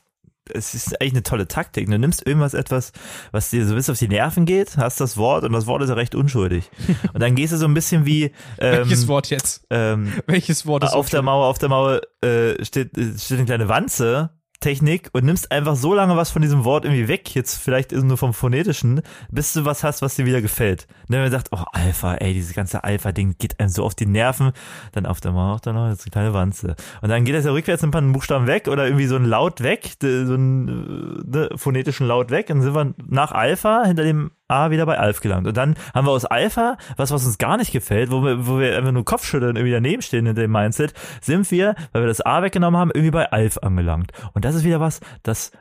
es 0.54 0.74
ist 0.74 1.00
eigentlich 1.00 1.12
eine 1.14 1.22
tolle 1.22 1.48
Taktik. 1.48 1.88
Du 1.88 1.98
nimmst 1.98 2.26
irgendwas 2.26 2.54
etwas, 2.54 2.92
was 3.30 3.50
dir 3.50 3.64
so 3.64 3.72
ein 3.72 3.76
bisschen 3.76 3.92
auf 3.92 3.98
die 3.98 4.08
Nerven 4.08 4.44
geht, 4.44 4.76
hast 4.76 5.00
das 5.00 5.16
Wort 5.16 5.44
und 5.44 5.52
das 5.52 5.66
Wort 5.66 5.82
ist 5.82 5.88
ja 5.88 5.94
recht 5.94 6.14
unschuldig. 6.14 6.70
Und 7.12 7.20
dann 7.20 7.34
gehst 7.34 7.52
du 7.52 7.56
so 7.56 7.66
ein 7.66 7.74
bisschen 7.74 8.06
wie 8.06 8.24
ähm, 8.58 8.78
Welches 8.78 9.08
Wort 9.08 9.30
jetzt? 9.30 9.66
Ähm, 9.70 10.12
Welches 10.26 10.66
Wort 10.66 10.84
ist 10.84 10.92
auf 10.92 11.10
der 11.10 11.22
Mauer, 11.22 11.46
auf 11.46 11.58
der 11.58 11.68
Mauer 11.68 12.00
äh, 12.22 12.64
steht, 12.64 12.90
steht 13.18 13.38
eine 13.38 13.46
kleine 13.46 13.68
Wanze 13.68 14.30
Technik 14.62 15.10
und 15.12 15.24
nimmst 15.24 15.52
einfach 15.52 15.76
so 15.76 15.92
lange 15.92 16.16
was 16.16 16.30
von 16.30 16.40
diesem 16.40 16.64
Wort 16.64 16.86
irgendwie 16.86 17.08
weg, 17.08 17.34
jetzt 17.34 17.58
vielleicht 17.62 17.92
nur 17.92 18.16
vom 18.16 18.32
Phonetischen, 18.32 19.02
bis 19.30 19.52
du 19.52 19.66
was 19.66 19.84
hast, 19.84 20.00
was 20.00 20.16
dir 20.16 20.24
wieder 20.24 20.40
gefällt. 20.40 20.86
Und 21.02 21.12
dann 21.12 21.20
man 21.20 21.30
sagt, 21.30 21.48
oh, 21.52 21.64
Alpha, 21.72 22.14
ey, 22.14 22.32
dieses 22.32 22.54
ganze 22.54 22.82
Alpha-Ding 22.82 23.36
geht 23.38 23.60
einem 23.60 23.68
so 23.68 23.84
auf 23.84 23.94
die 23.94 24.06
Nerven, 24.06 24.52
dann 24.92 25.04
auf 25.04 25.20
der 25.20 25.32
Mauer, 25.32 25.60
der 25.60 25.74
Mauer, 25.74 25.90
jetzt 25.90 26.04
eine 26.04 26.10
kleine 26.10 26.32
Wanze. 26.32 26.76
Und 27.02 27.10
dann 27.10 27.24
geht 27.24 27.34
das 27.34 27.44
ja 27.44 27.52
rückwärts 27.52 27.84
ein 27.84 27.90
paar 27.90 28.00
Buchstaben 28.00 28.46
weg 28.46 28.68
oder 28.68 28.86
irgendwie 28.86 29.06
so 29.06 29.16
ein 29.16 29.24
Laut 29.24 29.62
weg, 29.62 29.96
so 30.00 30.08
einen 30.08 31.28
ne, 31.28 31.50
phonetischen 31.56 32.06
Laut 32.06 32.30
weg, 32.30 32.48
und 32.48 32.56
dann 32.56 32.62
sind 32.62 32.74
wir 32.74 32.94
nach 33.06 33.32
Alpha 33.32 33.84
hinter 33.84 34.04
dem 34.04 34.30
A 34.52 34.70
wieder 34.70 34.86
bei 34.86 34.98
Alf 34.98 35.20
gelangt. 35.20 35.46
Und 35.46 35.56
dann 35.56 35.74
haben 35.94 36.06
wir 36.06 36.12
aus 36.12 36.24
Alpha, 36.24 36.76
was, 36.96 37.10
was 37.10 37.24
uns 37.24 37.38
gar 37.38 37.56
nicht 37.56 37.72
gefällt, 37.72 38.10
wo 38.10 38.22
wir, 38.22 38.46
wo 38.46 38.58
wir 38.58 38.76
einfach 38.76 38.92
nur 38.92 39.04
Kopfschütteln 39.04 39.56
irgendwie 39.56 39.72
daneben 39.72 40.02
stehen 40.02 40.26
in 40.26 40.34
dem 40.34 40.52
Mindset, 40.52 40.92
sind 41.20 41.50
wir, 41.50 41.74
weil 41.92 42.02
wir 42.02 42.08
das 42.08 42.20
A 42.20 42.42
weggenommen 42.42 42.78
haben, 42.78 42.90
irgendwie 42.92 43.10
bei 43.10 43.32
Alf 43.32 43.58
angelangt. 43.58 44.12
Und 44.34 44.44
das 44.44 44.54
ist 44.54 44.64
wieder 44.64 44.80
was, 44.80 45.00
das 45.22 45.52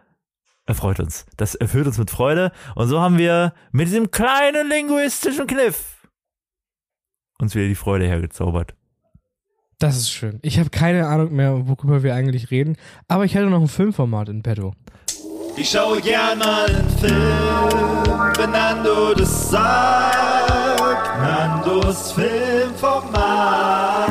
erfreut 0.65 0.99
uns. 0.99 1.25
Das 1.37 1.55
erfüllt 1.55 1.87
uns 1.87 1.97
mit 1.97 2.11
Freude. 2.11 2.51
Und 2.75 2.87
so 2.87 3.01
haben 3.01 3.17
wir 3.17 3.53
mit 3.71 3.87
diesem 3.87 4.11
kleinen 4.11 4.69
linguistischen 4.69 5.47
Kniff 5.47 6.07
uns 7.39 7.55
wieder 7.55 7.67
die 7.67 7.75
Freude 7.75 8.05
hergezaubert. 8.05 8.75
Das 9.79 9.97
ist 9.97 10.11
schön. 10.11 10.37
Ich 10.43 10.59
habe 10.59 10.69
keine 10.69 11.07
Ahnung 11.07 11.33
mehr, 11.33 11.67
worüber 11.67 12.03
wir 12.03 12.13
eigentlich 12.13 12.51
reden, 12.51 12.77
aber 13.07 13.25
ich 13.25 13.33
hätte 13.33 13.47
noch 13.47 13.61
ein 13.61 13.67
Filmformat 13.67 14.29
in 14.29 14.43
petto. 14.43 14.75
Ich 15.57 15.69
schaue 15.69 16.01
gern 16.01 16.39
mal 16.39 16.65
einen 16.65 16.89
Film, 16.97 17.11
wenn 18.37 18.51
Nando 18.51 19.13
das 19.13 19.49
sagt. 19.49 21.19
Nandos 21.21 22.13
Filmformat. 22.13 24.09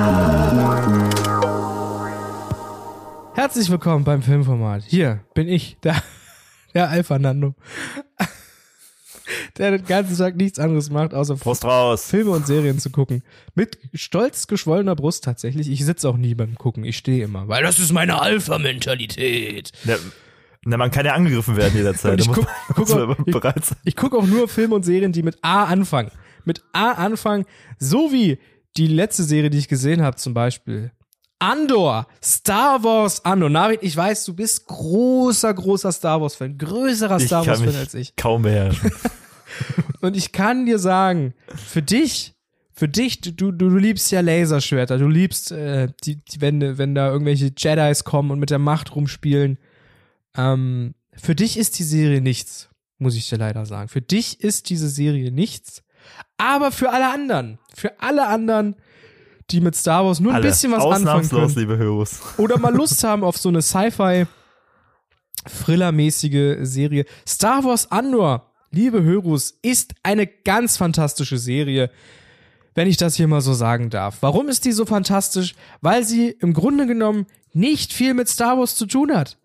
Herzlich 3.34 3.70
willkommen 3.70 4.04
beim 4.04 4.22
Filmformat. 4.22 4.84
Hier 4.86 5.20
bin 5.34 5.48
ich, 5.48 5.76
der, 5.82 6.02
der 6.74 6.90
Alpha 6.90 7.18
Nando. 7.18 7.54
Der 9.58 9.70
den 9.72 9.84
ganzen 9.84 10.16
Tag 10.16 10.36
nichts 10.36 10.58
anderes 10.58 10.90
macht, 10.90 11.14
außer 11.14 11.36
Prost 11.36 11.64
raus. 11.64 12.06
Filme 12.06 12.32
und 12.32 12.46
Serien 12.46 12.78
zu 12.78 12.90
gucken. 12.90 13.22
Mit 13.54 13.78
stolz 13.94 14.46
geschwollener 14.46 14.96
Brust 14.96 15.24
tatsächlich. 15.24 15.70
Ich 15.70 15.84
sitze 15.84 16.08
auch 16.08 16.16
nie 16.16 16.34
beim 16.34 16.56
Gucken, 16.56 16.84
ich 16.84 16.96
stehe 16.96 17.24
immer. 17.24 17.48
Weil 17.48 17.62
das 17.62 17.78
ist 17.78 17.92
meine 17.92 18.20
Alpha-Mentalität. 18.20 19.72
Na, 20.64 20.76
man 20.76 20.90
kann 20.90 21.06
ja 21.06 21.14
angegriffen 21.14 21.56
werden 21.56 21.74
jederzeit. 21.74 22.20
ich 22.20 22.28
gucke 22.28 22.46
guck 22.74 22.90
auch, 22.90 23.16
ich, 23.26 23.62
ich 23.84 23.96
guck 23.96 24.14
auch 24.14 24.26
nur 24.26 24.46
Filme 24.48 24.74
und 24.74 24.84
Serien, 24.84 25.12
die 25.12 25.22
mit 25.22 25.38
A 25.42 25.64
anfangen. 25.64 26.10
Mit 26.44 26.62
A 26.72 26.92
anfangen, 26.92 27.46
so 27.78 28.12
wie 28.12 28.38
die 28.76 28.86
letzte 28.86 29.24
Serie, 29.24 29.50
die 29.50 29.58
ich 29.58 29.68
gesehen 29.68 30.02
habe, 30.02 30.16
zum 30.16 30.34
Beispiel. 30.34 30.92
Andor, 31.38 32.06
Star 32.22 32.84
Wars 32.84 33.24
Andor. 33.24 33.48
Navid, 33.48 33.82
ich 33.82 33.96
weiß, 33.96 34.24
du 34.26 34.34
bist 34.34 34.66
großer, 34.66 35.52
großer 35.54 35.90
Star 35.90 36.20
Wars-Fan, 36.20 36.58
größerer 36.58 37.18
Star 37.18 37.46
Wars-Fan 37.46 37.76
als 37.76 37.94
ich. 37.94 38.14
Kaum 38.16 38.42
mehr. 38.42 38.70
Und 40.02 40.16
ich 40.16 40.32
kann 40.32 40.66
dir 40.66 40.78
sagen, 40.78 41.34
für 41.54 41.82
dich, 41.82 42.34
für 42.72 42.88
dich, 42.88 43.22
du, 43.22 43.32
du, 43.32 43.52
du 43.52 43.76
liebst 43.76 44.10
ja 44.12 44.20
Laserschwerter, 44.20 44.98
du 44.98 45.08
liebst, 45.08 45.52
äh, 45.52 45.88
die, 46.04 46.16
die, 46.16 46.40
wenn, 46.42 46.78
wenn 46.78 46.94
da 46.94 47.10
irgendwelche 47.10 47.50
Jedis 47.56 48.04
kommen 48.04 48.30
und 48.30 48.38
mit 48.38 48.50
der 48.50 48.58
Macht 48.58 48.94
rumspielen. 48.94 49.58
Ähm, 50.36 50.94
für 51.12 51.34
dich 51.34 51.56
ist 51.56 51.78
die 51.78 51.84
Serie 51.84 52.20
nichts, 52.20 52.68
muss 52.98 53.16
ich 53.16 53.28
dir 53.28 53.38
leider 53.38 53.66
sagen. 53.66 53.88
Für 53.88 54.02
dich 54.02 54.40
ist 54.40 54.70
diese 54.70 54.88
Serie 54.88 55.30
nichts. 55.32 55.82
Aber 56.38 56.72
für 56.72 56.90
alle 56.90 57.12
anderen, 57.12 57.58
für 57.74 58.00
alle 58.00 58.26
anderen, 58.26 58.76
die 59.50 59.60
mit 59.60 59.74
Star 59.76 60.04
Wars 60.04 60.20
nur 60.20 60.32
ein 60.32 60.36
Alle. 60.36 60.48
bisschen 60.48 60.72
was 60.72 60.84
anfangen 60.84 61.28
können. 61.28 61.54
liebe 61.54 61.76
Höros. 61.76 62.20
Oder 62.38 62.58
mal 62.58 62.74
Lust 62.76 63.02
haben 63.04 63.24
auf 63.24 63.36
so 63.36 63.48
eine 63.48 63.62
Sci-Fi 63.62 64.26
Thriller-mäßige 65.48 66.58
Serie. 66.62 67.04
Star 67.26 67.64
Wars 67.64 67.90
Andor, 67.90 68.50
liebe 68.70 69.02
Hörus, 69.02 69.58
ist 69.62 69.94
eine 70.02 70.26
ganz 70.26 70.76
fantastische 70.76 71.38
Serie, 71.38 71.90
wenn 72.74 72.88
ich 72.88 72.96
das 72.96 73.16
hier 73.16 73.26
mal 73.26 73.40
so 73.40 73.52
sagen 73.54 73.90
darf. 73.90 74.18
Warum 74.20 74.48
ist 74.48 74.64
die 74.64 74.72
so 74.72 74.84
fantastisch? 74.86 75.54
Weil 75.80 76.04
sie 76.04 76.28
im 76.28 76.52
Grunde 76.52 76.86
genommen 76.86 77.26
nicht 77.52 77.92
viel 77.92 78.14
mit 78.14 78.28
Star 78.28 78.58
Wars 78.58 78.76
zu 78.76 78.86
tun 78.86 79.14
hat. 79.14 79.38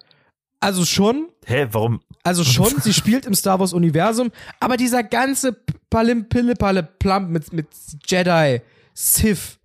Also 0.65 0.83
schon. 0.83 1.29
Hä, 1.45 1.67
warum? 1.73 2.01
Also 2.23 2.43
schon, 2.43 2.73
sie 2.81 2.91
spielt 2.91 3.27
im 3.27 3.35
Star 3.35 3.59
Wars 3.59 3.71
Universum, 3.71 4.31
aber 4.59 4.77
dieser 4.77 5.03
ganze 5.03 5.55
Palim 5.91 6.27
Pille 6.27 6.55
Palle 6.55 6.81
Plump 6.81 7.29
mit, 7.29 7.53
mit 7.53 7.67
Jedi, 8.07 8.61
Sith, 8.95 9.59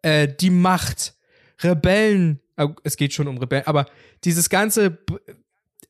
äh, 0.00 0.26
die 0.26 0.48
Macht, 0.48 1.12
Rebellen, 1.60 2.40
äh, 2.56 2.66
es 2.82 2.96
geht 2.96 3.12
schon 3.12 3.28
um 3.28 3.36
Rebellen, 3.36 3.66
aber 3.66 3.84
dieses 4.24 4.48
ganze 4.48 4.96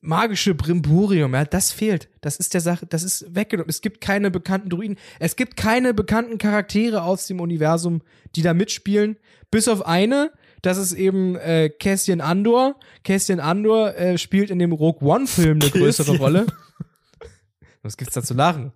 magische 0.01 0.53
Brimborium, 0.55 1.35
ja, 1.35 1.45
das 1.45 1.71
fehlt. 1.71 2.09
Das 2.19 2.35
ist 2.35 2.53
der 2.53 2.61
Sache, 2.61 2.85
das 2.85 3.03
ist 3.03 3.33
weggenommen. 3.33 3.69
Es 3.69 3.79
gibt 3.79 4.01
keine 4.01 4.29
bekannten 4.29 4.69
Druiden, 4.69 4.97
es 5.19 5.37
gibt 5.37 5.55
keine 5.55 5.93
bekannten 5.93 6.37
Charaktere 6.37 7.03
aus 7.03 7.27
dem 7.27 7.39
Universum, 7.39 8.01
die 8.35 8.41
da 8.41 8.53
mitspielen, 8.53 9.15
bis 9.51 9.69
auf 9.69 9.85
eine, 9.85 10.33
das 10.61 10.77
ist 10.77 10.93
eben 10.93 11.35
äh, 11.35 11.69
Cassian 11.69 12.21
Andor. 12.21 12.75
Cassian 13.03 13.39
Andor 13.39 13.95
äh, 13.95 14.17
spielt 14.17 14.49
in 14.51 14.59
dem 14.59 14.71
Rogue 14.71 15.07
One 15.07 15.27
Film 15.27 15.59
eine 15.61 15.69
größere. 15.71 16.17
Rolle. 16.17 16.45
Was 17.81 17.95
gibt's 17.97 18.13
da 18.13 18.21
zu 18.23 18.33
lachen? 18.33 18.73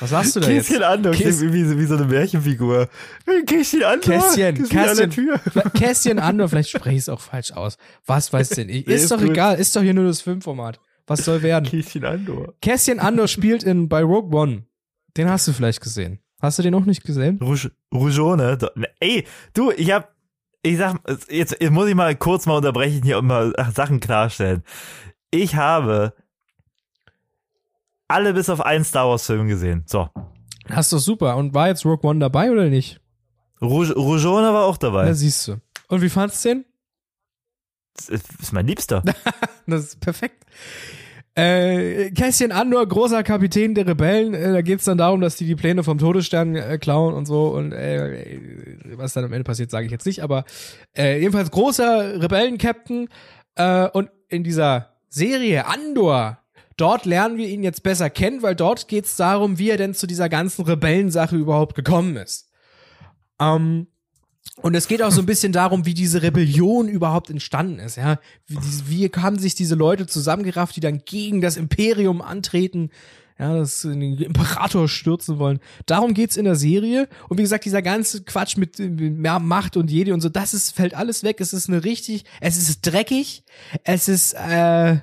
Was 0.00 0.10
sagst 0.10 0.34
du 0.36 0.40
da 0.40 0.48
jetzt? 0.48 0.68
Kästchen 0.68 0.82
Andor, 0.82 1.12
Käs- 1.12 1.40
wie, 1.52 1.78
wie 1.78 1.84
so 1.84 1.96
eine 1.96 2.06
Märchenfigur. 2.06 2.88
Kästchen 3.46 3.82
Andor, 3.84 4.22
der 4.36 4.52
Kästchen, 4.54 5.10
Tür. 5.10 5.38
Kästchen 5.74 6.18
Andor, 6.18 6.48
vielleicht 6.48 6.70
spreche 6.70 6.96
ich 6.96 7.02
es 7.02 7.08
auch 7.10 7.20
falsch 7.20 7.52
aus. 7.52 7.76
Was 8.06 8.32
weiß 8.32 8.50
denn 8.50 8.68
ich? 8.70 8.86
Ist 8.86 9.02
ist 9.04 9.12
doch 9.12 9.18
gut. 9.20 9.30
egal, 9.30 9.58
ist 9.58 9.76
doch 9.76 9.82
hier 9.82 9.92
nur 9.94 10.06
das 10.06 10.22
Filmformat. 10.22 10.80
Was 11.06 11.24
soll 11.24 11.42
werden? 11.42 11.68
Kästchen 11.68 12.04
Andor. 12.06 12.54
Kästchen 12.62 13.00
Andor 13.00 13.28
spielt 13.28 13.62
in 13.64 13.88
bei 13.88 14.02
Rogue 14.02 14.34
One. 14.36 14.64
Den 15.16 15.28
hast 15.28 15.46
du 15.46 15.52
vielleicht 15.52 15.82
gesehen. 15.82 16.20
Hast 16.40 16.58
du 16.58 16.62
den 16.62 16.72
noch 16.72 16.86
nicht 16.86 17.04
gesehen? 17.04 17.38
Rouge, 17.42 17.70
Rougeone. 17.94 18.56
da- 18.56 18.70
ne, 18.74 18.88
Ey, 18.98 19.24
du, 19.52 19.70
ich 19.72 19.92
hab, 19.92 20.11
ich 20.62 20.78
sag, 20.78 21.00
jetzt, 21.28 21.56
jetzt 21.60 21.72
muss 21.72 21.88
ich 21.88 21.94
mal 21.94 22.14
kurz 22.16 22.46
mal 22.46 22.56
unterbrechen 22.56 23.02
hier 23.02 23.18
und 23.18 23.26
mal 23.26 23.52
Sachen 23.74 24.00
klarstellen. 24.00 24.62
Ich 25.30 25.56
habe 25.56 26.14
alle 28.08 28.34
bis 28.34 28.48
auf 28.50 28.60
einen 28.60 28.84
Star 28.84 29.08
Wars 29.08 29.26
Film 29.26 29.48
gesehen. 29.48 29.84
So. 29.86 30.08
Das 30.68 30.86
ist 30.86 30.92
doch 30.92 30.98
super. 30.98 31.36
Und 31.36 31.54
war 31.54 31.68
jetzt 31.68 31.84
Rogue 31.84 32.08
One 32.08 32.20
dabei 32.20 32.50
oder 32.50 32.68
nicht? 32.68 33.00
Rouge, 33.60 33.94
Rougeone 33.94 34.52
war 34.52 34.64
auch 34.64 34.76
dabei. 34.76 35.06
Da 35.06 35.14
siehst 35.14 35.48
du. 35.48 35.60
Und 35.88 36.02
wie 36.02 36.08
fandst 36.08 36.44
du 36.44 36.48
den? 36.50 36.64
Das 37.94 38.08
ist 38.08 38.52
mein 38.52 38.66
Liebster. 38.66 39.02
das 39.66 39.84
ist 39.84 40.00
perfekt. 40.00 40.44
Äh, 41.34 42.10
Kästchen 42.10 42.52
Andor, 42.52 42.86
großer 42.86 43.22
Kapitän 43.22 43.74
der 43.74 43.86
Rebellen, 43.86 44.34
äh, 44.34 44.52
da 44.52 44.60
geht's 44.60 44.84
dann 44.84 44.98
darum, 44.98 45.22
dass 45.22 45.36
die 45.36 45.46
die 45.46 45.54
Pläne 45.54 45.82
vom 45.82 45.96
Todesstern 45.96 46.56
äh, 46.56 46.76
klauen 46.76 47.14
und 47.14 47.24
so. 47.24 47.48
Und 47.48 47.72
äh, 47.72 48.38
was 48.96 49.14
dann 49.14 49.24
am 49.24 49.32
Ende 49.32 49.44
passiert, 49.44 49.70
sage 49.70 49.86
ich 49.86 49.92
jetzt 49.92 50.04
nicht, 50.04 50.22
aber 50.22 50.44
äh, 50.94 51.18
jedenfalls 51.18 51.50
großer 51.50 52.20
Rebellen-Captain. 52.20 53.08
Äh, 53.54 53.88
und 53.88 54.10
in 54.28 54.44
dieser 54.44 54.90
Serie 55.08 55.66
Andor, 55.66 56.38
dort 56.76 57.06
lernen 57.06 57.38
wir 57.38 57.48
ihn 57.48 57.62
jetzt 57.62 57.82
besser 57.82 58.10
kennen, 58.10 58.42
weil 58.42 58.54
dort 58.54 58.88
geht's 58.88 59.16
darum, 59.16 59.58
wie 59.58 59.70
er 59.70 59.78
denn 59.78 59.94
zu 59.94 60.06
dieser 60.06 60.28
ganzen 60.28 60.66
Rebellensache 60.66 61.36
überhaupt 61.36 61.74
gekommen 61.74 62.16
ist. 62.16 62.50
Ähm, 63.40 63.86
und 64.56 64.74
es 64.74 64.88
geht 64.88 65.02
auch 65.02 65.12
so 65.12 65.20
ein 65.20 65.26
bisschen 65.26 65.52
darum, 65.52 65.86
wie 65.86 65.94
diese 65.94 66.22
Rebellion 66.22 66.88
überhaupt 66.88 67.30
entstanden 67.30 67.78
ist, 67.78 67.96
ja. 67.96 68.18
Wie, 68.46 68.58
wie 68.88 69.10
haben 69.20 69.38
sich 69.38 69.54
diese 69.54 69.74
Leute 69.74 70.06
zusammengerafft, 70.06 70.76
die 70.76 70.80
dann 70.80 71.04
gegen 71.04 71.40
das 71.40 71.56
Imperium 71.56 72.20
antreten, 72.20 72.90
ja, 73.38 73.56
das 73.56 73.82
den 73.82 74.18
Imperator 74.18 74.88
stürzen 74.88 75.38
wollen. 75.38 75.58
Darum 75.86 76.14
geht's 76.14 76.36
in 76.36 76.44
der 76.44 76.54
Serie. 76.54 77.08
Und 77.28 77.38
wie 77.38 77.42
gesagt, 77.42 77.64
dieser 77.64 77.82
ganze 77.82 78.22
Quatsch 78.24 78.56
mit 78.56 78.78
mehr 78.78 79.38
Macht 79.38 79.76
und 79.76 79.90
Jedi 79.90 80.12
und 80.12 80.20
so, 80.20 80.28
das 80.28 80.54
ist, 80.54 80.72
fällt 80.72 80.94
alles 80.94 81.24
weg. 81.24 81.40
Es 81.40 81.52
ist 81.52 81.68
eine 81.68 81.82
richtig, 81.82 82.24
es 82.40 82.56
ist 82.56 82.82
dreckig, 82.82 83.42
es 83.84 84.08
ist, 84.08 84.34
äh, 84.34 84.98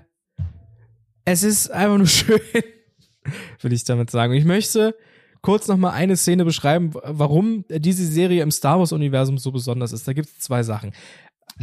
es 1.26 1.44
ist 1.44 1.72
einfach 1.72 1.98
nur 1.98 2.08
schön, 2.08 2.40
will 3.62 3.74
ich 3.74 3.84
damit 3.84 4.12
sagen. 4.12 4.34
Ich 4.34 4.46
möchte 4.46 4.96
kurz 5.42 5.68
nochmal 5.68 5.92
eine 5.92 6.18
Szene 6.18 6.46
beschreiben, 6.46 6.92
warum 6.94 7.66
diese 7.70 8.06
Serie 8.06 8.44
im 8.44 8.52
Star 8.52 8.80
Wars-Universum 8.80 9.38
so 9.38 9.52
besonders 9.52 9.92
ist. 9.92 10.08
Da 10.08 10.14
gibt 10.14 10.30
es 10.30 10.40
zwei 10.40 10.64
Sachen. 10.64 10.92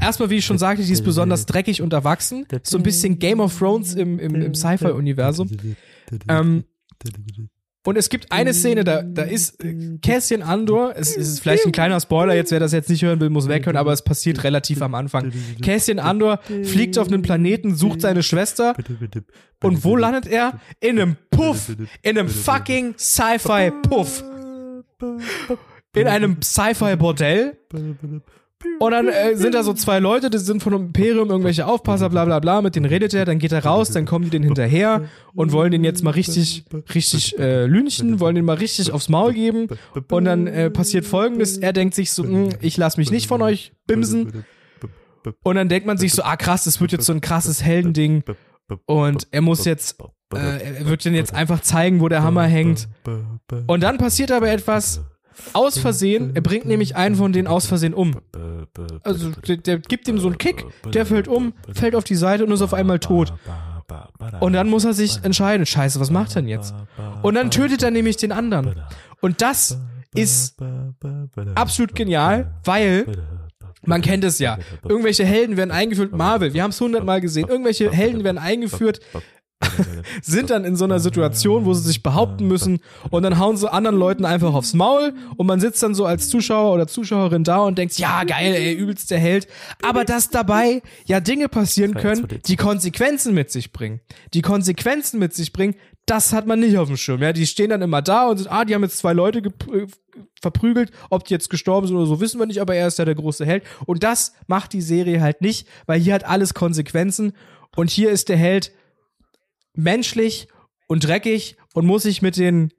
Erstmal, 0.00 0.30
wie 0.30 0.36
ich 0.36 0.44
schon 0.44 0.58
sagte, 0.58 0.84
die 0.84 0.92
ist 0.92 1.04
besonders 1.04 1.46
dreckig 1.46 1.80
und 1.80 1.92
erwachsen. 1.92 2.46
So 2.62 2.76
ein 2.76 2.82
bisschen 2.82 3.18
Game 3.18 3.40
of 3.40 3.58
Thrones 3.58 3.94
im, 3.94 4.18
im, 4.18 4.34
im 4.34 4.54
Sci-Fi-Universum. 4.54 5.50
Ähm, 6.28 6.64
und 7.86 7.96
es 7.96 8.08
gibt 8.08 8.32
eine 8.32 8.52
Szene, 8.52 8.84
da, 8.84 9.02
da 9.02 9.22
ist 9.22 9.58
Cassian 10.02 10.42
Andor, 10.42 10.94
es 10.96 11.16
ist 11.16 11.40
vielleicht 11.40 11.66
ein 11.66 11.72
kleiner 11.72 12.00
Spoiler, 12.00 12.34
jetzt 12.34 12.50
wer 12.50 12.60
das 12.60 12.72
jetzt 12.72 12.90
nicht 12.90 13.02
hören 13.02 13.20
will, 13.20 13.30
muss 13.30 13.48
weghören, 13.48 13.76
aber 13.76 13.92
es 13.92 14.02
passiert 14.02 14.44
relativ 14.44 14.82
am 14.82 14.94
Anfang. 14.94 15.32
Cassian 15.62 15.98
Andor 15.98 16.40
fliegt 16.64 16.98
auf 16.98 17.08
einen 17.08 17.22
Planeten, 17.22 17.74
sucht 17.74 18.00
seine 18.00 18.22
Schwester 18.22 18.74
und 19.62 19.84
wo 19.84 19.96
landet 19.96 20.26
er? 20.26 20.60
In 20.80 20.98
einem 20.98 21.16
Puff, 21.30 21.74
in 22.02 22.18
einem 22.18 22.28
fucking 22.28 22.94
Sci-Fi-Puff. 22.98 24.24
In 25.94 26.08
einem 26.08 26.42
Sci-Fi-Bordell. 26.42 27.56
Und 28.78 28.90
dann 28.90 29.08
äh, 29.08 29.36
sind 29.36 29.54
da 29.54 29.62
so 29.62 29.74
zwei 29.74 29.98
Leute, 29.98 30.30
die 30.30 30.38
sind 30.38 30.62
von 30.62 30.72
Imperium 30.72 31.30
irgendwelche 31.30 31.66
Aufpasser, 31.66 32.08
bla 32.08 32.24
bla 32.24 32.40
bla, 32.40 32.62
mit 32.62 32.74
denen 32.74 32.86
redet 32.86 33.12
er, 33.14 33.24
dann 33.24 33.38
geht 33.38 33.52
er 33.52 33.64
raus, 33.64 33.90
dann 33.90 34.06
kommen 34.06 34.24
die 34.24 34.30
den 34.30 34.42
hinterher 34.42 35.08
und 35.34 35.52
wollen 35.52 35.70
den 35.72 35.84
jetzt 35.84 36.02
mal 36.02 36.10
richtig, 36.10 36.64
richtig 36.94 37.38
äh, 37.38 37.66
lünchen, 37.66 38.18
wollen 38.20 38.34
den 38.34 38.44
mal 38.44 38.56
richtig 38.56 38.92
aufs 38.92 39.08
Maul 39.08 39.34
geben. 39.34 39.68
Und 40.10 40.24
dann 40.24 40.46
äh, 40.46 40.70
passiert 40.70 41.04
folgendes, 41.04 41.58
er 41.58 41.72
denkt 41.72 41.94
sich 41.94 42.12
so, 42.12 42.24
hm, 42.24 42.48
ich 42.60 42.76
lass 42.76 42.96
mich 42.96 43.10
nicht 43.10 43.28
von 43.28 43.42
euch 43.42 43.72
bimsen. 43.86 44.44
Und 45.42 45.56
dann 45.56 45.68
denkt 45.68 45.86
man 45.86 45.98
sich 45.98 46.12
so, 46.12 46.22
ah 46.22 46.36
krass, 46.36 46.64
das 46.64 46.80
wird 46.80 46.92
jetzt 46.92 47.06
so 47.06 47.12
ein 47.12 47.20
krasses 47.20 47.62
Heldending. 47.62 48.22
Und 48.86 49.28
er 49.30 49.42
muss 49.42 49.64
jetzt, 49.64 50.00
äh, 50.34 50.78
er 50.78 50.86
wird 50.86 51.04
den 51.04 51.14
jetzt 51.14 51.34
einfach 51.34 51.60
zeigen, 51.60 52.00
wo 52.00 52.08
der 52.08 52.22
Hammer 52.22 52.44
hängt. 52.44 52.88
Und 53.66 53.82
dann 53.82 53.98
passiert 53.98 54.32
aber 54.32 54.50
etwas, 54.50 55.02
aus 55.52 55.78
Versehen, 55.78 56.32
er 56.34 56.40
bringt 56.40 56.66
nämlich 56.66 56.96
einen 56.96 57.14
von 57.14 57.32
denen 57.32 57.46
aus 57.48 57.66
Versehen 57.66 57.94
um. 57.94 58.16
Also 59.02 59.30
der, 59.46 59.56
der 59.58 59.78
gibt 59.78 60.08
ihm 60.08 60.18
so 60.18 60.28
einen 60.28 60.38
Kick, 60.38 60.64
der 60.92 61.06
fällt 61.06 61.28
um, 61.28 61.52
fällt 61.72 61.94
auf 61.94 62.04
die 62.04 62.14
Seite 62.14 62.44
und 62.44 62.52
ist 62.52 62.62
auf 62.62 62.74
einmal 62.74 62.98
tot. 62.98 63.32
Und 64.40 64.52
dann 64.52 64.68
muss 64.68 64.84
er 64.84 64.92
sich 64.92 65.22
entscheiden, 65.22 65.64
scheiße, 65.64 66.00
was 66.00 66.10
macht 66.10 66.36
er 66.36 66.42
denn 66.42 66.48
jetzt? 66.48 66.74
Und 67.22 67.34
dann 67.34 67.50
tötet 67.50 67.82
er 67.82 67.90
nämlich 67.90 68.16
den 68.16 68.32
anderen. 68.32 68.74
Und 69.20 69.42
das 69.42 69.78
ist 70.14 70.56
absolut 71.54 71.94
genial, 71.94 72.52
weil 72.64 73.06
man 73.84 74.02
kennt 74.02 74.24
es 74.24 74.38
ja. 74.38 74.58
Irgendwelche 74.82 75.24
Helden 75.24 75.56
werden 75.56 75.70
eingeführt, 75.70 76.12
Marvel, 76.12 76.52
wir 76.54 76.62
haben 76.62 76.70
es 76.70 76.80
hundertmal 76.80 77.20
gesehen, 77.20 77.48
irgendwelche 77.48 77.90
Helden 77.90 78.24
werden 78.24 78.38
eingeführt, 78.38 79.00
sind 80.22 80.50
dann 80.50 80.64
in 80.64 80.76
so 80.76 80.84
einer 80.84 81.00
Situation, 81.00 81.64
wo 81.64 81.72
sie 81.72 81.86
sich 81.86 82.02
behaupten 82.02 82.46
müssen 82.46 82.80
und 83.10 83.22
dann 83.22 83.38
hauen 83.38 83.56
sie 83.56 83.72
anderen 83.72 83.96
Leuten 83.96 84.24
einfach 84.24 84.52
aufs 84.52 84.74
Maul 84.74 85.14
und 85.36 85.46
man 85.46 85.60
sitzt 85.60 85.82
dann 85.82 85.94
so 85.94 86.04
als 86.04 86.28
Zuschauer 86.28 86.74
oder 86.74 86.86
Zuschauerin 86.86 87.42
da 87.42 87.58
und 87.60 87.78
denkt, 87.78 87.98
ja 87.98 88.24
geil, 88.24 88.54
ey, 88.54 88.74
übelst 88.74 89.10
der 89.10 89.18
Held. 89.18 89.48
Aber 89.82 90.04
dass 90.04 90.28
dabei 90.28 90.82
ja 91.06 91.20
Dinge 91.20 91.48
passieren 91.48 91.94
können, 91.94 92.28
die 92.46 92.56
Konsequenzen 92.56 93.34
mit 93.34 93.50
sich 93.50 93.72
bringen. 93.72 94.00
Die 94.34 94.42
Konsequenzen 94.42 95.18
mit 95.18 95.34
sich 95.34 95.52
bringen, 95.52 95.74
das 96.04 96.32
hat 96.32 96.46
man 96.46 96.60
nicht 96.60 96.76
auf 96.78 96.88
dem 96.88 96.96
Schirm. 96.96 97.22
Ja, 97.22 97.32
die 97.32 97.46
stehen 97.46 97.70
dann 97.70 97.82
immer 97.82 98.02
da 98.02 98.28
und 98.28 98.38
sind, 98.38 98.50
ah, 98.50 98.64
die 98.64 98.74
haben 98.74 98.82
jetzt 98.82 98.98
zwei 98.98 99.12
Leute 99.12 99.38
äh, 99.38 99.86
verprügelt, 100.40 100.92
ob 101.10 101.24
die 101.24 101.34
jetzt 101.34 101.50
gestorben 101.50 101.86
sind 101.86 101.96
oder 101.96 102.06
so, 102.06 102.20
wissen 102.20 102.38
wir 102.38 102.46
nicht, 102.46 102.60
aber 102.60 102.74
er 102.74 102.86
ist 102.86 102.98
ja 102.98 103.04
der 103.04 103.14
große 103.14 103.44
Held. 103.44 103.64
Und 103.86 104.02
das 104.02 104.34
macht 104.46 104.72
die 104.72 104.82
Serie 104.82 105.20
halt 105.20 105.40
nicht, 105.40 105.66
weil 105.86 105.98
hier 105.98 106.14
hat 106.14 106.24
alles 106.24 106.54
Konsequenzen 106.54 107.32
und 107.74 107.90
hier 107.90 108.10
ist 108.10 108.28
der 108.28 108.36
Held 108.36 108.72
menschlich 109.76 110.48
und 110.86 111.06
dreckig 111.06 111.56
und 111.74 111.86
muss 111.86 112.02
sich 112.02 112.22
mit 112.22 112.36
den 112.36 112.72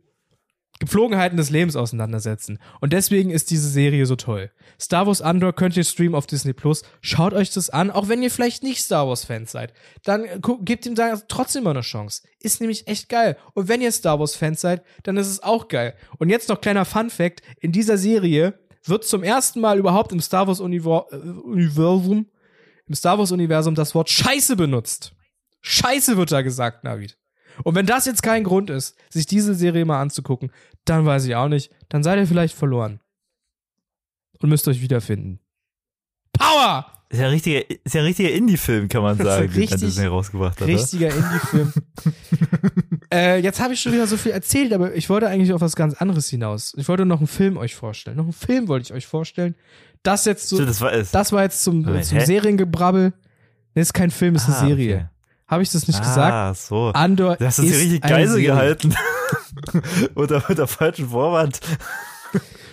Gepflogenheiten 0.80 1.38
des 1.38 1.50
Lebens 1.50 1.76
auseinandersetzen. 1.76 2.60
Und 2.82 2.94
deswegen 2.94 3.32
ist 3.32 3.50
diese 3.50 3.68
Serie 3.68 4.06
so 4.06 4.16
toll. 4.16 4.52
Star 4.80 5.08
Wars 5.08 5.24
Andor 5.24 5.54
könnt 5.54 5.76
ihr 5.76 5.84
streamen 5.84 6.14
auf 6.14 6.28
Disney 6.28 6.54
Plus. 6.54 6.84
Schaut 7.02 7.34
euch 7.34 7.50
das 7.50 7.72
an, 7.72 7.90
auch 7.90 8.10
wenn 8.10 8.22
ihr 8.22 8.30
vielleicht 8.30 8.62
nicht 8.62 8.84
Star 8.84 9.08
Wars 9.08 9.26
Fans 9.26 9.52
seid. 9.52 9.74
Dann 10.04 10.26
gebt 10.62 10.86
ihm 10.86 10.94
da 10.94 11.18
trotzdem 11.28 11.64
mal 11.64 11.72
eine 11.72 11.82
Chance. 11.82 12.24
Ist 12.40 12.62
nämlich 12.62 12.88
echt 12.88 13.10
geil. 13.10 13.38
Und 13.54 13.68
wenn 13.68 13.82
ihr 13.82 13.92
Star 13.92 14.20
Wars 14.20 14.36
Fans 14.36 14.62
seid, 14.62 14.84
dann 15.02 15.18
ist 15.18 15.28
es 15.28 15.42
auch 15.42 15.68
geil. 15.68 15.96
Und 16.20 16.30
jetzt 16.30 16.50
noch 16.50 16.62
kleiner 16.62 16.86
Fun 16.86 17.10
Fact. 17.10 17.42
In 17.60 17.72
dieser 17.72 17.98
Serie 17.98 18.60
wird 18.84 19.04
zum 19.04 19.24
ersten 19.24 19.60
Mal 19.60 19.80
überhaupt 19.80 20.12
im 20.12 20.22
Star 20.22 20.48
Wars 20.48 20.60
Universum, 20.60 22.28
im 22.86 22.96
Star 22.96 23.18
Wars 23.18 23.32
Universum 23.32 23.74
das 23.74 23.96
Wort 23.96 24.12
Scheiße 24.12 24.56
benutzt. 24.56 25.14
Scheiße 25.68 26.18
wird 26.18 26.32
da 26.32 26.42
gesagt, 26.42 26.84
Navid. 26.84 27.18
Und 27.64 27.76
wenn 27.76 27.86
das 27.86 28.06
jetzt 28.06 28.24
kein 28.24 28.44
Grund 28.44 28.70
ist, 28.70 28.96
sich 29.10 29.26
diese 29.26 29.54
Serie 29.54 29.84
mal 29.86 30.02
anzugucken, 30.02 30.52
dann 30.86 31.06
weiß 31.06 31.26
ich 31.26 31.36
auch 31.36 31.50
nicht. 31.50 31.72
Dann 31.90 32.04
seid 32.04 32.20
ihr 32.20 32.28
vielleicht 32.28 32.56
verloren. 32.56 33.00
Und 34.40 34.50
müsst 34.50 34.68
euch 34.68 34.82
wiederfinden. 34.82 35.40
Power! 36.32 36.86
Ist 37.10 37.20
ja 37.20 37.26
ein 37.26 37.32
richtiger, 37.32 37.70
ist 37.70 37.96
ja 37.96 38.02
richtiger 38.02 38.32
Indie-Film, 38.32 38.90
kann 38.90 39.02
man 39.02 39.18
sagen, 39.24 39.48
richtig, 39.48 39.70
den 39.70 39.80
Disney 39.80 40.06
rausgebracht 40.06 40.62
hat. 40.62 40.68
Richtiger 40.68 41.10
Indie-Film. 41.10 41.74
äh, 43.14 43.40
jetzt 43.40 43.60
habe 43.60 43.74
ich 43.74 43.82
schon 43.82 43.94
wieder 43.94 44.08
so 44.08 44.18
viel 44.18 44.34
erzählt, 44.34 44.74
aber 44.74 44.94
ich 44.94 45.10
wollte 45.10 45.28
eigentlich 45.28 45.54
auf 45.54 45.62
was 45.62 45.76
ganz 45.76 45.96
anderes 45.96 46.30
hinaus. 46.30 46.74
Ich 46.78 46.88
wollte 46.88 47.06
noch 47.06 47.20
einen 47.20 47.28
Film 47.28 47.58
euch 47.58 47.76
vorstellen. 47.76 48.18
Noch 48.18 48.26
einen 48.26 48.34
Film 48.34 48.68
wollte 48.68 48.84
ich 48.84 48.94
euch 48.94 49.08
vorstellen. 49.08 49.56
Das 50.04 50.26
jetzt 50.26 50.48
so. 50.50 50.64
Das 50.64 50.80
war, 50.82 50.92
das 50.92 51.32
war 51.32 51.44
jetzt 51.44 51.64
zum, 51.64 51.82
Moment, 51.82 52.06
zum 52.06 52.20
Seriengebrabbel. 52.20 53.14
Das 53.74 53.88
ist 53.88 53.94
kein 53.94 54.12
Film, 54.12 54.36
ist 54.36 54.48
ah, 54.50 54.60
eine 54.60 54.68
Serie. 54.68 54.96
Okay. 54.96 55.17
Habe 55.48 55.64
ich 55.64 55.72
das 55.72 55.88
nicht 55.88 56.00
ah, 56.00 56.04
gesagt? 56.04 56.34
Ah, 56.34 56.54
so. 56.54 56.92
Andor 56.94 57.38
das 57.38 57.60
ist 57.60 57.72
ja 57.72 57.78
richtig 57.78 58.02
Geisel 58.02 58.42
gehalten. 58.42 58.94
unter, 60.16 60.44
unter 60.50 60.68
falschen 60.68 61.10
Vorwand. 61.10 61.60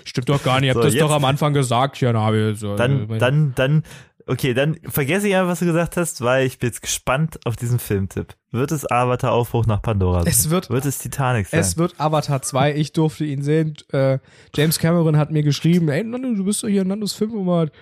Stimmt 0.04 0.28
doch 0.28 0.42
gar 0.42 0.60
nicht. 0.60 0.70
Ich 0.70 0.76
hab 0.76 0.82
so, 0.82 0.88
das 0.88 0.98
doch 0.98 1.10
am 1.12 1.24
Anfang 1.24 1.54
gesagt, 1.54 2.00
ja, 2.00 2.12
Navi. 2.12 2.54
So, 2.56 2.76
dann, 2.76 3.02
also, 3.02 3.16
dann, 3.16 3.52
dann, 3.54 3.82
okay, 4.26 4.54
dann 4.54 4.76
vergesse 4.88 5.28
ich 5.28 5.36
einfach, 5.36 5.52
was 5.52 5.60
du 5.60 5.66
gesagt 5.66 5.96
hast, 5.96 6.20
weil 6.20 6.46
ich 6.46 6.58
bin 6.58 6.68
jetzt 6.68 6.82
gespannt 6.82 7.38
auf 7.44 7.56
diesen 7.56 7.78
Filmtipp. 7.78 8.34
Wird 8.50 8.72
es 8.72 8.90
Avatar 8.90 9.32
Aufbruch 9.32 9.66
nach 9.66 9.80
Pandora 9.80 10.22
sein? 10.22 10.30
Es 10.30 10.50
wird, 10.50 10.68
wird 10.68 10.84
es 10.84 10.98
Titanic 10.98 11.46
sein? 11.46 11.60
Es 11.60 11.78
wird 11.78 11.98
Avatar 11.98 12.42
2. 12.42 12.74
Ich 12.74 12.92
durfte 12.92 13.24
ihn 13.24 13.42
sehen. 13.42 13.74
Äh, 13.92 14.18
James 14.54 14.78
Cameron 14.78 15.16
hat 15.16 15.30
mir 15.30 15.42
geschrieben, 15.42 15.88
ey, 15.88 16.02
Nando, 16.02 16.34
du 16.34 16.44
bist 16.44 16.62
doch 16.62 16.68
hier 16.68 16.82
in 16.82 16.88
Nandos 16.88 17.12
Filmformat. 17.12 17.72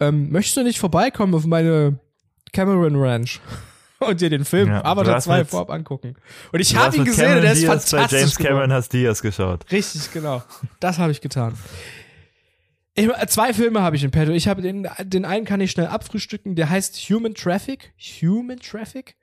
Ähm, 0.00 0.30
möchtest 0.30 0.56
du 0.56 0.64
nicht 0.64 0.78
vorbeikommen 0.78 1.34
auf 1.34 1.46
meine 1.46 1.98
Cameron 2.52 2.96
Ranch? 2.96 3.40
Und 4.00 4.20
dir 4.20 4.30
den 4.30 4.44
Film 4.44 4.68
ja, 4.68 4.84
Avatar 4.84 5.20
2 5.20 5.44
vorab 5.44 5.70
angucken. 5.70 6.14
Und 6.52 6.60
ich 6.60 6.76
habe 6.76 6.96
ihn 6.96 7.04
gesehen 7.04 7.24
Cameron 7.24 7.36
und 7.38 7.42
der 7.42 7.52
ist 7.52 7.62
Diaz 7.62 7.90
fantastisch. 7.90 8.10
Bei 8.10 8.18
James 8.18 8.36
Cameron 8.36 8.54
geworden. 8.54 8.72
hast 8.72 8.92
Diaz 8.92 9.22
geschaut. 9.22 9.72
Richtig, 9.72 10.12
genau. 10.12 10.42
Das 10.80 10.98
habe 10.98 11.12
ich 11.12 11.20
getan. 11.20 11.54
Ich, 12.94 13.08
zwei 13.28 13.54
Filme 13.54 13.82
habe 13.82 13.96
ich 13.96 14.02
in 14.02 14.10
petto. 14.10 14.32
Ich 14.32 14.48
habe 14.48 14.60
den, 14.60 14.88
den 15.04 15.24
einen 15.24 15.44
kann 15.44 15.60
ich 15.60 15.70
schnell 15.70 15.86
abfrühstücken. 15.86 16.56
Der 16.56 16.68
heißt 16.68 16.96
Human 17.10 17.34
Traffic. 17.34 17.92
Human 18.20 18.58
Traffic 18.58 19.14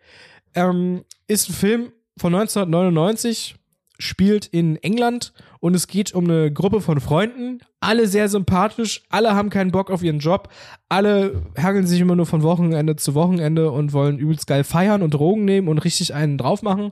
ähm, 0.54 1.04
ist 1.28 1.50
ein 1.50 1.54
Film 1.54 1.92
von 2.18 2.34
1999 2.34 3.56
spielt 3.98 4.46
in 4.48 4.78
England 4.78 5.34
und 5.66 5.74
es 5.74 5.88
geht 5.88 6.14
um 6.14 6.26
eine 6.26 6.54
Gruppe 6.54 6.80
von 6.80 7.02
Freunden, 7.02 7.58
alle 7.80 8.08
sehr 8.08 8.30
sympathisch, 8.30 9.02
alle 9.10 9.34
haben 9.34 9.50
keinen 9.50 9.72
Bock 9.72 9.90
auf 9.90 10.04
ihren 10.04 10.20
Job, 10.20 10.50
alle 10.90 11.42
hangeln 11.58 11.88
sich 11.88 12.00
immer 12.00 12.16
nur 12.16 12.28
von 12.28 12.44
Wochenende 12.44 12.98
zu 12.98 13.16
Wochenende 13.16 13.72
und 13.72 13.92
wollen 13.92 14.20
übelst 14.20 14.46
geil 14.46 14.64
feiern 14.64 15.02
und 15.02 15.16
Drogen 15.16 15.44
nehmen 15.44 15.68
und 15.68 15.80
richtig 15.80 16.14
einen 16.14 16.38
drauf 16.38 16.62
machen. 16.62 16.92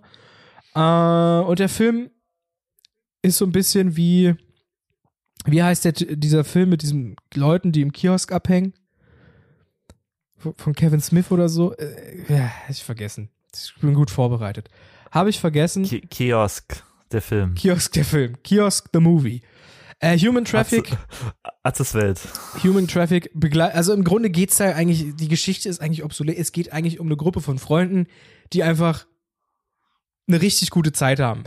Äh, 0.73 0.79
und 0.79 1.59
der 1.59 1.69
Film 1.69 2.09
ist 3.21 3.37
so 3.37 3.45
ein 3.45 3.51
bisschen 3.51 3.95
wie, 3.95 4.33
wie 5.45 5.61
heißt 5.61 5.85
der, 5.85 5.91
dieser 5.91 6.43
Film 6.43 6.69
mit 6.69 6.81
diesen 6.81 7.15
Leuten, 7.35 7.73
die 7.73 7.81
im 7.81 7.93
Kiosk 7.93 8.31
abhängen? 8.31 8.73
Von 10.35 10.73
Kevin 10.73 10.99
Smith 10.99 11.29
oder 11.29 11.47
so? 11.47 11.75
Äh, 11.75 12.23
ja, 12.27 12.51
ich 12.67 12.83
vergessen. 12.83 13.29
Ich 13.53 13.75
bin 13.79 13.93
gut 13.93 14.09
vorbereitet. 14.09 14.67
Habe 15.11 15.29
ich 15.29 15.39
vergessen. 15.39 15.83
Ki 15.83 16.01
Kiosk, 16.01 16.83
der 17.13 17.21
Film. 17.21 17.55
Kiosk, 17.55 17.93
der 17.93 18.05
Film. 18.05 18.35
Kiosk, 18.43 18.89
the 18.93 18.99
movie. 18.99 19.41
Äh, 19.99 20.17
Human 20.17 20.43
Traffic. 20.43 20.97
Atzes 21.63 21.93
Welt. 21.93 22.19
Human 22.63 22.87
Traffic 22.87 23.31
begleitet. 23.33 23.75
Also 23.77 23.93
im 23.93 24.03
Grunde 24.03 24.29
geht's 24.29 24.57
da 24.57 24.73
eigentlich, 24.73 25.15
die 25.15 25.29
Geschichte 25.29 25.69
ist 25.69 25.81
eigentlich 25.81 26.03
obsolet. 26.03 26.37
Es 26.37 26.51
geht 26.51 26.73
eigentlich 26.73 26.99
um 26.99 27.07
eine 27.07 27.15
Gruppe 27.15 27.39
von 27.39 27.57
Freunden, 27.57 28.07
die 28.51 28.63
einfach 28.63 29.05
eine 30.27 30.41
richtig 30.41 30.71
gute 30.71 30.91
Zeit 30.91 31.19
haben. 31.19 31.43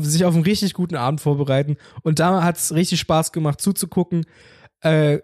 sich 0.00 0.24
auf 0.24 0.34
einen 0.34 0.44
richtig 0.44 0.74
guten 0.74 0.96
Abend 0.96 1.20
vorbereiten. 1.20 1.76
Und 2.02 2.18
da 2.18 2.42
hat's 2.42 2.74
richtig 2.74 3.00
Spaß 3.00 3.32
gemacht 3.32 3.60
zuzugucken. 3.60 4.26
Äh, 4.80 5.20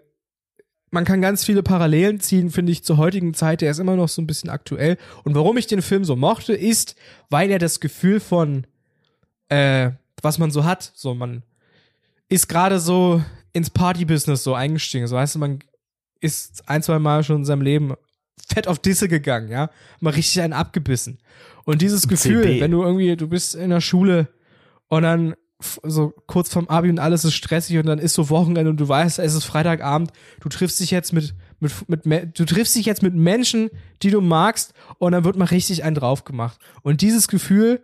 man 0.89 1.05
kann 1.05 1.21
ganz 1.21 1.45
viele 1.45 1.63
Parallelen 1.63 2.19
ziehen, 2.19 2.49
finde 2.49 2.71
ich, 2.71 2.83
zur 2.83 2.97
heutigen 2.97 3.33
Zeit. 3.33 3.61
Der 3.61 3.71
ist 3.71 3.79
immer 3.79 3.95
noch 3.95 4.09
so 4.09 4.21
ein 4.21 4.27
bisschen 4.27 4.49
aktuell. 4.49 4.97
Und 5.23 5.35
warum 5.35 5.57
ich 5.57 5.67
den 5.67 5.81
Film 5.81 6.03
so 6.03 6.15
mochte, 6.15 6.53
ist, 6.53 6.95
weil 7.29 7.49
er 7.49 7.59
das 7.59 7.79
Gefühl 7.79 8.19
von, 8.19 8.67
äh, 9.51 9.91
was 10.21 10.37
man 10.37 10.49
so 10.49 10.63
hat, 10.63 10.91
so 10.95 11.13
man 11.13 11.43
ist 12.29 12.47
gerade 12.47 12.79
so 12.79 13.21
ins 13.51 13.69
Party-Business 13.69 14.43
so 14.43 14.53
eingestiegen. 14.53 15.07
So 15.07 15.17
weißt 15.17 15.35
du, 15.35 15.39
man 15.39 15.59
ist 16.21 16.67
ein, 16.69 16.81
zwei 16.81 16.99
Mal 16.99 17.23
schon 17.23 17.37
in 17.37 17.45
seinem 17.45 17.61
Leben 17.61 17.93
fett 18.47 18.67
auf 18.67 18.79
Disse 18.79 19.09
gegangen, 19.09 19.49
ja, 19.49 19.69
mal 19.99 20.11
richtig 20.11 20.41
einen 20.41 20.53
abgebissen. 20.53 21.19
Und 21.65 21.81
dieses 21.81 22.07
Gefühl, 22.07 22.43
CB. 22.43 22.61
wenn 22.61 22.71
du 22.71 22.81
irgendwie, 22.81 23.15
du 23.17 23.27
bist 23.27 23.55
in 23.55 23.69
der 23.69 23.81
Schule 23.81 24.29
und 24.87 25.03
dann 25.03 25.35
so 25.83 26.13
kurz 26.27 26.51
vorm 26.51 26.67
Abi 26.67 26.89
und 26.89 26.99
alles 26.99 27.25
ist 27.25 27.33
stressig 27.33 27.77
und 27.77 27.85
dann 27.85 27.99
ist 27.99 28.13
so 28.13 28.29
Wochenende 28.29 28.71
und 28.71 28.79
du 28.79 28.87
weißt, 28.87 29.19
es 29.19 29.35
ist 29.35 29.43
Freitagabend, 29.43 30.11
du 30.39 30.49
triffst 30.49 30.79
dich 30.79 30.91
jetzt 30.91 31.11
mit, 31.11 31.35
mit, 31.59 32.05
mit, 32.05 32.39
du 32.39 32.45
triffst 32.45 32.75
dich 32.75 32.85
jetzt 32.85 33.03
mit 33.03 33.13
Menschen, 33.13 33.69
die 34.01 34.11
du 34.11 34.21
magst 34.21 34.73
und 34.97 35.11
dann 35.11 35.23
wird 35.23 35.35
mal 35.35 35.45
richtig 35.45 35.83
einen 35.83 35.95
drauf 35.95 36.23
gemacht. 36.23 36.57
Und 36.81 37.01
dieses 37.01 37.27
Gefühl 37.27 37.83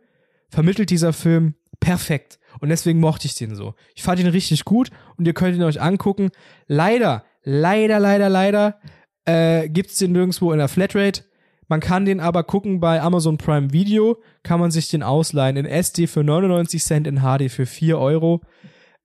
vermittelt 0.49 0.89
dieser 0.89 1.13
Film 1.13 1.55
perfekt. 1.79 2.39
Und 2.59 2.69
deswegen 2.69 2.99
mochte 2.99 3.27
ich 3.27 3.35
den 3.35 3.55
so. 3.55 3.75
Ich 3.95 4.03
fand 4.03 4.19
ihn 4.19 4.27
richtig 4.27 4.65
gut 4.65 4.89
und 5.17 5.27
ihr 5.27 5.33
könnt 5.33 5.55
ihn 5.55 5.63
euch 5.63 5.81
angucken. 5.81 6.29
Leider, 6.67 7.23
leider, 7.43 7.99
leider, 7.99 8.29
leider 8.29 8.79
äh, 9.25 9.69
gibt 9.69 9.99
den 9.99 10.13
nirgendwo 10.13 10.51
in 10.51 10.57
der 10.57 10.67
Flatrate. 10.67 11.23
Man 11.67 11.81
kann 11.81 12.05
den 12.05 12.19
aber 12.19 12.43
gucken 12.43 12.79
bei 12.79 13.01
Amazon 13.01 13.37
Prime 13.37 13.73
Video, 13.73 14.21
kann 14.41 14.59
man 14.59 14.71
sich 14.71 14.89
den 14.89 15.03
ausleihen 15.03 15.57
in 15.57 15.65
SD 15.65 16.07
für 16.07 16.23
99 16.23 16.83
Cent, 16.83 17.07
in 17.07 17.19
HD 17.19 17.51
für 17.51 17.65
4 17.65 17.99
Euro. 17.99 18.41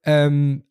Ähm, 0.04 0.62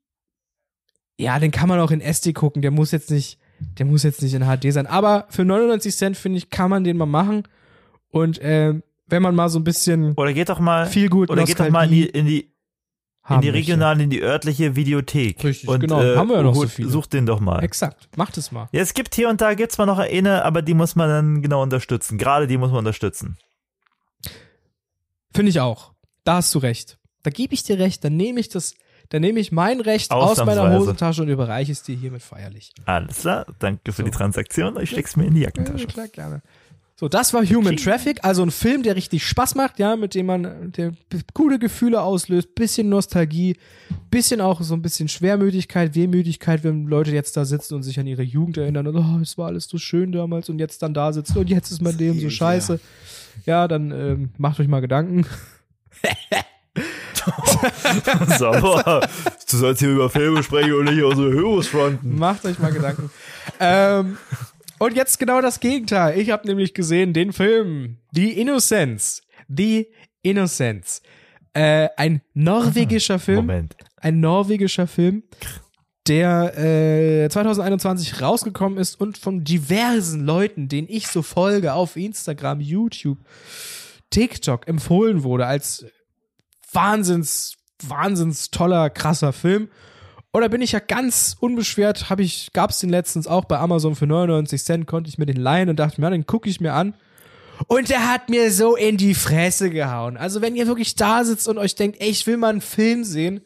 ja, 1.17 1.37
den 1.37 1.51
kann 1.51 1.69
man 1.69 1.79
auch 1.79 1.91
in 1.91 2.01
SD 2.01 2.33
gucken, 2.33 2.61
der 2.61 2.71
muss 2.71 2.91
jetzt 2.91 3.11
nicht, 3.11 3.39
der 3.77 3.85
muss 3.85 4.03
jetzt 4.03 4.21
nicht 4.21 4.33
in 4.33 4.43
HD 4.43 4.71
sein. 4.71 4.87
Aber 4.87 5.25
für 5.29 5.43
99 5.43 5.95
Cent, 5.95 6.17
finde 6.17 6.37
ich, 6.37 6.49
kann 6.49 6.69
man 6.69 6.83
den 6.85 6.97
mal 6.97 7.05
machen. 7.05 7.43
Und 8.09 8.39
äh, 8.39 8.81
wenn 9.11 9.21
man 9.21 9.35
mal 9.35 9.49
so 9.49 9.59
ein 9.59 9.63
bisschen 9.63 10.13
oder 10.13 10.33
geht 10.33 10.49
doch 10.49 10.59
mal 10.59 10.87
viel 10.87 11.09
gut 11.09 11.29
oder 11.29 11.43
geht 11.43 11.59
doch 11.59 11.69
mal 11.69 11.83
in 11.83 11.91
die, 11.91 12.05
in 12.05 12.25
die 12.25 12.51
in 13.29 13.41
die 13.41 13.49
regionale, 13.49 14.03
in 14.03 14.09
die 14.09 14.21
örtliche 14.21 14.75
Videothek. 14.75 15.43
Richtig, 15.43 15.69
und, 15.69 15.79
genau. 15.79 16.01
Äh, 16.01 16.17
Haben 16.17 16.29
wir 16.29 16.37
ja 16.37 16.43
noch 16.43 16.55
so 16.55 16.67
viele. 16.67 16.89
Sucht 16.89 17.13
den 17.13 17.25
doch 17.25 17.39
mal. 17.39 17.63
Exakt. 17.63 18.09
Macht 18.17 18.37
es 18.37 18.51
mal. 18.51 18.67
Ja, 18.71 18.81
es 18.81 18.93
gibt 18.93 19.15
hier 19.15 19.29
und 19.29 19.41
da 19.41 19.53
gibt's 19.53 19.77
mal 19.77 19.85
noch 19.85 19.99
eine, 19.99 20.43
aber 20.43 20.61
die 20.61 20.73
muss 20.73 20.95
man 20.95 21.07
dann 21.07 21.41
genau 21.41 21.61
unterstützen. 21.61 22.17
Gerade 22.17 22.47
die 22.47 22.57
muss 22.57 22.71
man 22.71 22.79
unterstützen. 22.79 23.37
Finde 25.33 25.49
ich 25.49 25.59
auch. 25.59 25.93
Da 26.23 26.35
hast 26.35 26.53
du 26.55 26.59
recht. 26.59 26.97
Da 27.23 27.29
gebe 27.29 27.53
ich 27.53 27.63
dir 27.63 27.79
recht. 27.79 28.03
Dann 28.03 28.17
nehme 28.17 28.39
ich 28.39 28.49
das, 28.49 28.73
dann 29.09 29.21
nehme 29.21 29.39
ich 29.39 29.51
mein 29.51 29.79
Recht 29.81 30.11
aus 30.11 30.43
meiner 30.43 30.73
Hosentasche 30.77 31.21
und 31.21 31.29
überreiche 31.29 31.71
es 31.71 31.83
dir 31.83 31.95
hiermit 31.95 32.23
feierlich. 32.23 32.73
Alles 32.85 33.19
klar. 33.21 33.45
Danke 33.59 33.93
für 33.93 34.01
so. 34.01 34.03
die 34.03 34.11
Transaktion. 34.11 34.79
Ich 34.81 34.89
steck's 34.89 35.15
mir 35.15 35.25
in 35.25 35.35
die 35.35 35.41
Jackentasche. 35.41 35.85
Ja, 35.85 35.91
klar, 35.91 36.07
gerne. 36.07 36.41
So, 37.01 37.07
das 37.07 37.33
war 37.33 37.43
Human. 37.43 37.77
Traffic, 37.77 38.19
also 38.21 38.43
ein 38.43 38.51
Film, 38.51 38.83
der 38.83 38.95
richtig 38.95 39.25
Spaß 39.25 39.55
macht, 39.55 39.79
ja, 39.79 39.95
mit 39.95 40.13
dem 40.13 40.27
man 40.27 40.71
der 40.71 40.91
coole 41.33 41.57
Gefühle 41.57 41.99
auslöst, 41.99 42.53
bisschen 42.53 42.89
Nostalgie, 42.89 43.57
bisschen 44.11 44.39
auch 44.39 44.61
so 44.61 44.75
ein 44.75 44.83
bisschen 44.83 45.07
Schwermütigkeit, 45.07 45.95
Wehmütigkeit, 45.95 46.63
wenn 46.63 46.85
Leute 46.85 47.09
jetzt 47.09 47.35
da 47.35 47.43
sitzen 47.43 47.73
und 47.73 47.81
sich 47.81 47.99
an 47.99 48.05
ihre 48.05 48.21
Jugend 48.21 48.57
erinnern 48.59 48.85
und 48.85 48.95
oh, 48.97 49.19
es 49.19 49.35
war 49.35 49.47
alles 49.47 49.67
so 49.67 49.79
schön 49.79 50.11
damals 50.11 50.47
und 50.49 50.59
jetzt 50.59 50.83
dann 50.83 50.93
da 50.93 51.11
sitzen 51.11 51.39
und 51.39 51.49
jetzt 51.49 51.71
ist 51.71 51.81
mein 51.81 51.97
Leben 51.97 52.19
so 52.19 52.29
scheiße. 52.29 52.79
Ja, 53.47 53.67
dann 53.67 53.89
ähm, 53.89 54.29
macht 54.37 54.59
euch 54.59 54.67
mal 54.67 54.81
Gedanken. 54.81 55.25
Sauber. 58.37 59.07
Du 59.49 59.57
sollst 59.57 59.79
hier 59.79 59.89
über 59.89 60.09
Filme 60.09 60.43
sprechen 60.43 60.73
und 60.73 60.85
nicht 60.85 60.99
über 60.99 61.15
so 61.15 61.23
Hörungsfronten. 61.23 62.17
Macht 62.17 62.45
euch 62.45 62.59
mal 62.59 62.71
Gedanken. 62.71 63.09
ähm, 63.59 64.17
und 64.81 64.95
jetzt 64.95 65.19
genau 65.19 65.41
das 65.41 65.59
Gegenteil. 65.59 66.19
Ich 66.19 66.31
habe 66.31 66.47
nämlich 66.47 66.73
gesehen 66.73 67.13
den 67.13 67.33
Film 67.33 67.97
The 68.13 68.31
Innocence. 68.31 69.21
The 69.47 69.87
Innocence. 70.23 71.03
Äh, 71.53 71.89
ein 71.97 72.21
norwegischer 72.33 73.19
Film. 73.19 73.45
Moment. 73.45 73.75
Ein 73.97 74.19
norwegischer 74.19 74.87
Film, 74.87 75.21
der 76.07 76.57
äh, 76.57 77.29
2021 77.29 78.21
rausgekommen 78.21 78.79
ist 78.79 78.99
und 78.99 79.19
von 79.19 79.43
diversen 79.43 80.25
Leuten, 80.25 80.67
denen 80.67 80.87
ich 80.89 81.07
so 81.09 81.21
folge 81.21 81.73
auf 81.73 81.95
Instagram, 81.95 82.59
YouTube, 82.59 83.19
TikTok 84.09 84.67
empfohlen 84.67 85.21
wurde 85.21 85.45
als 85.45 85.85
wahnsinns, 86.71 87.55
wahnsinns 87.83 88.49
toller, 88.49 88.89
krasser 88.89 89.31
Film. 89.31 89.69
Oder 90.33 90.47
bin 90.47 90.61
ich 90.61 90.71
ja 90.71 90.79
ganz 90.79 91.35
unbeschwert, 91.39 92.09
habe 92.09 92.23
ich, 92.23 92.53
gab 92.53 92.69
es 92.69 92.79
den 92.79 92.89
letztens 92.89 93.27
auch 93.27 93.45
bei 93.45 93.57
Amazon 93.57 93.95
für 93.95 94.07
99 94.07 94.63
Cent, 94.63 94.87
konnte 94.87 95.09
ich 95.09 95.17
mir 95.17 95.25
den 95.25 95.37
leihen 95.37 95.69
und 95.69 95.77
dachte 95.77 95.99
mir, 95.99 96.07
ja, 96.07 96.11
den 96.11 96.25
gucke 96.25 96.49
ich 96.49 96.61
mir 96.61 96.73
an. 96.73 96.93
Und 97.67 97.89
der 97.89 98.09
hat 98.09 98.29
mir 98.29 98.51
so 98.51 98.75
in 98.75 98.97
die 98.97 99.13
Fresse 99.13 99.69
gehauen. 99.69 100.17
Also 100.17 100.41
wenn 100.41 100.55
ihr 100.55 100.67
wirklich 100.67 100.95
da 100.95 101.23
sitzt 101.23 101.47
und 101.47 101.57
euch 101.57 101.75
denkt, 101.75 101.97
ey, 101.99 102.09
ich 102.09 102.25
will 102.27 102.37
mal 102.37 102.49
einen 102.49 102.61
Film 102.61 103.03
sehen, 103.03 103.41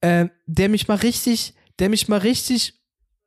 äh, 0.00 0.26
der 0.46 0.68
mich 0.68 0.88
mal 0.88 0.96
richtig, 0.96 1.54
der 1.78 1.88
mich 1.88 2.08
mal 2.08 2.18
richtig 2.18 2.74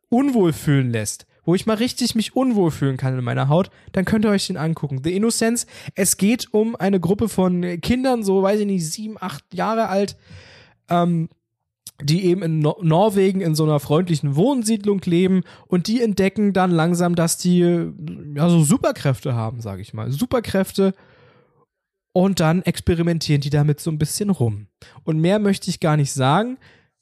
unwohl 0.10 0.54
fühlen 0.54 0.92
lässt, 0.92 1.26
wo 1.46 1.56
ich 1.56 1.66
mal 1.66 1.78
richtig 1.78 2.14
mich 2.14 2.36
unwohl 2.36 2.72
fühlen 2.72 2.98
kann 2.98 3.18
in 3.18 3.24
meiner 3.24 3.48
Haut, 3.48 3.72
dann 3.94 4.06
könnt 4.06 4.26
ihr 4.26 4.32
euch 4.32 4.48
den 4.48 4.58
angucken. 4.58 5.02
The 5.04 5.16
Innocence, 5.16 5.66
es 5.96 6.18
geht 6.18 6.54
um 6.54 6.76
eine 6.76 7.00
Gruppe 7.00 7.30
von 7.30 7.62
Kindern, 7.82 8.24
so 8.24 8.44
weiß 8.44 8.60
ich 8.60 8.66
nicht, 8.66 8.86
sieben, 8.86 9.16
acht 9.20 9.46
Jahre 9.54 9.88
alt, 9.88 10.18
ähm, 10.90 11.30
die 12.02 12.26
eben 12.26 12.42
in 12.42 12.60
no 12.60 12.78
Norwegen 12.82 13.42
in 13.42 13.56
so 13.56 13.64
einer 13.64 13.80
freundlichen 13.80 14.36
Wohnsiedlung 14.36 15.02
leben 15.06 15.44
und 15.68 15.88
die 15.88 16.02
entdecken 16.02 16.54
dann 16.54 16.72
langsam, 16.72 17.16
dass 17.16 17.38
die 17.38 17.60
ja 17.60 18.50
so 18.50 18.64
Superkräfte 18.64 19.34
haben, 19.34 19.62
sage 19.62 19.82
ich 19.82 19.94
mal. 19.94 20.12
Superkräfte 20.12 20.94
und 22.14 22.40
dann 22.40 22.62
experimentieren 22.64 23.42
die 23.42 23.50
damit 23.50 23.80
so 23.80 23.92
ein 23.92 23.98
bisschen 23.98 24.30
rum. 24.30 24.68
Und 25.04 25.20
mehr 25.20 25.40
möchte 25.40 25.70
ich 25.70 25.80
gar 25.80 25.98
nicht 25.98 26.14
sagen. 26.14 26.58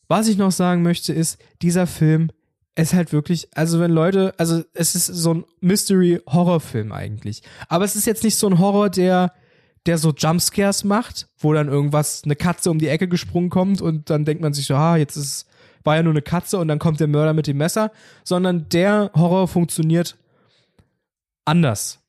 Was 0.08 0.28
ich 0.28 0.38
noch 0.38 0.52
sagen 0.52 0.84
möchte 0.84 1.14
ist, 1.14 1.38
dieser 1.62 1.86
Film 1.86 2.30
ist 2.76 2.94
halt 2.94 3.12
wirklich, 3.12 3.50
also 3.56 3.80
wenn 3.80 3.92
Leute, 3.92 4.34
also 4.38 4.64
es 4.74 4.96
ist 4.96 5.08
so 5.08 5.34
ein 5.34 5.46
Mystery-Horror-Film 5.62 6.92
eigentlich. 6.92 7.42
Aber 7.68 7.86
es 7.86 7.96
ist 7.96 8.06
jetzt 8.06 8.24
nicht 8.24 8.38
so 8.38 8.48
ein 8.48 8.60
Horror, 8.60 8.90
der 8.90 9.34
der 9.88 9.98
so 9.98 10.14
Jumpscares 10.16 10.84
macht, 10.84 11.30
wo 11.40 11.54
dann 11.54 11.70
irgendwas, 11.70 12.24
eine 12.26 12.36
Katze 12.36 12.70
um 12.70 12.78
die 12.78 12.90
Ecke 12.90 13.08
gesprungen 13.08 13.50
kommt 13.50 13.82
und 13.82 14.10
dann 14.10 14.26
denkt 14.26 14.42
man 14.42 14.54
sich 14.54 14.66
so, 14.66 14.76
ah, 14.76 14.98
jetzt 14.98 15.16
ist, 15.16 15.48
war 15.84 15.96
ja 15.96 16.04
nur 16.04 16.14
eine 16.14 16.22
Katze 16.22 16.60
und 16.60 16.68
dann 16.68 16.80
kommt 16.80 17.00
der 17.00 17.08
Mörder 17.08 17.34
mit 17.34 17.48
dem 17.48 17.58
Messer, 17.58 17.92
sondern 18.24 18.68
der 18.70 19.12
Horror 19.16 19.48
funktioniert 19.48 20.18
anders. 21.46 22.00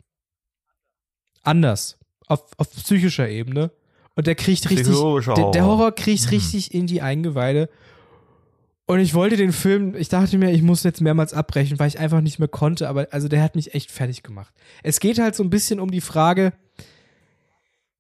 Anders. 1.45 1.97
Auf, 2.27 2.43
auf 2.57 2.71
psychischer 2.75 3.29
Ebene. 3.29 3.71
Und 4.17 4.27
der 4.27 4.35
kriegt 4.35 4.69
richtig, 4.69 4.87
der, 4.89 5.51
der, 5.53 5.65
Horror 5.65 5.93
kriegt 5.95 6.25
mhm. 6.25 6.31
richtig 6.31 6.75
in 6.75 6.89
die 6.89 7.01
Eingeweide. 7.01 7.71
Und 8.87 8.99
ich 8.99 9.15
wollte 9.15 9.37
den 9.37 9.53
Film, 9.53 9.95
ich 9.95 10.09
dachte 10.09 10.39
mir, 10.39 10.51
ich 10.51 10.63
muss 10.63 10.83
jetzt 10.83 11.01
mehrmals 11.01 11.33
abbrechen, 11.33 11.79
weil 11.79 11.89
ich 11.89 12.01
einfach 12.01 12.21
nicht 12.21 12.39
mehr 12.39 12.49
konnte, 12.49 12.89
aber 12.89 13.07
also 13.13 13.29
der 13.29 13.43
hat 13.43 13.55
mich 13.55 13.75
echt 13.75 13.93
fertig 13.93 14.23
gemacht. 14.25 14.53
Es 14.83 14.99
geht 14.99 15.19
halt 15.19 15.37
so 15.37 15.45
ein 15.45 15.51
bisschen 15.51 15.79
um 15.79 15.91
die 15.91 16.01
Frage, 16.01 16.53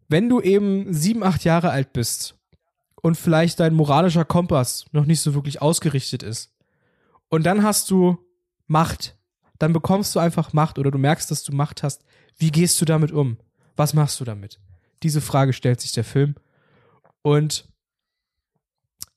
wenn 0.09 0.29
du 0.29 0.41
eben 0.41 0.93
sieben, 0.93 1.23
acht 1.23 1.45
Jahre 1.45 1.71
alt 1.71 1.93
bist 1.93 2.35
und 3.03 3.17
vielleicht 3.17 3.61
dein 3.61 3.75
moralischer 3.75 4.25
Kompass 4.25 4.87
noch 4.93 5.05
nicht 5.05 5.21
so 5.21 5.35
wirklich 5.35 5.63
ausgerichtet 5.63 6.23
ist 6.23 6.53
und 7.29 7.45
dann 7.45 7.63
hast 7.63 7.91
du 7.91 8.19
Macht, 8.67 9.17
dann 9.59 9.73
bekommst 9.73 10.15
du 10.15 10.21
einfach 10.21 10.53
Macht 10.53 10.79
oder 10.79 10.91
du 10.91 10.99
merkst, 10.99 11.31
dass 11.31 11.43
du 11.43 11.53
Macht 11.53 11.83
hast. 11.83 12.05
Wie 12.37 12.51
gehst 12.51 12.81
du 12.81 12.85
damit 12.85 13.13
um? 13.13 13.39
Was 13.77 13.95
machst 13.95 14.21
du 14.21 14.25
damit? 14.25 14.61
Diese 15.03 15.21
Frage 15.21 15.53
stellt 15.53 15.81
sich 15.81 15.93
der 15.93 16.05
Film. 16.05 16.35
Und 17.23 17.69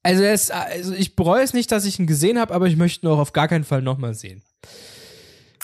also, 0.03 0.23
es, 0.23 0.49
also 0.49 0.93
ich 0.93 1.15
bereue 1.15 1.43
es 1.43 1.53
nicht, 1.53 1.71
dass 1.71 1.85
ich 1.85 1.99
ihn 1.99 2.07
gesehen 2.07 2.39
habe, 2.39 2.53
aber 2.53 2.67
ich 2.67 2.75
möchte 2.75 3.05
ihn 3.05 3.11
auch 3.11 3.19
auf 3.19 3.33
gar 3.33 3.47
keinen 3.47 3.63
Fall 3.63 3.81
nochmal 3.81 4.15
sehen. 4.15 4.41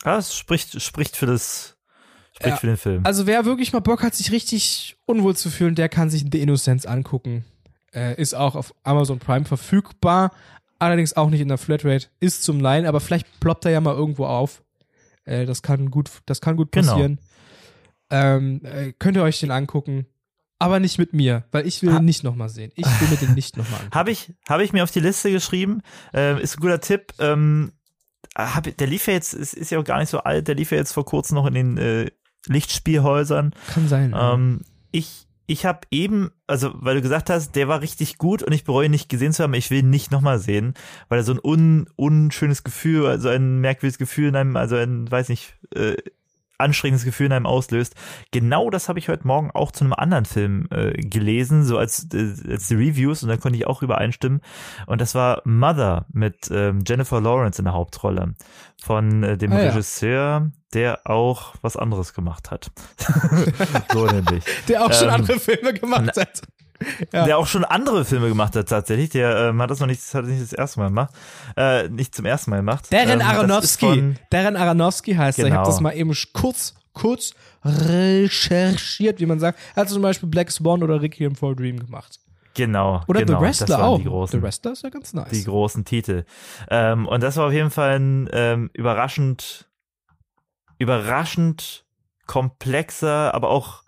Ja, 0.06 0.18
es 0.18 0.36
spricht, 0.36 0.80
spricht 0.82 1.16
für 1.16 1.26
das, 1.26 1.77
spricht 2.38 2.54
Ja. 2.54 2.58
für 2.58 2.68
den 2.68 2.78
Film. 2.78 3.02
Also 3.06 3.28
wer 3.28 3.46
wirklich 3.46 3.74
mal 3.74 3.80
Bock 3.80 4.02
hat, 4.04 4.16
sich 4.16 4.32
richtig 4.32 4.96
unwohl 5.06 5.36
zu 5.36 5.50
fühlen, 5.50 5.76
der 5.76 5.90
kann 5.90 6.10
sich 6.10 6.26
The 6.32 6.40
Innocence 6.42 6.86
angucken. 6.86 7.44
Äh, 7.94 8.20
ist 8.22 8.34
auch 8.34 8.56
auf 8.56 8.74
Amazon 8.84 9.20
Prime 9.20 9.46
verfügbar. 9.46 10.32
Allerdings 10.80 11.16
auch 11.18 11.30
nicht 11.30 11.42
in 11.42 11.48
der 11.48 11.58
Flatrate. 11.58 12.08
Ist 12.20 12.44
zum 12.44 12.60
Leihen, 12.60 12.86
aber 12.86 13.00
vielleicht 13.00 13.40
ploppt 13.40 13.66
er 13.66 13.72
ja 13.72 13.82
mal 13.82 13.96
irgendwo 13.96 14.26
auf. 14.26 14.62
Äh, 15.26 15.46
das 15.46 15.62
kann 15.62 15.90
gut, 15.92 16.10
das 16.26 16.40
kann 16.42 16.56
gut 16.56 16.72
Genau. 16.72 16.92
passieren. 16.94 17.20
Ähm, 18.10 18.62
äh, 18.64 18.94
könnt 19.00 19.18
ihr 19.18 19.24
euch 19.24 19.40
den 19.40 19.52
angucken. 19.52 20.06
Aber 20.60 20.80
nicht 20.80 20.98
mit 20.98 21.14
mir, 21.14 21.44
weil 21.52 21.68
ich 21.68 21.84
will 21.84 21.94
Ha- 21.94 21.98
ihn 22.00 22.06
nicht 22.06 22.24
nochmal 22.24 22.50
sehen. 22.50 22.72
Ich 22.76 22.86
will 23.00 23.10
mir 23.10 23.18
den 23.18 23.36
nicht 23.36 23.58
nochmal 23.58 23.76
angucken. 23.80 23.96
Habe 23.96 24.12
ich, 24.12 24.34
habe 24.50 24.64
ich 24.64 24.74
mir 24.74 24.84
auf 24.84 24.90
die 24.92 25.00
Liste 25.02 25.32
geschrieben. 25.32 25.82
Ähm, 26.14 26.38
ist 26.40 26.58
ein 26.58 26.62
guter 26.62 26.80
Tipp. 26.82 27.14
Ähm, 27.20 27.74
hab, 28.36 28.64
der 28.78 28.88
lief 28.88 29.06
ja 29.08 29.14
jetzt, 29.14 29.34
ist, 29.34 29.54
ist 29.54 29.70
ja 29.72 29.80
auch 29.80 29.84
gar 29.84 30.00
nicht 30.00 30.10
so 30.10 30.20
alt, 30.20 30.48
der 30.48 30.56
lief 30.56 30.72
ja 30.72 30.78
jetzt 30.78 30.94
vor 30.94 31.06
kurzem 31.06 31.36
noch 31.36 31.46
in 31.48 31.54
den 31.54 31.78
äh, 31.78 32.12
Lichtspielhäusern. 32.48 33.54
Kann 33.74 33.88
sein. 33.88 34.16
Ähm, 34.18 34.62
ich 34.92 35.28
ich 35.50 35.66
habe 35.66 35.80
eben, 35.92 36.32
also 36.46 36.72
weil 36.76 36.96
du 36.96 37.02
gesagt 37.02 37.30
hast, 37.30 37.56
der 37.56 37.70
war 37.70 37.80
richtig 37.82 38.18
gut 38.18 38.44
und 38.44 38.52
ich 38.52 38.66
bereue 38.66 38.88
ihn 38.88 38.92
nicht 38.92 39.08
gesehen 39.08 39.32
zu 39.32 39.44
haben, 39.44 39.54
ich 39.54 39.72
will 39.72 39.80
ihn 39.80 39.90
nicht 39.90 40.12
nochmal 40.12 40.40
sehen, 40.40 40.74
weil 41.08 41.20
er 41.20 41.24
so 41.24 41.32
ein 41.32 41.40
un, 41.42 41.88
unschönes 41.96 42.66
Gefühl, 42.66 43.08
also 43.08 43.30
ein 43.30 43.60
merkwürdiges 43.60 43.98
Gefühl 43.98 44.28
in 44.28 44.36
einem, 44.36 44.58
also 44.58 44.76
ein, 44.76 45.10
weiß 45.10 45.30
nicht, 45.30 45.56
äh, 45.74 45.96
anstrengendes 46.58 47.06
Gefühl 47.06 47.28
in 47.28 47.34
einem 47.34 47.46
auslöst. 47.46 47.96
Genau 48.32 48.70
das 48.70 48.90
habe 48.90 49.00
ich 49.00 49.10
heute 49.10 49.28
Morgen 49.28 49.52
auch 49.52 49.72
zu 49.72 49.84
einem 49.84 49.94
anderen 49.94 50.26
Film 50.26 50.68
äh, 50.72 50.92
gelesen, 50.94 51.66
so 51.66 51.78
als, 51.78 52.08
äh, 52.14 52.34
als 52.50 52.68
die 52.68 52.76
Reviews 52.76 53.24
und 53.24 53.30
da 53.30 53.38
konnte 53.38 53.58
ich 53.58 53.68
auch 53.68 53.82
übereinstimmen. 53.82 54.42
Und 54.86 55.02
das 55.02 55.16
war 55.16 55.42
Mother 55.46 56.06
mit 56.12 56.50
ähm, 56.52 56.84
Jennifer 56.86 57.22
Lawrence 57.22 57.60
in 57.60 57.66
der 57.66 57.74
Hauptrolle 57.74 58.36
von 58.82 59.24
äh, 59.24 59.38
dem 59.38 59.52
Ah, 59.52 59.62
ja. 59.62 59.70
Regisseur, 59.70 60.52
der 60.74 61.02
auch 61.06 61.56
was 61.62 61.78
anderes 61.78 62.14
gemacht 62.14 62.52
hat. 62.52 62.72
so 63.94 64.06
nämlich. 64.06 64.44
der 64.68 64.84
auch 64.84 64.94
schon 64.94 65.08
ähm, 65.08 65.16
andere 65.16 65.40
Filme 65.40 65.74
gemacht 65.74 66.18
hat. 66.18 66.42
Ja. 67.12 67.26
Der 67.26 67.38
auch 67.38 67.48
schon 67.48 67.66
andere 67.66 68.06
Filme 68.06 68.28
gemacht 68.28 68.56
hat 68.56 68.70
tatsächlich. 68.70 69.10
Der 69.10 69.50
ähm, 69.50 69.62
hat 69.62 69.72
das 69.72 69.80
noch 69.80 69.88
nicht, 69.88 70.02
das 70.02 70.14
hat 70.14 70.26
nicht 70.26 70.42
das 70.42 70.54
erste 70.54 70.80
Mal 70.80 70.88
gemacht. 70.90 71.14
Äh, 71.56 71.90
nicht 71.90 72.14
zum 72.14 72.26
ersten 72.26 72.52
Mal 72.52 72.58
gemacht. 72.58 72.92
Darren 72.94 73.20
ähm, 73.20 73.28
Aronofsky. 73.28 74.16
Darren 74.30 74.56
Aronofsky 74.56 75.14
heißt 75.16 75.40
er. 75.40 75.46
Ich 75.48 75.52
habe 75.52 75.64
Genau. 75.64 75.72
das 75.72 75.82
mal 75.82 75.92
eben 75.96 76.14
kurz, 76.34 76.76
kurz 76.94 77.34
recherchiert, 77.66 79.20
wie 79.20 79.26
man 79.26 79.40
sagt. 79.40 79.60
Er 79.76 79.82
hat 79.82 79.90
zum 79.90 80.02
Beispiel 80.02 80.30
Black 80.30 80.52
Swan 80.52 80.84
oder 80.84 81.02
Requiem 81.02 81.36
for 81.36 81.52
a 81.52 81.56
Dream 81.56 81.80
gemacht. 81.80 82.20
Genau. 82.54 83.02
Oder 83.08 83.24
genau, 83.24 83.40
The 83.40 83.46
Wrestler 83.46 83.84
auch. 83.84 83.98
Die 84.00 84.06
großen, 84.06 84.40
The 84.40 84.44
Wrestler 84.44 84.72
ist 84.72 84.84
ja 84.84 84.90
ganz 84.90 85.14
nice. 85.14 85.30
die 85.30 85.44
großen 85.44 85.86
Titel. 85.86 86.26
Ähm, 86.70 87.08
und 87.08 87.22
das 87.22 87.38
war 87.38 87.48
auf 87.48 87.54
jeden 87.54 87.70
Fall 87.72 88.00
ein 88.00 88.30
ähm, 88.34 88.70
überraschend, 88.74 89.68
überraschend 90.80 91.86
komplexer, 92.26 93.34
aber 93.34 93.50
auch 93.50 93.84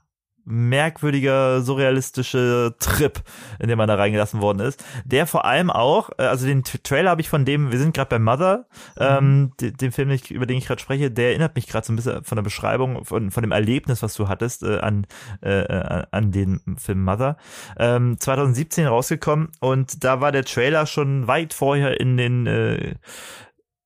merkwürdiger, 0.45 1.61
surrealistischer 1.61 2.75
Trip, 2.79 3.21
in 3.59 3.67
den 3.67 3.77
man 3.77 3.87
da 3.87 3.95
reingelassen 3.95 4.41
worden 4.41 4.59
ist. 4.59 4.83
Der 5.05 5.27
vor 5.27 5.45
allem 5.45 5.69
auch, 5.69 6.09
äh, 6.17 6.23
also 6.23 6.45
den 6.45 6.63
Trailer 6.63 7.11
habe 7.11 7.21
ich 7.21 7.29
von 7.29 7.45
dem, 7.45 7.71
wir 7.71 7.79
sind 7.79 7.93
gerade 7.95 8.09
bei 8.09 8.19
Mother, 8.19 8.67
ähm, 8.97 9.51
de- 9.59 9.71
dem 9.71 9.91
Film, 9.91 10.09
über 10.29 10.45
den 10.45 10.57
ich 10.57 10.65
gerade 10.65 10.81
spreche, 10.81 11.11
der 11.11 11.29
erinnert 11.29 11.55
mich 11.55 11.67
gerade 11.67 11.85
so 11.85 11.93
ein 11.93 11.95
bisschen 11.95 12.23
von 12.23 12.35
der 12.35 12.43
Beschreibung, 12.43 13.05
von, 13.05 13.31
von 13.31 13.43
dem 13.43 13.51
Erlebnis, 13.51 14.01
was 14.01 14.15
du 14.15 14.27
hattest, 14.27 14.63
äh, 14.63 14.79
an, 14.79 15.05
äh, 15.41 15.61
äh, 15.61 16.05
an 16.11 16.31
den 16.31 16.61
Film 16.77 17.03
Mother. 17.03 17.37
Ähm, 17.77 18.19
2017 18.19 18.87
rausgekommen 18.87 19.49
und 19.59 20.03
da 20.03 20.21
war 20.21 20.31
der 20.31 20.45
Trailer 20.45 20.85
schon 20.85 21.27
weit 21.27 21.53
vorher 21.53 21.99
in 21.99 22.17
den 22.17 22.47
äh, 22.47 22.95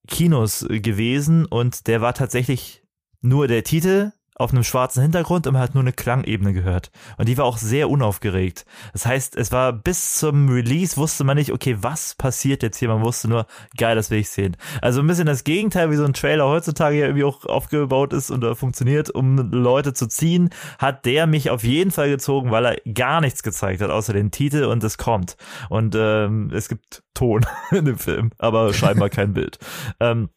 Kinos 0.08 0.66
gewesen 0.70 1.46
und 1.46 1.88
der 1.88 2.02
war 2.02 2.14
tatsächlich 2.14 2.84
nur 3.22 3.48
der 3.48 3.64
Titel 3.64 4.12
auf 4.36 4.52
einem 4.52 4.64
schwarzen 4.64 5.02
Hintergrund 5.02 5.48
und 5.48 5.54
man 5.54 5.62
hat 5.62 5.74
nur 5.74 5.84
eine 5.84 5.94
Klangebene 5.94 6.54
gehört. 6.54 6.92
Und 7.18 7.30
die 7.30 7.38
war 7.38 7.46
auch 7.46 7.58
sehr 7.58 7.90
unaufgeregt. 7.90 8.66
Das 8.94 9.06
heißt, 9.06 9.36
es 9.36 9.52
war 9.52 9.74
bis 9.74 10.16
zum 10.16 10.50
Release 10.50 10.98
wusste 10.98 11.24
man 11.24 11.38
nicht, 11.38 11.52
okay, 11.52 11.78
was 11.80 12.16
passiert 12.16 12.64
jetzt 12.64 12.78
hier? 12.78 12.90
Man 12.90 13.02
wusste 13.02 13.28
nur, 13.28 13.46
geil, 13.78 13.96
das 13.96 14.10
will 14.10 14.20
ich 14.20 14.30
sehen. 14.30 14.58
Also 14.82 15.02
ein 15.02 15.08
bisschen 15.08 15.26
das 15.26 15.44
Gegenteil, 15.44 15.92
wie 15.92 15.96
so 15.96 16.06
ein 16.06 16.14
Trailer 16.14 16.48
heutzutage 16.48 16.98
ja 16.98 17.06
irgendwie 17.06 17.24
auch 17.24 17.46
aufgebaut 17.46 18.14
ist 18.14 18.32
und 18.32 18.44
äh, 18.44 18.56
funktioniert, 18.56 19.10
um 19.10 19.52
Leute 19.52 19.94
zu 19.94 20.08
ziehen, 20.08 20.50
hat 20.80 21.06
der 21.06 21.28
mich 21.28 21.50
auf 21.50 21.64
jeden 21.64 21.92
Fall 21.92 22.10
gezogen, 22.10 22.52
weil 22.52 22.66
er 22.66 22.94
gar 22.94 23.22
nichts 23.22 23.44
gezeigt 23.44 23.82
hat, 23.82 23.90
außer 23.90 24.14
den 24.14 24.32
Titel 24.32 24.66
und 24.66 24.84
es 24.84 24.98
kommt. 24.98 25.38
Und 25.70 25.96
ähm, 25.96 26.52
es 26.54 26.70
gibt 26.70 27.04
Ton 27.14 27.46
in 27.72 27.86
dem 27.86 27.98
Film, 27.98 28.32
aber 28.38 28.74
scheinbar 28.74 29.10
kein 29.10 29.34
Bild. 29.34 29.60
Ähm, 30.00 30.30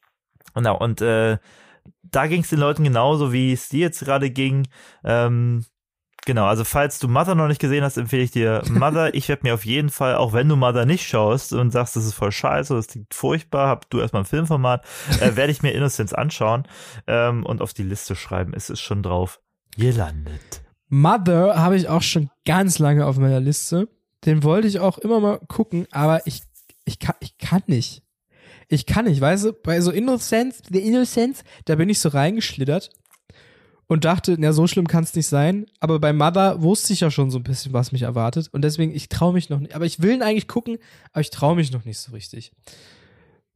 Genau, 0.56 0.78
und 0.78 1.02
äh, 1.02 1.36
da 2.16 2.26
ging 2.28 2.40
es 2.40 2.48
den 2.48 2.60
Leuten 2.60 2.82
genauso, 2.82 3.30
wie 3.34 3.52
es 3.52 3.68
dir 3.68 3.80
jetzt 3.80 4.02
gerade 4.02 4.30
ging. 4.30 4.66
Ähm, 5.04 5.66
genau, 6.24 6.46
also 6.46 6.64
falls 6.64 6.98
du 6.98 7.08
Mother 7.08 7.34
noch 7.34 7.46
nicht 7.46 7.60
gesehen 7.60 7.84
hast, 7.84 7.98
empfehle 7.98 8.22
ich 8.22 8.30
dir 8.30 8.62
Mother. 8.70 9.14
ich 9.14 9.28
werde 9.28 9.42
mir 9.42 9.52
auf 9.52 9.66
jeden 9.66 9.90
Fall, 9.90 10.14
auch 10.14 10.32
wenn 10.32 10.48
du 10.48 10.56
Mother 10.56 10.86
nicht 10.86 11.06
schaust 11.06 11.52
und 11.52 11.72
sagst, 11.72 11.94
das 11.94 12.06
ist 12.06 12.14
voll 12.14 12.32
scheiße, 12.32 12.74
das 12.74 12.86
klingt 12.86 13.12
furchtbar, 13.12 13.68
hab 13.68 13.90
du 13.90 14.00
erstmal 14.00 14.22
ein 14.22 14.26
Filmformat, 14.26 14.82
äh, 15.20 15.36
werde 15.36 15.52
ich 15.52 15.62
mir 15.62 15.72
Innocence 15.72 16.14
anschauen 16.14 16.66
ähm, 17.06 17.44
und 17.44 17.60
auf 17.60 17.74
die 17.74 17.82
Liste 17.82 18.16
schreiben. 18.16 18.54
Es 18.54 18.70
ist 18.70 18.80
schon 18.80 19.02
drauf 19.02 19.40
gelandet. 19.76 20.62
Mother 20.88 21.58
habe 21.58 21.76
ich 21.76 21.90
auch 21.90 22.02
schon 22.02 22.30
ganz 22.46 22.78
lange 22.78 23.04
auf 23.04 23.18
meiner 23.18 23.40
Liste. 23.40 23.88
Den 24.24 24.42
wollte 24.42 24.68
ich 24.68 24.80
auch 24.80 24.96
immer 24.96 25.20
mal 25.20 25.38
gucken, 25.48 25.86
aber 25.90 26.26
ich, 26.26 26.44
ich, 26.86 26.98
kann, 26.98 27.16
ich 27.20 27.36
kann 27.36 27.62
nicht. 27.66 28.05
Ich 28.68 28.86
kann 28.86 29.04
nicht, 29.04 29.20
weißt 29.20 29.44
du, 29.44 29.52
bei 29.52 29.80
so 29.80 29.90
Innocence, 29.90 30.62
The 30.70 30.80
Innocence, 30.80 31.44
da 31.66 31.76
bin 31.76 31.88
ich 31.88 32.00
so 32.00 32.08
reingeschlittert 32.08 32.90
und 33.86 34.04
dachte, 34.04 34.36
na, 34.38 34.52
so 34.52 34.66
schlimm 34.66 34.88
kann 34.88 35.04
es 35.04 35.14
nicht 35.14 35.28
sein. 35.28 35.66
Aber 35.78 36.00
bei 36.00 36.12
Mother 36.12 36.62
wusste 36.62 36.92
ich 36.92 37.00
ja 37.00 37.10
schon 37.10 37.30
so 37.30 37.38
ein 37.38 37.44
bisschen, 37.44 37.72
was 37.72 37.92
mich 37.92 38.02
erwartet. 38.02 38.48
Und 38.52 38.62
deswegen, 38.62 38.92
ich 38.92 39.08
traue 39.08 39.32
mich 39.32 39.48
noch 39.50 39.60
nicht. 39.60 39.74
Aber 39.74 39.84
ich 39.84 40.02
will 40.02 40.14
ihn 40.14 40.22
eigentlich 40.22 40.48
gucken, 40.48 40.78
aber 41.12 41.20
ich 41.20 41.30
traue 41.30 41.54
mich 41.54 41.72
noch 41.72 41.84
nicht 41.84 41.98
so 41.98 42.12
richtig. 42.12 42.52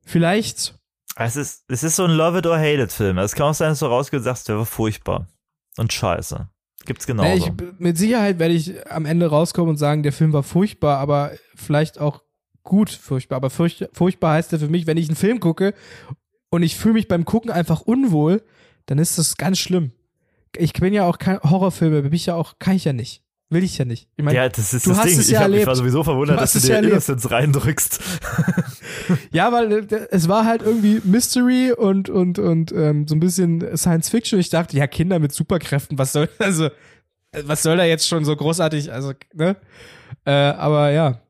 Vielleicht, 0.04 0.74
Es 1.16 1.36
ist, 1.36 1.64
es 1.68 1.82
ist 1.82 1.96
so 1.96 2.04
ein 2.04 2.12
Love 2.12 2.38
it 2.38 2.46
or 2.46 2.56
hate 2.56 2.80
it 2.80 2.92
Film. 2.92 3.18
Es 3.18 3.34
kann 3.34 3.48
auch 3.48 3.54
sein, 3.54 3.70
dass 3.70 3.80
du 3.80 3.86
rausgehst 3.86 4.20
und 4.20 4.24
sagst, 4.24 4.48
der 4.48 4.56
war 4.56 4.66
furchtbar 4.66 5.26
und 5.76 5.92
scheiße. 5.92 6.48
Gibt's 6.86 7.06
genauso. 7.06 7.28
na, 7.28 7.34
ich, 7.34 7.78
mit 7.78 7.98
Sicherheit 7.98 8.38
werde 8.38 8.54
ich 8.54 8.88
am 8.90 9.04
Ende 9.04 9.26
rauskommen 9.26 9.70
und 9.70 9.76
sagen, 9.76 10.02
der 10.02 10.12
Film 10.12 10.32
war 10.32 10.42
furchtbar, 10.42 10.98
aber 10.98 11.32
vielleicht 11.54 11.98
auch 11.98 12.22
gut 12.62 12.90
furchtbar. 12.90 13.36
Aber 13.36 13.50
furcht, 13.50 13.88
furchtbar 13.92 14.34
heißt 14.34 14.52
ja 14.52 14.58
für 14.58 14.68
mich, 14.68 14.86
wenn 14.86 14.96
ich 14.96 15.08
einen 15.08 15.16
Film 15.16 15.40
gucke 15.40 15.74
und 16.50 16.62
ich 16.62 16.76
fühle 16.76 16.94
mich 16.94 17.08
beim 17.08 17.24
Gucken 17.24 17.50
einfach 17.50 17.80
unwohl, 17.82 18.42
dann 18.86 18.98
ist 18.98 19.18
das 19.18 19.36
ganz 19.36 19.58
schlimm. 19.58 19.92
Ich 20.56 20.72
bin 20.72 20.92
ja 20.92 21.04
auch 21.06 21.18
kein 21.18 21.40
Horrorfilme, 21.40 22.02
bin 22.02 22.12
ich 22.12 22.26
ja 22.26 22.34
auch, 22.34 22.54
kann 22.58 22.74
ich 22.76 22.84
ja 22.84 22.92
nicht. 22.92 23.22
Will 23.52 23.64
ich 23.64 23.78
ja 23.78 23.84
nicht. 23.84 24.08
Ich 24.16 24.24
meine, 24.24 24.36
ja, 24.36 24.48
das 24.48 24.72
ist 24.72 24.86
du 24.86 24.90
das 24.90 24.98
hast 25.00 25.08
Ding. 25.08 25.18
es 25.18 25.26
ich, 25.26 25.32
ja 25.32 25.40
hab, 25.40 25.50
ich 25.50 25.66
war 25.66 25.74
sowieso 25.74 26.04
verwundert, 26.04 26.36
Du 26.36 26.40
dass 26.40 26.52
du 26.52 26.60
ja 26.60 26.66
dir 26.66 26.74
erlebt. 26.74 26.92
Innocence 26.92 27.30
reindrückst. 27.30 28.00
Ja, 29.32 29.50
weil 29.52 29.72
äh, 29.92 30.06
es 30.10 30.28
war 30.28 30.44
halt 30.44 30.62
irgendwie 30.62 31.00
Mystery 31.04 31.72
und 31.72 32.08
und 32.08 32.38
und 32.38 32.70
ähm, 32.72 33.08
so 33.08 33.14
ein 33.16 33.20
bisschen 33.20 33.76
Science 33.76 34.08
Fiction. 34.08 34.38
Ich 34.38 34.50
dachte, 34.50 34.76
ja, 34.76 34.86
Kinder 34.86 35.18
mit 35.18 35.32
Superkräften, 35.32 35.98
was 35.98 36.12
soll 36.12 36.28
also 36.38 36.66
äh, 36.66 36.70
was 37.44 37.62
soll 37.62 37.76
da 37.76 37.84
jetzt 37.84 38.06
schon 38.06 38.24
so 38.24 38.36
großartig, 38.36 38.92
also 38.92 39.12
ne? 39.34 39.56
Äh, 40.24 40.30
aber 40.30 40.90
ja, 40.90 41.20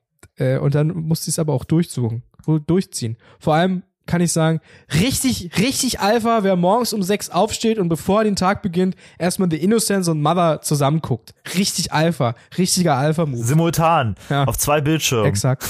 äh, 0.40 0.58
und 0.58 0.74
dann 0.74 0.88
musste 0.88 1.24
ich 1.30 1.34
es 1.34 1.38
aber 1.38 1.52
auch 1.52 1.64
durchsuchen, 1.64 2.22
durchziehen. 2.66 3.16
Vor 3.38 3.54
allem 3.54 3.82
kann 4.06 4.20
ich 4.20 4.32
sagen, 4.32 4.60
richtig, 4.92 5.56
richtig 5.58 6.00
Alpha, 6.00 6.42
wer 6.42 6.56
morgens 6.56 6.92
um 6.92 7.02
sechs 7.02 7.30
aufsteht 7.30 7.78
und 7.78 7.88
bevor 7.88 8.20
er 8.20 8.24
den 8.24 8.34
Tag 8.34 8.60
beginnt, 8.62 8.96
erstmal 9.18 9.48
The 9.48 9.58
Innocence 9.58 10.08
und 10.08 10.20
Mother 10.20 10.62
zusammenguckt. 10.62 11.32
Richtig 11.56 11.92
Alpha, 11.92 12.34
richtiger 12.58 12.96
Alpha-Move. 12.96 13.44
Simultan. 13.44 14.16
Ja. 14.28 14.44
Auf 14.44 14.58
zwei 14.58 14.80
Bildschirmen. 14.80 15.26
Exakt. 15.26 15.64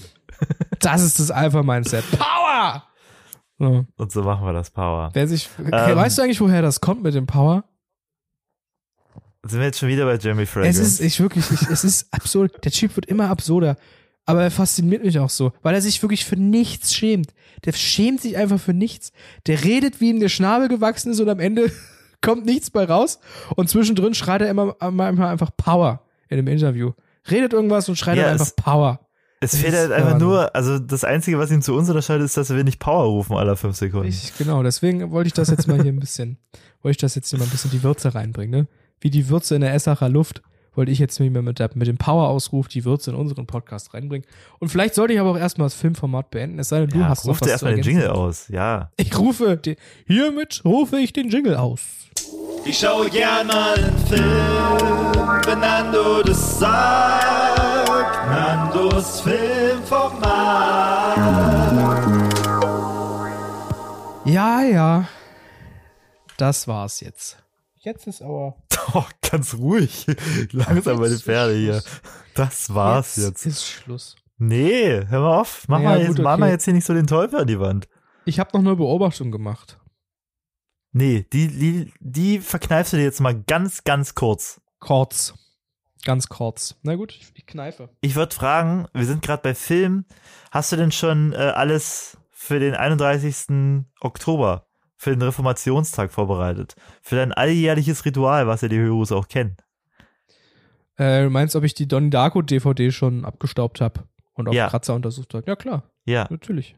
das 0.80 1.02
ist 1.02 1.20
das 1.20 1.30
Alpha-Mindset. 1.30 2.04
Power! 2.12 2.84
So. 3.58 3.84
Und 3.98 4.10
so 4.10 4.22
machen 4.22 4.46
wir 4.46 4.54
das 4.54 4.70
Power. 4.70 5.10
Wer 5.12 5.28
sich, 5.28 5.50
Ähm. 5.58 5.70
weißt 5.70 6.16
du 6.16 6.22
eigentlich, 6.22 6.40
woher 6.40 6.62
das 6.62 6.80
kommt 6.80 7.02
mit 7.02 7.14
dem 7.14 7.26
Power? 7.26 7.64
Sind 9.46 9.58
wir 9.60 9.66
jetzt 9.66 9.78
schon 9.78 9.88
wieder 9.88 10.04
bei 10.04 10.16
Jeremy 10.16 10.44
Fragrance? 10.46 10.80
Es 10.82 10.88
ist, 10.88 11.00
ich 11.00 11.20
wirklich, 11.20 11.50
ich, 11.50 11.62
es 11.70 11.82
ist 11.84 12.12
absurd. 12.12 12.62
Der 12.64 12.72
Typ 12.72 12.94
wird 12.96 13.06
immer 13.06 13.30
absurder. 13.30 13.76
Aber 14.26 14.42
er 14.42 14.50
fasziniert 14.50 15.02
mich 15.02 15.18
auch 15.18 15.30
so, 15.30 15.52
weil 15.62 15.74
er 15.74 15.80
sich 15.80 16.02
wirklich 16.02 16.24
für 16.24 16.36
nichts 16.36 16.94
schämt. 16.94 17.32
Der 17.64 17.72
schämt 17.72 18.20
sich 18.20 18.36
einfach 18.36 18.60
für 18.60 18.74
nichts. 18.74 19.12
Der 19.46 19.64
redet, 19.64 20.00
wie 20.00 20.10
ihm 20.10 20.20
der 20.20 20.28
Schnabel 20.28 20.68
gewachsen 20.68 21.10
ist 21.12 21.20
und 21.20 21.28
am 21.28 21.40
Ende 21.40 21.72
kommt 22.20 22.44
nichts 22.44 22.70
bei 22.70 22.84
raus. 22.84 23.18
Und 23.56 23.68
zwischendrin 23.70 24.14
schreit 24.14 24.42
er 24.42 24.50
immer, 24.50 24.76
immer 24.80 25.28
einfach 25.28 25.50
Power 25.56 26.02
in 26.28 26.36
dem 26.36 26.46
Interview. 26.46 26.92
Redet 27.30 27.52
irgendwas 27.54 27.88
und 27.88 27.96
schreit 27.96 28.18
Ja, 28.18 28.24
dann 28.24 28.32
einfach 28.34 28.46
es- 28.46 28.52
Power. 28.54 29.00
es 29.40 29.52
das 29.52 29.60
fehlt 29.60 29.74
halt 29.74 29.90
einfach 29.90 30.12
Wahnsinn. 30.12 30.28
nur, 30.28 30.54
also 30.54 30.78
das 30.78 31.02
Einzige, 31.02 31.38
was 31.38 31.50
ihn 31.50 31.62
zu 31.62 31.74
uns 31.74 31.88
unterscheidet, 31.88 32.24
ist, 32.26 32.36
dass 32.36 32.50
wir 32.50 32.62
nicht 32.62 32.78
Power 32.78 33.04
rufen 33.06 33.36
alle 33.36 33.56
fünf 33.56 33.76
Sekunden. 33.76 34.06
Richtig, 34.06 34.36
genau. 34.36 34.62
Deswegen 34.62 35.10
wollte 35.10 35.28
ich 35.28 35.32
das 35.34 35.48
jetzt 35.48 35.66
mal 35.66 35.80
hier 35.82 35.92
ein 35.92 35.98
bisschen, 35.98 36.36
wollte 36.82 36.92
ich 36.92 36.98
das 36.98 37.14
jetzt 37.14 37.30
hier 37.30 37.38
mal 37.38 37.46
ein 37.46 37.50
bisschen 37.50 37.70
die 37.70 37.82
Würze 37.82 38.14
reinbringen, 38.14 38.60
ne? 38.62 38.68
Wie 39.00 39.10
die 39.10 39.28
Würze 39.28 39.54
in 39.54 39.62
der 39.62 39.74
Essacher 39.74 40.08
Luft, 40.08 40.42
wollte 40.74 40.92
ich 40.92 40.98
jetzt 40.98 41.18
nicht 41.18 41.32
mehr 41.32 41.42
mit, 41.42 41.58
der, 41.58 41.70
mit 41.74 41.88
dem 41.88 41.96
Power-Ausruf 41.96 42.68
die 42.68 42.84
Würze 42.84 43.10
in 43.10 43.16
unseren 43.16 43.46
Podcast 43.46 43.92
reinbringen. 43.92 44.26
Und 44.58 44.68
vielleicht 44.68 44.94
sollte 44.94 45.14
ich 45.14 45.20
aber 45.20 45.30
auch 45.30 45.38
erstmal 45.38 45.66
das 45.66 45.74
Filmformat 45.74 46.30
beenden, 46.30 46.58
es 46.58 46.68
sei 46.68 46.80
denn, 46.80 46.90
du 46.90 46.98
ja, 46.98 47.08
hast 47.08 47.24
ruf 47.24 47.26
noch 47.26 47.40
was 47.40 47.46
dir 47.46 47.50
erstmal 47.52 47.74
den 47.74 47.84
Jingle 47.84 48.10
aus, 48.10 48.48
ja. 48.48 48.90
Ich 48.96 49.18
rufe, 49.18 49.56
den, 49.56 49.76
hiermit 50.06 50.62
rufe 50.64 50.98
ich 50.98 51.12
den 51.12 51.28
Jingle 51.28 51.56
aus. 51.56 51.80
Ich 52.64 52.78
schaue 52.78 53.08
gern 53.08 53.46
mal 53.46 53.74
einen 53.74 53.98
Film, 54.06 54.22
wenn 55.46 55.60
Nando 55.60 56.22
das 56.22 56.58
sagt. 56.58 58.28
Nandos 58.28 59.22
Filmformat. 59.22 61.16
Ja, 64.24 64.62
ja. 64.62 65.08
Das 66.36 66.68
war's 66.68 67.00
jetzt. 67.00 67.38
Jetzt 67.82 68.06
ist 68.06 68.20
aber. 68.22 68.56
Oh, 68.94 69.04
ganz 69.30 69.54
ruhig. 69.54 70.06
Langsam 70.52 70.98
meine 70.98 71.12
Jetzt 71.12 71.24
Pferde 71.24 71.54
hier. 71.54 71.82
Das 72.34 72.74
war's 72.74 73.16
jetzt. 73.16 73.46
ist 73.46 73.64
Schluss. 73.66 74.16
Nee, 74.36 75.06
hör 75.06 75.20
mal 75.20 75.40
auf. 75.40 75.64
Mach, 75.68 75.80
Ja, 75.80 75.90
mal, 75.90 75.98
jetzt, 76.00 76.08
gut, 76.16 76.18
mach 76.20 76.32
okay. 76.32 76.40
mal 76.40 76.50
jetzt 76.50 76.64
hier 76.64 76.74
nicht 76.74 76.84
so 76.86 76.94
den 76.94 77.06
Teufel 77.06 77.40
an 77.40 77.46
die 77.46 77.60
Wand. 77.60 77.88
Ich 78.24 78.38
habe 78.38 78.50
noch 78.52 78.60
eine 78.60 78.76
Beobachtung 78.76 79.30
gemacht. 79.30 79.78
Nee, 80.92 81.26
die, 81.32 81.48
die, 81.48 81.92
die 82.00 82.40
verkneifst 82.40 82.92
du 82.92 82.96
dir 82.96 83.04
jetzt 83.04 83.20
mal 83.20 83.34
ganz, 83.34 83.84
ganz 83.84 84.14
kurz. 84.14 84.60
Kurz. 84.78 85.34
Ganz 86.04 86.28
kurz. 86.28 86.76
Na 86.82 86.96
gut, 86.96 87.12
ich, 87.12 87.30
ich 87.34 87.46
kneife. 87.46 87.90
Ich 88.00 88.16
würde 88.16 88.34
fragen, 88.34 88.88
wir 88.94 89.04
sind 89.06 89.22
gerade 89.22 89.42
bei 89.42 89.54
Film. 89.54 90.04
Hast 90.50 90.72
du 90.72 90.76
denn 90.76 90.92
schon 90.92 91.32
äh, 91.32 91.36
alles 91.36 92.16
für 92.30 92.58
den 92.58 92.74
31. 92.74 93.84
Oktober, 94.00 94.66
für 95.00 95.10
den 95.10 95.22
Reformationstag 95.22 96.12
vorbereitet? 96.12 96.76
Für 97.00 97.16
dein 97.16 97.32
alljährliches 97.32 98.04
Ritual, 98.04 98.46
was 98.46 98.60
ja 98.60 98.68
die 98.68 98.76
Heroes 98.76 99.12
auch 99.12 99.28
kennen? 99.28 99.56
Äh, 100.98 101.22
du 101.24 101.30
meinst, 101.30 101.56
ob 101.56 101.64
ich 101.64 101.72
die 101.72 101.88
Donnie 101.88 102.10
Darko 102.10 102.42
DVD 102.42 102.90
schon 102.92 103.24
abgestaubt 103.24 103.80
habe 103.80 104.04
und 104.34 104.46
auf 104.46 104.54
Ja. 104.54 104.68
Kratzer 104.68 104.94
untersucht 104.94 105.32
habe? 105.32 105.44
Ja, 105.46 105.56
klar. 105.56 105.84
Ja, 106.04 106.26
Natürlich. 106.28 106.76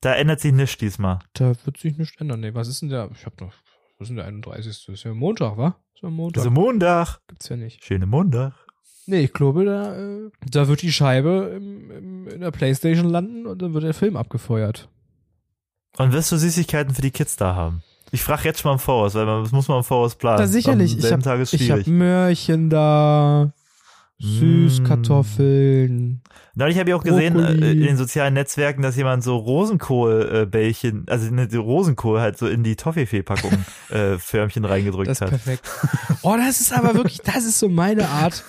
da 0.00 0.14
ändert 0.14 0.40
sich 0.40 0.52
nichts 0.52 0.78
diesmal. 0.78 1.20
Da 1.34 1.52
wird 1.64 1.76
sich 1.76 1.96
nichts 1.96 2.20
ändern. 2.20 2.40
Nee, 2.40 2.54
was 2.54 2.66
ist 2.66 2.82
denn 2.82 2.88
der? 2.88 3.08
Ich 3.14 3.24
hab 3.24 3.40
noch. 3.40 3.52
Was 3.98 4.06
ist 4.06 4.08
denn 4.08 4.16
der 4.16 4.26
31.? 4.26 4.86
Das 4.86 4.94
ist 4.94 5.04
ja 5.04 5.14
Montag, 5.14 5.56
wa? 5.58 5.76
ist 5.94 6.02
ja 6.02 6.10
Montag. 6.10 6.40
Also 6.40 6.50
Montag. 6.50 7.20
Gibt's 7.28 7.48
ja 7.48 7.56
nicht. 7.56 7.84
Schöne 7.84 8.06
Montag. 8.06 8.54
Nee, 9.06 9.20
ich 9.20 9.32
glaube, 9.32 9.64
da, 9.64 9.96
äh, 9.96 10.30
da 10.50 10.66
wird 10.66 10.82
die 10.82 10.90
Scheibe 10.92 11.52
im, 11.56 11.90
im, 11.92 12.28
in 12.28 12.40
der 12.40 12.50
Playstation 12.50 13.08
landen 13.08 13.46
und 13.46 13.62
dann 13.62 13.74
wird 13.74 13.84
der 13.84 13.94
Film 13.94 14.16
abgefeuert. 14.16 14.88
Und 16.00 16.12
wirst 16.12 16.32
du 16.32 16.36
Süßigkeiten 16.36 16.94
für 16.94 17.02
die 17.02 17.10
Kids 17.10 17.36
da 17.36 17.54
haben? 17.54 17.82
Ich 18.12 18.22
frage 18.22 18.44
jetzt 18.44 18.60
schon 18.60 18.70
mal 18.70 18.74
im 18.74 18.78
Voraus, 18.78 19.14
weil 19.14 19.26
man, 19.26 19.42
das 19.42 19.52
muss 19.52 19.68
man 19.68 19.78
im 19.78 19.84
Voraus 19.84 20.16
planen. 20.16 20.38
Da 20.38 20.46
sicherlich. 20.46 20.96
Ich 20.96 21.02
selben 21.02 21.24
hab. 21.24 21.86
Möhrchen 21.86 22.70
da, 22.70 23.52
Süßkartoffeln. 24.18 26.22
Neulich 26.54 26.78
habe 26.78 26.90
ich 26.90 26.94
auch 26.94 27.04
gesehen 27.04 27.34
Brokkoli. 27.34 27.64
äh, 27.64 27.72
in 27.72 27.82
den 27.82 27.96
sozialen 27.96 28.34
Netzwerken, 28.34 28.82
dass 28.82 28.96
jemand 28.96 29.22
so 29.22 29.36
Rosenkohl-Bällchen, 29.36 31.06
also 31.08 31.32
ne, 31.32 31.48
die 31.48 31.56
Rosenkohl 31.56 32.20
halt 32.20 32.36
so 32.36 32.48
in 32.48 32.64
die 32.64 32.76
Toffifee-Packung 32.76 33.64
äh, 33.90 34.18
Förmchen 34.18 34.64
reingedrückt 34.64 35.08
Das 35.08 35.18
ist 35.18 35.22
hat. 35.22 35.30
perfekt. 35.30 35.68
Oh, 36.22 36.36
das 36.36 36.60
ist 36.60 36.76
aber 36.76 36.94
wirklich, 36.94 37.20
das 37.22 37.44
ist 37.44 37.58
so 37.58 37.68
meine 37.68 38.08
Art. 38.08 38.44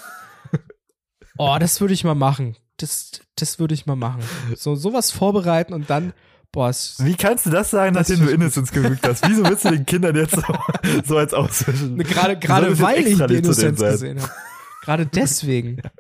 Oh, 1.38 1.58
das 1.60 1.80
würde 1.80 1.94
ich 1.94 2.04
mal 2.04 2.16
machen. 2.16 2.56
Das, 2.78 3.12
das 3.36 3.60
würde 3.60 3.74
ich 3.74 3.86
mal 3.86 3.96
machen. 3.96 4.22
So, 4.56 4.76
sowas 4.76 5.12
vorbereiten 5.12 5.74
und 5.74 5.90
dann, 5.90 6.14
boah, 6.52 6.70
es, 6.70 6.98
Wie 7.00 7.16
kannst 7.16 7.46
du 7.46 7.50
das 7.50 7.72
sagen, 7.72 7.94
Das 7.94 8.10
nachdem 8.10 8.26
du 8.26 8.32
Innocence 8.32 8.72
geguckt 8.72 9.08
hast? 9.08 9.28
Wieso 9.28 9.44
willst 9.46 9.66
du 9.66 9.72
den 9.72 9.86
Kindern 9.86 10.16
jetzt 10.16 10.36
so, 10.36 10.44
so 11.06 11.18
als 11.18 11.34
auswischen? 11.34 11.98
gerade, 11.98 12.34
solltest 12.34 12.42
gerade 12.42 12.68
jetzt 12.68 12.82
weil 12.82 13.08
ich 13.08 13.18
die 13.26 13.36
Innocence 13.36 13.80
gesehen 13.80 14.22
habe. 14.22 14.32
Gerade 14.84 15.06
deswegen. 15.06 15.82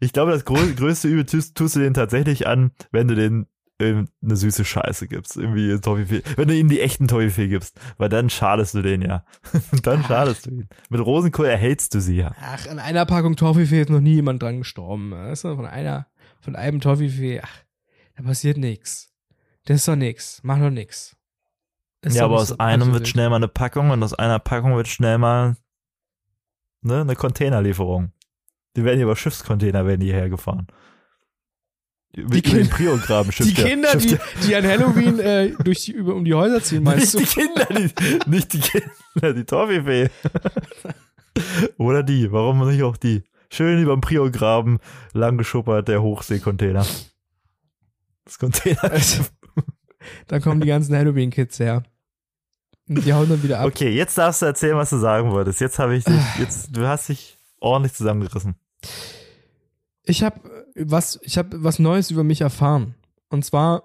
Ich 0.00 0.14
glaube, 0.14 0.32
das 0.32 0.46
grö 0.46 0.72
größte 0.74 1.08
Übel 1.08 1.26
tust, 1.26 1.54
tust 1.54 1.76
du 1.76 1.80
denen 1.80 1.92
tatsächlich 1.92 2.46
an, 2.46 2.72
wenn 2.90 3.08
du 3.08 3.14
denen 3.14 3.46
ähm, 3.80 4.08
eine 4.22 4.36
süße 4.36 4.64
Scheiße 4.64 5.08
gibst. 5.08 5.36
Irgendwie 5.36 5.78
Toffifee. 5.80 6.22
Wenn 6.36 6.48
du 6.48 6.54
ihnen 6.54 6.68
die 6.68 6.80
echten 6.80 7.08
Toffifee 7.08 7.48
gibst. 7.48 7.78
Weil 7.98 8.08
dann 8.08 8.30
schadest 8.30 8.74
du 8.74 8.82
denen 8.82 9.02
ja. 9.02 9.24
dann 9.82 10.04
schadest 10.04 10.46
du 10.46 10.50
ihnen. 10.50 10.68
Mit 10.90 11.00
Rosenkohl 11.00 11.46
erhältst 11.46 11.94
du 11.94 12.00
sie 12.00 12.16
ja. 12.16 12.34
Ach, 12.40 12.66
an 12.68 12.78
einer 12.78 13.04
Packung 13.04 13.36
Toffifee 13.36 13.82
ist 13.82 13.90
noch 13.90 14.00
nie 14.00 14.14
jemand 14.14 14.42
dran 14.42 14.58
gestorben. 14.58 15.10
Weißt 15.10 15.44
du? 15.44 15.56
Von 15.56 15.66
einer, 15.66 16.06
von 16.40 16.56
einem 16.56 16.80
Toffifee, 16.80 17.40
ach, 17.42 17.63
da 18.16 18.22
passiert 18.22 18.56
nix. 18.56 19.10
Das 19.64 19.76
ist 19.76 19.88
doch 19.88 19.96
nix. 19.96 20.40
Mach 20.42 20.58
doch 20.58 20.70
nix. 20.70 21.16
Ist 22.02 22.16
ja, 22.16 22.24
aber 22.24 22.36
aus 22.36 22.58
einem 22.60 22.92
wird 22.92 23.08
schnell 23.08 23.30
mal 23.30 23.36
eine 23.36 23.48
Packung 23.48 23.90
und 23.90 24.02
aus 24.02 24.12
einer 24.14 24.38
Packung 24.38 24.76
wird 24.76 24.88
schnell 24.88 25.16
mal 25.18 25.56
ne, 26.82 27.00
eine 27.00 27.16
Containerlieferung. 27.16 28.12
Die 28.76 28.84
werden 28.84 28.96
hier 28.96 29.04
über 29.06 29.16
Schiffscontainer 29.16 29.86
werden 29.86 30.00
die 30.00 30.12
hergefahren. 30.12 30.66
Die 32.14 32.20
über 32.20 32.34
den 32.40 32.42
Kin- 32.42 32.70
Priograben 32.70 33.32
schifft 33.32 33.50
Die 33.50 33.54
der- 33.54 33.64
Kinder, 33.64 33.90
schifft 33.92 34.10
die, 34.42 34.46
die 34.48 34.54
an 34.56 34.66
Halloween 34.66 35.18
äh, 35.18 35.50
durch 35.64 35.84
die, 35.86 35.92
über, 35.92 36.14
um 36.14 36.24
die 36.24 36.34
Häuser 36.34 36.62
ziehen, 36.62 36.82
meinst 36.82 37.14
nicht 37.16 37.34
du? 37.36 37.40
die 37.40 37.46
Kinder, 37.46 37.66
die, 37.70 38.30
nicht 38.30 38.52
die 38.52 38.60
Kinder, 38.60 39.32
die 39.32 39.44
Toffifee. 39.44 40.10
Oder 41.78 42.02
die, 42.02 42.30
warum 42.30 42.68
nicht 42.68 42.82
auch 42.82 42.96
die? 42.96 43.24
Schön 43.50 43.80
über 43.80 43.94
dem 43.94 44.00
Priograben, 44.00 44.78
lang 45.12 45.38
geschuppert, 45.38 45.88
der 45.88 46.02
Hochseecontainer. 46.02 46.84
Das 48.24 48.38
Container. 48.38 48.82
Also, 48.84 49.24
da 50.28 50.40
kommen 50.40 50.60
die 50.60 50.66
ganzen 50.66 50.96
Halloween-Kids 50.96 51.58
her. 51.58 51.82
Und 52.88 53.04
die 53.04 53.12
hauen 53.14 53.28
dann 53.28 53.42
wieder 53.42 53.60
ab. 53.60 53.66
Okay, 53.66 53.90
jetzt 53.94 54.18
darfst 54.18 54.42
du 54.42 54.46
erzählen, 54.46 54.76
was 54.76 54.90
du 54.90 54.98
sagen 54.98 55.30
wolltest. 55.30 55.60
Jetzt 55.60 55.78
habe 55.78 55.96
ich 55.96 56.04
dich, 56.04 56.20
jetzt, 56.38 56.76
du 56.76 56.86
hast 56.86 57.08
dich 57.08 57.38
ordentlich 57.60 57.94
zusammengerissen. 57.94 58.56
Ich 60.04 60.22
habe 60.22 60.40
was, 60.76 61.18
ich 61.22 61.38
habe 61.38 61.62
was 61.64 61.78
Neues 61.78 62.10
über 62.10 62.24
mich 62.24 62.42
erfahren. 62.42 62.94
Und 63.30 63.44
zwar 63.44 63.84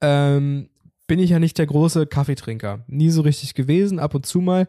ähm, 0.00 0.70
bin 1.06 1.18
ich 1.18 1.30
ja 1.30 1.38
nicht 1.38 1.58
der 1.58 1.66
große 1.66 2.06
Kaffeetrinker. 2.06 2.84
Nie 2.86 3.10
so 3.10 3.20
richtig 3.20 3.54
gewesen, 3.54 3.98
ab 3.98 4.14
und 4.14 4.24
zu 4.24 4.40
mal. 4.40 4.66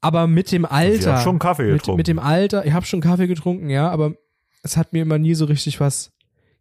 Aber 0.00 0.26
mit 0.26 0.50
dem 0.52 0.64
Ich 0.64 0.70
Alter, 0.70 1.12
habe 1.14 1.22
schon 1.22 1.38
Kaffee 1.38 1.64
mit, 1.64 1.80
getrunken. 1.80 1.96
mit 1.98 2.08
dem 2.08 2.18
Alter, 2.18 2.64
ich 2.64 2.72
habe 2.72 2.86
schon 2.86 3.00
Kaffee 3.00 3.26
getrunken, 3.26 3.68
ja, 3.68 3.90
aber 3.90 4.14
es 4.62 4.76
hat 4.76 4.92
mir 4.92 5.02
immer 5.02 5.18
nie 5.18 5.34
so 5.34 5.44
richtig 5.44 5.80
was 5.80 6.12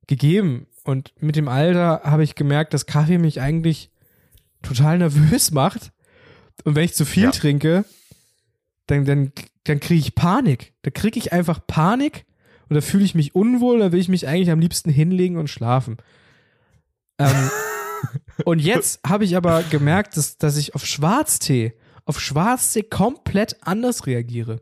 gegeben. 0.08 0.67
Und 0.88 1.12
mit 1.20 1.36
dem 1.36 1.50
Alter 1.50 2.00
habe 2.06 2.24
ich 2.24 2.36
gemerkt, 2.36 2.74
dass 2.74 2.86
Kaffee 2.86 3.18
mich 3.18 3.42
eigentlich 3.42 3.92
total 4.62 5.00
nervös 5.00 5.52
macht. 5.62 5.92
Und 6.64 6.76
wenn 6.76 6.86
ich 6.86 6.94
zu 6.94 7.04
viel 7.04 7.26
Ja. 7.26 7.32
trinke, 7.32 7.84
dann, 8.86 9.04
dann, 9.04 9.34
dann 9.66 9.82
kriege 9.82 10.00
ich 10.00 10.16
Panik. 10.16 10.72
Da 10.84 10.92
kriege 10.92 11.20
ich 11.20 11.34
einfach 11.34 11.60
Panik 11.68 12.26
und 12.70 12.76
da 12.76 12.80
fühle 12.80 13.04
ich 13.04 13.16
mich 13.16 13.36
unwohl, 13.36 13.80
da 13.80 13.92
will 13.92 14.00
ich 14.00 14.08
mich 14.08 14.30
eigentlich 14.30 14.50
am 14.50 14.62
liebsten 14.62 14.90
hinlegen 14.90 15.36
und 15.36 15.50
schlafen. 15.50 15.98
Ähm, 17.18 17.50
und 18.46 18.60
jetzt 18.60 19.02
habe 19.06 19.26
ich 19.26 19.36
aber 19.36 19.64
gemerkt, 19.64 20.16
dass, 20.16 20.38
dass 20.38 20.56
ich 20.56 20.74
auf 20.74 20.86
Schwarztee, 20.86 21.74
auf 22.06 22.22
Schwarztee 22.22 22.84
komplett 22.84 23.58
anders 23.60 24.06
reagiere. 24.08 24.62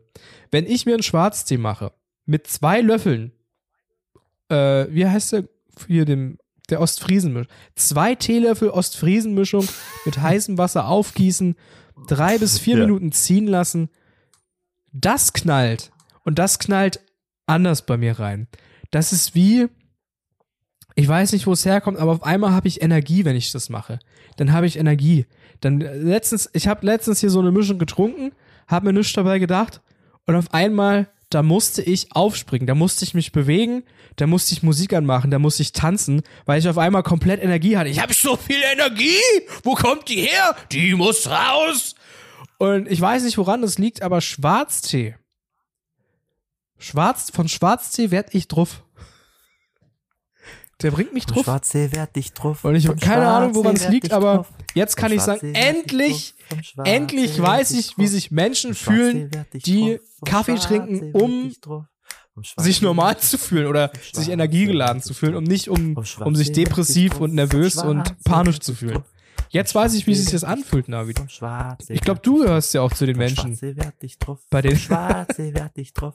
Wenn 0.50 0.66
ich 0.66 0.86
mir 0.86 0.94
einen 0.94 1.04
Schwarztee 1.04 1.56
mache, 1.56 1.92
mit 2.24 2.48
zwei 2.48 2.80
Löffeln, 2.80 3.30
äh, 4.48 4.86
wie 4.90 5.06
heißt 5.06 5.32
der 5.32 5.44
hier 5.86 6.04
dem, 6.04 6.38
der 6.70 6.80
Ostfriesenmischung, 6.80 7.52
zwei 7.74 8.14
Teelöffel 8.14 8.70
Ostfriesenmischung 8.70 9.66
mit 10.04 10.18
heißem 10.20 10.58
Wasser 10.58 10.88
aufgießen, 10.88 11.54
drei 12.08 12.38
bis 12.38 12.58
vier 12.58 12.76
Ja. 12.76 12.86
Minuten 12.86 13.12
ziehen 13.12 13.46
lassen, 13.46 13.88
das 14.92 15.32
knallt. 15.32 15.92
Und 16.24 16.38
das 16.38 16.58
knallt 16.58 17.00
anders 17.46 17.86
bei 17.86 17.96
mir 17.96 18.18
rein. 18.18 18.48
Das 18.90 19.12
ist 19.12 19.34
wie, 19.34 19.68
ich 20.94 21.06
weiß 21.06 21.32
nicht, 21.32 21.46
wo 21.46 21.52
es 21.52 21.64
herkommt, 21.64 21.98
aber 21.98 22.12
auf 22.12 22.24
einmal 22.24 22.52
habe 22.52 22.68
ich 22.68 22.82
Energie, 22.82 23.24
wenn 23.24 23.36
ich 23.36 23.52
das 23.52 23.68
mache. 23.68 23.98
Dann 24.36 24.52
habe 24.52 24.66
ich 24.66 24.78
Energie. 24.78 25.26
Dann 25.60 25.80
äh, 25.80 25.96
letztens, 25.96 26.50
ich 26.52 26.66
habe 26.68 26.84
letztens 26.86 27.20
hier 27.20 27.30
so 27.30 27.40
eine 27.40 27.52
Mischung 27.52 27.78
getrunken, 27.78 28.32
habe 28.66 28.86
mir 28.86 28.92
nichts 28.92 29.12
dabei 29.12 29.38
gedacht 29.38 29.82
und 30.26 30.34
auf 30.34 30.52
einmal, 30.52 31.08
da 31.36 31.42
musste 31.42 31.82
ich 31.82 32.16
aufspringen, 32.16 32.66
da 32.66 32.74
musste 32.74 33.04
ich 33.04 33.12
mich 33.12 33.30
bewegen, 33.30 33.82
da 34.16 34.26
musste 34.26 34.54
ich 34.54 34.62
Musik 34.62 34.94
anmachen, 34.94 35.30
da 35.30 35.38
musste 35.38 35.60
ich 35.60 35.72
tanzen, 35.72 36.22
weil 36.46 36.58
ich 36.58 36.66
auf 36.66 36.78
einmal 36.78 37.02
komplett 37.02 37.42
Energie 37.42 37.76
hatte. 37.76 37.90
Ich 37.90 38.00
habe 38.00 38.14
so 38.14 38.38
viel 38.38 38.56
Energie! 38.72 39.20
Wo 39.62 39.74
kommt 39.74 40.08
die 40.08 40.22
her? 40.22 40.56
Die 40.72 40.94
muss 40.94 41.28
raus! 41.28 41.94
Und 42.56 42.90
ich 42.90 42.98
weiß 42.98 43.24
nicht, 43.24 43.36
woran 43.36 43.60
das 43.60 43.76
liegt, 43.76 44.00
aber 44.00 44.22
Schwarztee. 44.22 45.16
Schwarz, 46.78 47.30
von 47.30 47.48
Schwarztee 47.48 48.10
werd 48.10 48.34
ich 48.34 48.48
drauf. 48.48 48.82
Der 50.82 50.90
bringt 50.90 51.14
mich 51.14 51.24
drauf. 51.24 51.44
Schwarzsee 51.44 51.90
werd 51.92 52.16
dich 52.16 52.32
drauf. 52.32 52.64
Und 52.64 52.74
ich 52.74 52.86
habe 52.86 52.98
keine 52.98 53.26
Ahnung, 53.26 53.54
woran 53.54 53.76
es 53.76 53.88
liegt, 53.88 54.12
aber 54.12 54.36
drauf. 54.36 54.52
jetzt 54.74 54.96
kann 54.96 55.10
ich 55.10 55.22
sagen, 55.22 55.54
endlich, 55.54 56.34
endlich 56.84 57.40
weiß 57.40 57.72
ich, 57.72 57.96
wie 57.96 58.06
sich 58.06 58.30
Menschen 58.30 58.74
fühlen, 58.74 59.30
die 59.54 59.98
Kaffee 60.24 60.56
trinken, 60.56 61.12
um 61.12 61.50
sich 62.58 62.82
normal 62.82 63.18
zu 63.18 63.38
fühlen 63.38 63.66
oder 63.66 63.90
sich 64.12 64.28
energiegeladen 64.28 65.00
zu 65.00 65.14
fühlen, 65.14 65.36
um 65.36 65.44
nicht 65.44 65.70
um, 65.70 65.96
um 66.20 66.36
sich 66.36 66.52
depressiv 66.52 67.20
und 67.20 67.32
nervös 67.32 67.76
und 67.76 68.22
panisch 68.24 68.60
zu 68.60 68.74
fühlen. 68.74 69.02
Jetzt 69.50 69.74
weiß 69.74 69.94
ich, 69.94 70.06
wie 70.06 70.14
sich 70.14 70.30
das 70.30 70.44
anfühlt, 70.44 70.88
Navi. 70.88 71.14
Ich 71.88 72.00
glaube, 72.00 72.20
du 72.22 72.42
gehörst 72.42 72.74
ja 72.74 72.82
auch 72.82 72.92
zu 72.92 73.06
den 73.06 73.16
Menschen. 73.16 73.58
Bei 74.50 74.62
den 74.62 74.76
Schwarze 74.76 75.54
werd 75.54 75.76
dich 75.76 75.92
drauf. 75.94 76.14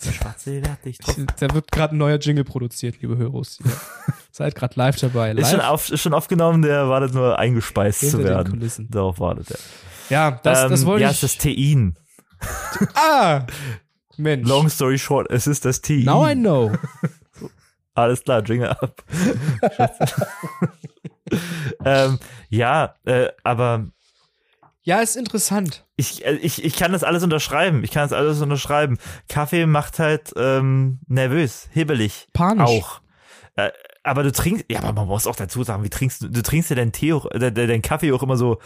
Schwarze 0.00 0.62
werd 0.62 0.84
dich 0.84 0.98
drauf. 0.98 1.16
Da 1.38 1.54
wird 1.54 1.70
gerade 1.70 1.94
ein 1.94 1.98
neuer 1.98 2.18
Jingle 2.18 2.44
produziert, 2.44 3.00
liebe 3.00 3.16
Höros. 3.16 3.60
Ihr 3.64 3.70
seid 4.32 4.54
gerade 4.54 4.74
live 4.76 4.96
dabei. 4.96 5.32
Live 5.32 5.44
Ist 5.44 5.50
schon, 5.50 5.60
auf, 5.60 5.90
ist 5.90 6.00
schon 6.00 6.14
aufgenommen, 6.14 6.62
der 6.62 6.88
wartet 6.88 7.14
nur 7.14 7.38
eingespeist 7.38 8.00
Hinter 8.00 8.16
zu 8.18 8.22
den 8.22 8.26
werden. 8.28 8.52
Kulissen. 8.52 8.90
Darauf 8.90 9.20
wartet 9.20 9.50
er. 9.50 9.58
Ja, 10.08 10.30
das, 10.42 10.68
das 10.68 10.80
Ähm, 10.80 10.86
wollte 10.86 11.02
ja, 11.02 11.10
ich. 11.10 11.22
es 11.22 11.34
ist 11.34 11.44
das 11.44 11.54
Tein. 11.54 11.96
ah! 12.94 13.46
Mensch. 14.16 14.48
Long 14.48 14.68
story 14.68 14.98
short, 14.98 15.30
es 15.30 15.46
ist 15.46 15.64
das 15.64 15.80
Tein. 15.80 16.04
Now 16.04 16.28
I 16.28 16.34
know. 16.34 16.72
Alles 17.94 18.22
klar, 18.22 18.42
Jingle 18.42 18.68
ab. 18.68 19.02
ähm, 21.84 22.18
ja, 22.48 22.94
äh, 23.04 23.28
aber 23.44 23.86
Ja, 24.82 25.00
ist 25.00 25.16
interessant. 25.16 25.84
ich, 25.96 26.24
äh, 26.24 26.34
ich, 26.36 26.64
ich 26.64 26.76
kann 26.76 26.92
das 26.92 27.04
alles 27.04 27.22
unterschreiben. 27.22 27.84
Ich 27.84 27.90
kann 27.90 28.02
das 28.02 28.12
alles 28.12 28.40
unterschreiben. 28.40 28.98
Kaffee 29.28 29.66
macht 29.66 29.98
halt 29.98 30.32
ähm, 30.36 31.00
nervös, 31.06 31.68
hibbelig. 31.72 32.28
Panisch. 32.32 32.68
Auch. 32.68 33.00
Äh, 33.56 33.70
aber 34.02 34.22
du 34.22 34.32
trinkst, 34.32 34.64
ja, 34.70 34.78
aber 34.80 34.92
man 34.92 35.08
muss 35.08 35.26
auch 35.26 35.36
dazu 35.36 35.62
sagen, 35.62 35.84
wie 35.84 35.90
trinkst 35.90 36.22
du, 36.22 36.28
du 36.28 36.42
trinkst 36.42 36.70
ja 36.70 36.76
deinen 36.76 36.92
Tee 36.92 37.12
auch, 37.12 37.26
deinen 37.28 37.82
Kaffee 37.82 38.12
auch 38.12 38.22
immer 38.22 38.36
so 38.36 38.58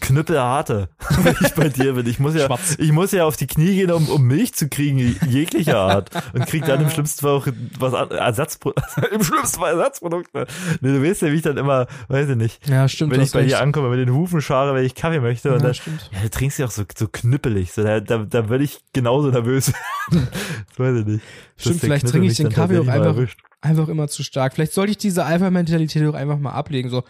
knüppelharte, 0.00 0.88
wenn 1.22 1.36
ich 1.40 1.54
bei 1.54 1.68
dir 1.68 1.92
bin. 1.94 2.06
Ich 2.06 2.18
muss 2.18 2.34
ja, 2.34 2.46
Schwarz. 2.46 2.76
ich 2.78 2.92
muss 2.92 3.12
ja 3.12 3.24
auf 3.24 3.36
die 3.36 3.46
Knie 3.46 3.74
gehen, 3.76 3.90
um, 3.92 4.08
um 4.08 4.22
Milch 4.22 4.54
zu 4.54 4.68
kriegen, 4.68 4.98
jeglicher 5.28 5.78
Art. 5.78 6.10
Und 6.32 6.46
krieg 6.46 6.64
dann 6.64 6.80
im 6.80 6.90
schlimmsten 6.90 7.20
Fall 7.22 7.30
auch 7.32 7.46
was 7.78 7.94
an, 7.94 8.10
Ersatzprodukt, 8.10 8.82
im 9.12 9.22
schlimmsten 9.22 9.60
Fall 9.60 9.72
Ersatzprodukte. 9.72 10.46
Nee, 10.80 10.88
du 10.92 11.02
weißt 11.02 11.22
ja, 11.22 11.28
wie 11.32 11.36
ich 11.36 11.42
dann 11.42 11.56
immer, 11.56 11.86
weiß 12.08 12.28
ich 12.30 12.36
nicht, 12.36 12.68
Ja, 12.68 12.88
stimmt. 12.88 13.12
wenn 13.12 13.20
ich 13.20 13.32
bei 13.32 13.44
dir 13.44 13.60
ankomme, 13.60 13.88
mit 13.90 13.98
den 14.00 14.14
Hufen 14.14 14.40
schare, 14.42 14.74
wenn 14.74 14.84
ich 14.84 14.94
Kaffee 14.94 15.20
möchte. 15.20 15.50
und 15.50 15.58
Ja, 15.60 15.62
dann, 15.66 15.74
stimmt. 15.74 16.10
ja, 16.12 16.20
du 16.22 16.30
trinkst 16.30 16.58
ja 16.58 16.66
auch 16.66 16.70
so, 16.70 16.82
so 16.96 17.06
knüppelig. 17.06 17.72
So, 17.72 17.82
da, 17.82 18.00
da, 18.00 18.18
da 18.18 18.48
würde 18.48 18.64
ich 18.64 18.80
genauso 18.92 19.30
nervös 19.30 19.72
werden. 20.10 20.28
weiß 20.76 20.96
ich 21.00 21.06
nicht. 21.06 21.24
Stimmt, 21.56 21.80
vielleicht 21.80 22.08
trinke 22.08 22.26
ich 22.26 22.36
den 22.36 22.48
Kaffee 22.48 22.78
auch 22.78 22.86
einfach, 22.88 23.16
einfach 23.60 23.88
immer 23.88 24.08
zu 24.08 24.22
stark. 24.22 24.54
Vielleicht 24.54 24.72
sollte 24.72 24.92
ich 24.92 24.98
diese 24.98 25.24
Alpha-Mentalität 25.24 26.06
auch 26.08 26.14
einfach 26.14 26.38
mal 26.38 26.52
ablegen. 26.52 26.88
So. 26.88 27.04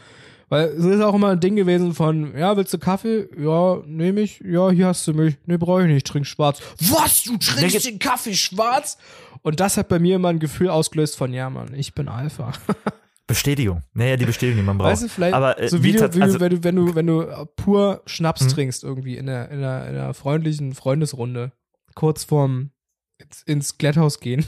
Weil 0.51 0.65
es 0.67 0.85
ist 0.85 1.01
auch 1.01 1.15
immer 1.15 1.29
ein 1.29 1.39
Ding 1.41 1.55
gewesen 1.55 1.95
von, 1.95 2.37
ja, 2.37 2.57
willst 2.57 2.75
du 2.75 2.79
Kaffee? 2.79 3.29
Ja, 3.39 3.81
nehme 3.87 4.21
ich. 4.21 4.41
Ja, 4.41 4.71
hier 4.71 4.89
hast 4.89 5.07
du 5.07 5.15
Milch. 5.15 5.37
Nee, 5.47 5.57
brauche 5.57 5.83
ich 5.83 5.87
nicht. 5.87 5.97
Ich 5.99 6.05
trink 6.05 6.27
schwarz. 6.27 6.61
Was? 6.81 7.23
Du 7.23 7.37
trinkst 7.39 7.87
den 7.87 8.01
Kaffee 8.01 8.35
schwarz? 8.35 8.99
Und 9.43 9.61
das 9.61 9.77
hat 9.77 9.89
bei 9.89 10.01
mir 10.01 10.17
immer 10.17 10.29
ein 10.29 10.41
Gefühl 10.41 10.69
ausgelöst 10.69 11.17
von, 11.17 11.33
ja, 11.33 11.49
Mann, 11.49 11.73
ich 11.75 11.95
bin 11.95 12.09
Alpha. 12.09 12.53
Bestätigung. 13.29 13.83
Naja, 13.95 14.17
die 14.17 14.27
Bestätigung, 14.27 14.57
die 14.61 14.67
man 14.67 14.77
braucht. 14.77 14.91
Weißt 14.91 15.05
du, 15.05 15.09
vielleicht, 15.09 15.35
Aber, 15.35 15.57
äh, 15.61 15.69
so 15.69 15.85
wie, 15.85 15.93
du, 15.93 16.15
wie 16.15 16.21
also- 16.21 16.41
wenn 16.41 16.51
du, 16.51 16.65
wenn 16.65 16.77
du, 16.77 16.95
wenn 16.97 17.07
du 17.07 17.47
pur 17.55 18.03
Schnaps 18.07 18.41
Hm. 18.41 18.49
trinkst 18.49 18.83
irgendwie 18.83 19.17
in 19.17 19.29
einer, 19.29 19.49
in 19.51 19.59
einer, 19.59 19.87
in 19.89 19.95
einer 19.95 20.15
freundlichen 20.15 20.75
Freundesrunde, 20.75 21.53
kurz 21.95 22.25
vorm 22.25 22.73
ins, 23.19 23.43
ins 23.43 23.79
gehen 24.19 24.45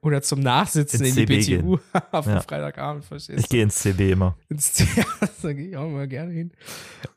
oder 0.00 0.22
zum 0.22 0.40
Nachsitzen 0.40 1.04
Ins 1.04 1.16
in 1.16 1.26
die 1.26 1.40
CB 1.40 1.58
BTU 1.62 1.78
auf 2.12 2.26
Ja. 2.26 2.40
Freitagabend, 2.40 3.04
verstehst 3.04 3.38
Ich 3.40 3.46
du? 3.46 3.50
gehe 3.56 3.62
ins 3.62 3.76
CB 3.76 4.12
immer. 4.12 4.36
Ins 4.48 4.72
Theater, 4.72 5.30
da 5.42 5.52
gehe 5.52 5.68
ich 5.68 5.76
auch 5.76 5.88
mal 5.90 6.06
gerne 6.08 6.32
hin. 6.32 6.52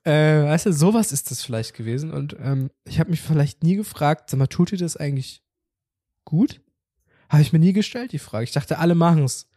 Äh, 0.03 0.43
weißt 0.45 0.65
du, 0.67 0.73
sowas 0.73 1.11
ist 1.11 1.29
das 1.31 1.43
vielleicht 1.43 1.73
gewesen 1.75 2.11
und 2.11 2.35
ähm, 2.39 2.69
ich 2.85 2.99
habe 2.99 3.11
mich 3.11 3.21
vielleicht 3.21 3.63
nie 3.63 3.75
gefragt, 3.75 4.29
sag 4.29 4.37
mal, 4.37 4.47
tut 4.47 4.71
dir 4.71 4.77
das 4.77 4.97
eigentlich 4.97 5.43
gut? 6.25 6.61
Habe 7.29 7.41
ich 7.43 7.53
mir 7.53 7.59
nie 7.59 7.73
gestellt, 7.73 8.11
die 8.11 8.19
Frage. 8.19 8.43
Ich 8.45 8.51
dachte, 8.51 8.79
alle 8.79 8.95
machen's. 8.95 9.47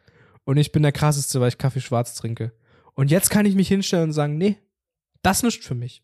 Und 0.44 0.56
ich 0.58 0.72
bin 0.72 0.82
der 0.82 0.92
krasseste, 0.92 1.40
weil 1.40 1.48
ich 1.48 1.56
Kaffee 1.58 1.80
schwarz 1.80 2.14
trinke. 2.14 2.52
Und 2.94 3.10
jetzt 3.10 3.30
kann 3.30 3.46
ich 3.46 3.54
mich 3.54 3.68
hinstellen 3.68 4.04
und 4.08 4.12
sagen, 4.12 4.36
nee, 4.36 4.58
das 5.22 5.42
nicht 5.42 5.64
für 5.64 5.74
mich. 5.74 6.02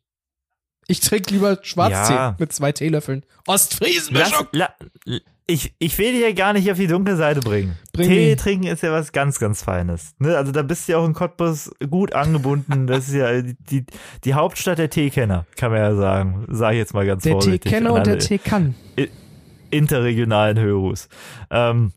Ich 0.87 1.01
trinke 1.01 1.35
lieber 1.35 1.59
Schwarztee 1.63 2.15
Ja. 2.15 2.37
mit 2.39 2.53
zwei 2.53 2.73
Teelöffeln. 2.73 3.27
Lass, 3.47 3.67
Ostfriesenmischung. 3.67 4.47
la, 4.53 4.75
ich, 5.51 5.75
ich 5.79 5.97
will 5.97 6.13
dich 6.13 6.21
ja 6.21 6.33
gar 6.33 6.53
nicht 6.53 6.71
auf 6.71 6.77
die 6.77 6.87
dunkle 6.87 7.17
Seite 7.17 7.41
bringen. 7.41 7.77
Bring 7.95 8.09
Tee 8.09 8.37
trinken 8.37 8.67
ist 8.67 8.83
ja 8.83 8.93
was 8.93 9.13
ganz, 9.13 9.39
ganz 9.39 9.63
Feines. 9.63 10.15
Ne? 10.19 10.37
Also 10.37 10.53
da 10.53 10.63
bist 10.63 10.87
du 10.87 10.93
ja 10.93 10.99
auch 10.99 11.07
in 11.07 11.15
Cottbus 11.15 11.73
gut 11.89 12.13
angebunden. 12.13 12.87
Das 12.87 13.09
ist 13.09 13.15
ja 13.15 13.41
die, 13.41 13.57
die, 13.59 13.87
die 14.25 14.35
Hauptstadt 14.35 14.79
der 14.79 14.91
Teekenner, 14.91 15.47
kann 15.57 15.73
man 15.73 15.81
ja 15.81 15.95
sagen. 15.95 16.45
Sag 16.51 16.73
ich 16.73 16.79
jetzt 16.79 16.93
mal 16.93 17.07
ganz 17.07 17.23
Der 17.23 17.33
vorsichtig. 17.33 17.63
Teekenner 17.63 17.91
An 17.93 17.97
und 17.97 18.07
der 18.07 18.15
alle 18.15 18.23
Tee 18.23 18.37
kann. 18.37 18.75
interregionalen 19.71 20.59
Hörus. 20.59 21.09
Ähm, 21.51 21.93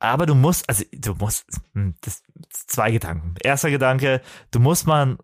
aber 0.00 0.26
du 0.26 0.34
musst, 0.34 0.68
also 0.68 0.84
du 0.92 1.14
musst, 1.14 1.44
hm, 1.74 1.94
das 2.00 2.24
zwei 2.50 2.90
Gedanken. 2.90 3.36
Erster 3.40 3.70
Gedanke, 3.70 4.20
du 4.50 4.58
musst 4.58 4.88
mal 4.88 5.02
einen 5.02 5.18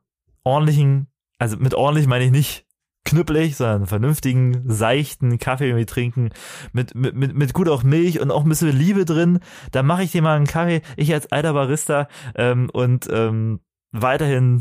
ordentlichen, 0.45 1.09
also 1.41 1.57
mit 1.57 1.75
ordentlich 1.75 2.07
meine 2.07 2.27
ich 2.27 2.31
nicht 2.31 2.68
knüppelig, 3.09 3.57
sondern 3.57 3.87
vernünftigen, 3.87 4.63
seichten 4.67 5.39
Kaffee 5.39 5.69
irgendwie 5.69 5.87
trinken, 5.87 6.31
mit, 6.73 6.95
mit, 6.95 7.15
mit, 7.15 7.35
mit 7.35 7.55
gut 7.55 7.69
auch 7.69 7.83
Milch 7.83 8.21
und 8.21 8.31
auch 8.31 8.43
ein 8.43 8.49
bisschen 8.49 8.77
Liebe 8.77 9.05
drin. 9.05 9.41
Da 9.73 9.83
mache 9.83 10.03
ich 10.03 10.13
dir 10.13 10.23
mal 10.23 10.37
einen 10.37 10.47
Kaffee, 10.47 10.83
ich 10.97 11.13
als 11.13 11.33
alter 11.33 11.55
Barista 11.55 12.09
ähm, 12.35 12.69
und 12.73 13.09
ähm, 13.11 13.61
weiterhin 13.93 14.61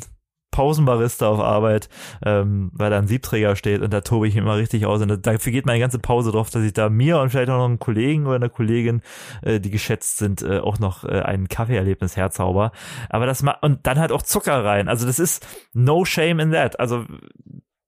Pausenbarista 0.52 1.28
auf 1.28 1.40
Arbeit, 1.40 1.90
ähm, 2.26 2.72
weil 2.74 2.90
da 2.90 2.98
ein 2.98 3.08
Siebträger 3.08 3.56
steht 3.58 3.82
und 3.82 3.92
da 3.92 4.02
tobe 4.02 4.30
ich 4.30 4.36
immer 4.38 4.56
richtig 4.56 4.86
aus 4.86 5.02
und 5.02 5.10
da, 5.10 5.18
dafür 5.18 5.52
geht 5.52 5.66
meine 5.66 5.80
ganze 5.80 6.00
Pause 6.00 6.32
drauf, 6.32 6.50
dass 6.50 6.64
ich 6.64 6.74
da 6.74 6.90
mir 6.90 7.20
und 7.20 7.30
vielleicht 7.30 7.50
auch 7.50 7.58
noch 7.58 7.66
einem 7.66 7.80
Kollegen 7.80 8.26
oder 8.26 8.38
einer 8.38 8.50
Kollegin, 8.50 9.02
äh, 9.42 9.60
die 9.60 9.70
geschätzt 9.70 10.18
sind, 10.18 10.42
äh, 10.42 10.60
auch 10.60 10.80
noch 10.80 11.04
äh, 11.04 11.22
ein 11.22 11.50
Kaffeeerlebnis 11.50 12.16
herzauber. 12.16 12.72
Aber 13.10 13.26
das 13.26 13.44
ma 13.44 13.58
und 13.62 13.86
dann 13.86 14.00
halt 14.00 14.14
auch 14.14 14.22
Zucker 14.22 14.64
rein. 14.64 14.88
Also 14.88 15.06
das 15.06 15.20
ist 15.20 15.46
no 15.74 16.06
shame 16.06 16.40
in 16.40 16.52
that. 16.54 16.80
Also 16.80 17.06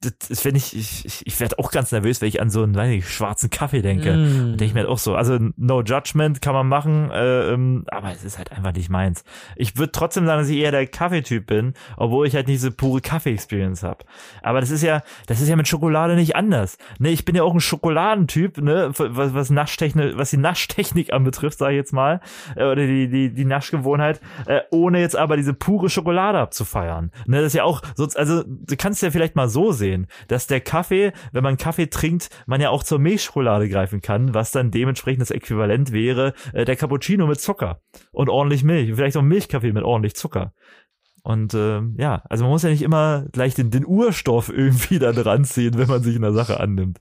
das 0.01 0.45
wenn 0.45 0.55
ich, 0.55 0.75
ich, 0.75 1.25
ich- 1.25 1.39
werde 1.39 1.57
auch 1.59 1.71
ganz 1.71 1.91
nervös, 1.93 2.19
wenn 2.21 2.27
ich 2.27 2.41
an 2.41 2.49
so 2.49 2.63
einen, 2.63 2.75
weiß 2.75 2.89
nicht, 2.89 3.07
schwarzen 3.09 3.49
Kaffee 3.49 3.81
denke. 3.81 4.13
Mm. 4.13 4.57
Denke 4.57 4.65
ich 4.65 4.73
mir 4.73 4.81
halt 4.81 4.89
auch 4.89 4.97
so. 4.97 5.15
Also 5.15 5.37
no 5.55 5.81
judgment 5.81 6.41
kann 6.41 6.53
man 6.53 6.67
machen, 6.67 7.09
äh, 7.11 7.53
ähm, 7.53 7.85
aber 7.87 8.11
es 8.11 8.25
ist 8.25 8.37
halt 8.37 8.51
einfach 8.51 8.73
nicht 8.73 8.89
meins. 8.89 9.23
Ich 9.55 9.77
würde 9.77 9.93
trotzdem 9.93 10.25
sagen, 10.25 10.41
dass 10.41 10.49
ich 10.49 10.57
eher 10.57 10.71
der 10.71 10.85
Kaffeetyp 10.87 11.47
bin, 11.47 11.73
obwohl 11.95 12.27
ich 12.27 12.35
halt 12.35 12.47
nicht 12.47 12.57
diese 12.59 12.71
pure 12.71 12.99
Kaffee-Experience 12.99 13.83
habe. 13.83 14.03
Aber 14.43 14.59
das 14.59 14.69
ist 14.69 14.83
ja, 14.83 15.01
das 15.27 15.39
ist 15.39 15.47
ja 15.47 15.55
mit 15.55 15.67
Schokolade 15.67 16.15
nicht 16.15 16.35
anders. 16.35 16.77
Ne, 16.99 17.09
ich 17.11 17.23
bin 17.23 17.35
ja 17.35 17.43
auch 17.43 17.53
ein 17.53 17.61
Schokoladentyp, 17.61 18.57
ne, 18.57 18.91
was, 18.97 19.33
was 19.33 19.49
Naschtechnik, 19.49 20.17
was 20.17 20.29
die 20.29 20.37
Naschtechnik 20.37 21.13
anbetrifft, 21.13 21.57
sage 21.59 21.73
ich 21.73 21.77
jetzt 21.77 21.93
mal, 21.93 22.19
äh, 22.55 22.63
oder 22.65 22.85
die, 22.85 23.07
die, 23.09 23.33
die 23.33 23.45
Naschgewohnheit, 23.45 24.19
äh, 24.45 24.59
ohne 24.71 24.99
jetzt 24.99 25.15
aber 25.15 25.37
diese 25.37 25.53
pure 25.53 25.89
Schokolade 25.89 26.37
abzufeiern. 26.39 27.11
Ne, 27.27 27.37
das 27.37 27.47
ist 27.47 27.53
ja 27.55 27.63
auch, 27.63 27.81
so, 27.95 28.07
also 28.15 28.43
du 28.45 28.75
kannst 28.77 29.01
ja 29.01 29.11
vielleicht 29.11 29.35
mal 29.35 29.47
so 29.47 29.71
sehen, 29.71 29.88
dass 30.27 30.47
der 30.47 30.61
Kaffee, 30.61 31.11
wenn 31.31 31.43
man 31.43 31.57
Kaffee 31.57 31.87
trinkt, 31.87 32.29
man 32.45 32.61
ja 32.61 32.69
auch 32.69 32.83
zur 32.83 32.99
Milchschokolade 32.99 33.69
greifen 33.69 34.01
kann, 34.01 34.33
was 34.33 34.51
dann 34.51 34.71
dementsprechend 34.71 35.21
das 35.21 35.31
Äquivalent 35.31 35.91
wäre, 35.91 36.33
äh, 36.53 36.65
der 36.65 36.75
Cappuccino 36.75 37.27
mit 37.27 37.39
Zucker 37.39 37.81
und 38.11 38.29
ordentlich 38.29 38.63
Milch, 38.63 38.93
vielleicht 38.95 39.17
auch 39.17 39.21
Milchkaffee 39.21 39.73
mit 39.73 39.83
ordentlich 39.83 40.15
Zucker. 40.15 40.53
Und 41.23 41.53
ähm, 41.53 41.95
ja, 41.97 42.23
also 42.29 42.43
man 42.43 42.51
muss 42.51 42.63
ja 42.63 42.69
nicht 42.69 42.81
immer 42.81 43.25
gleich 43.31 43.53
den, 43.53 43.71
den 43.71 43.85
Urstoff 43.85 44.49
irgendwie 44.49 44.99
da 44.99 45.11
dran 45.11 45.45
ziehen, 45.45 45.77
wenn 45.77 45.87
man 45.87 46.01
sich 46.03 46.15
einer 46.15 46.33
Sache 46.33 46.59
annimmt. 46.59 46.99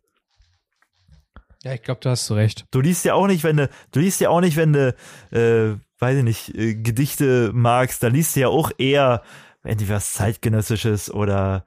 Ja, 1.64 1.74
ich 1.74 1.82
glaube, 1.82 2.00
da 2.02 2.10
hast 2.10 2.28
du 2.30 2.34
recht. 2.34 2.66
Du 2.70 2.80
liest 2.80 3.04
ja 3.04 3.14
auch 3.14 3.26
nicht, 3.26 3.42
wenn 3.42 3.56
du, 3.56 3.68
du 3.90 4.00
liest 4.00 4.20
ja 4.20 4.30
auch 4.30 4.40
nicht, 4.40 4.56
wenn 4.56 4.72
du, 4.72 4.94
äh, 5.32 5.76
weiß 5.98 6.18
ich 6.18 6.24
nicht, 6.24 6.54
äh, 6.54 6.74
Gedichte 6.74 7.50
magst, 7.52 8.02
da 8.02 8.08
liest 8.08 8.36
du 8.36 8.40
ja 8.40 8.48
auch 8.48 8.70
eher 8.78 9.22
entweder 9.64 9.96
was 9.96 10.12
zeitgenössisches 10.12 11.12
oder 11.12 11.64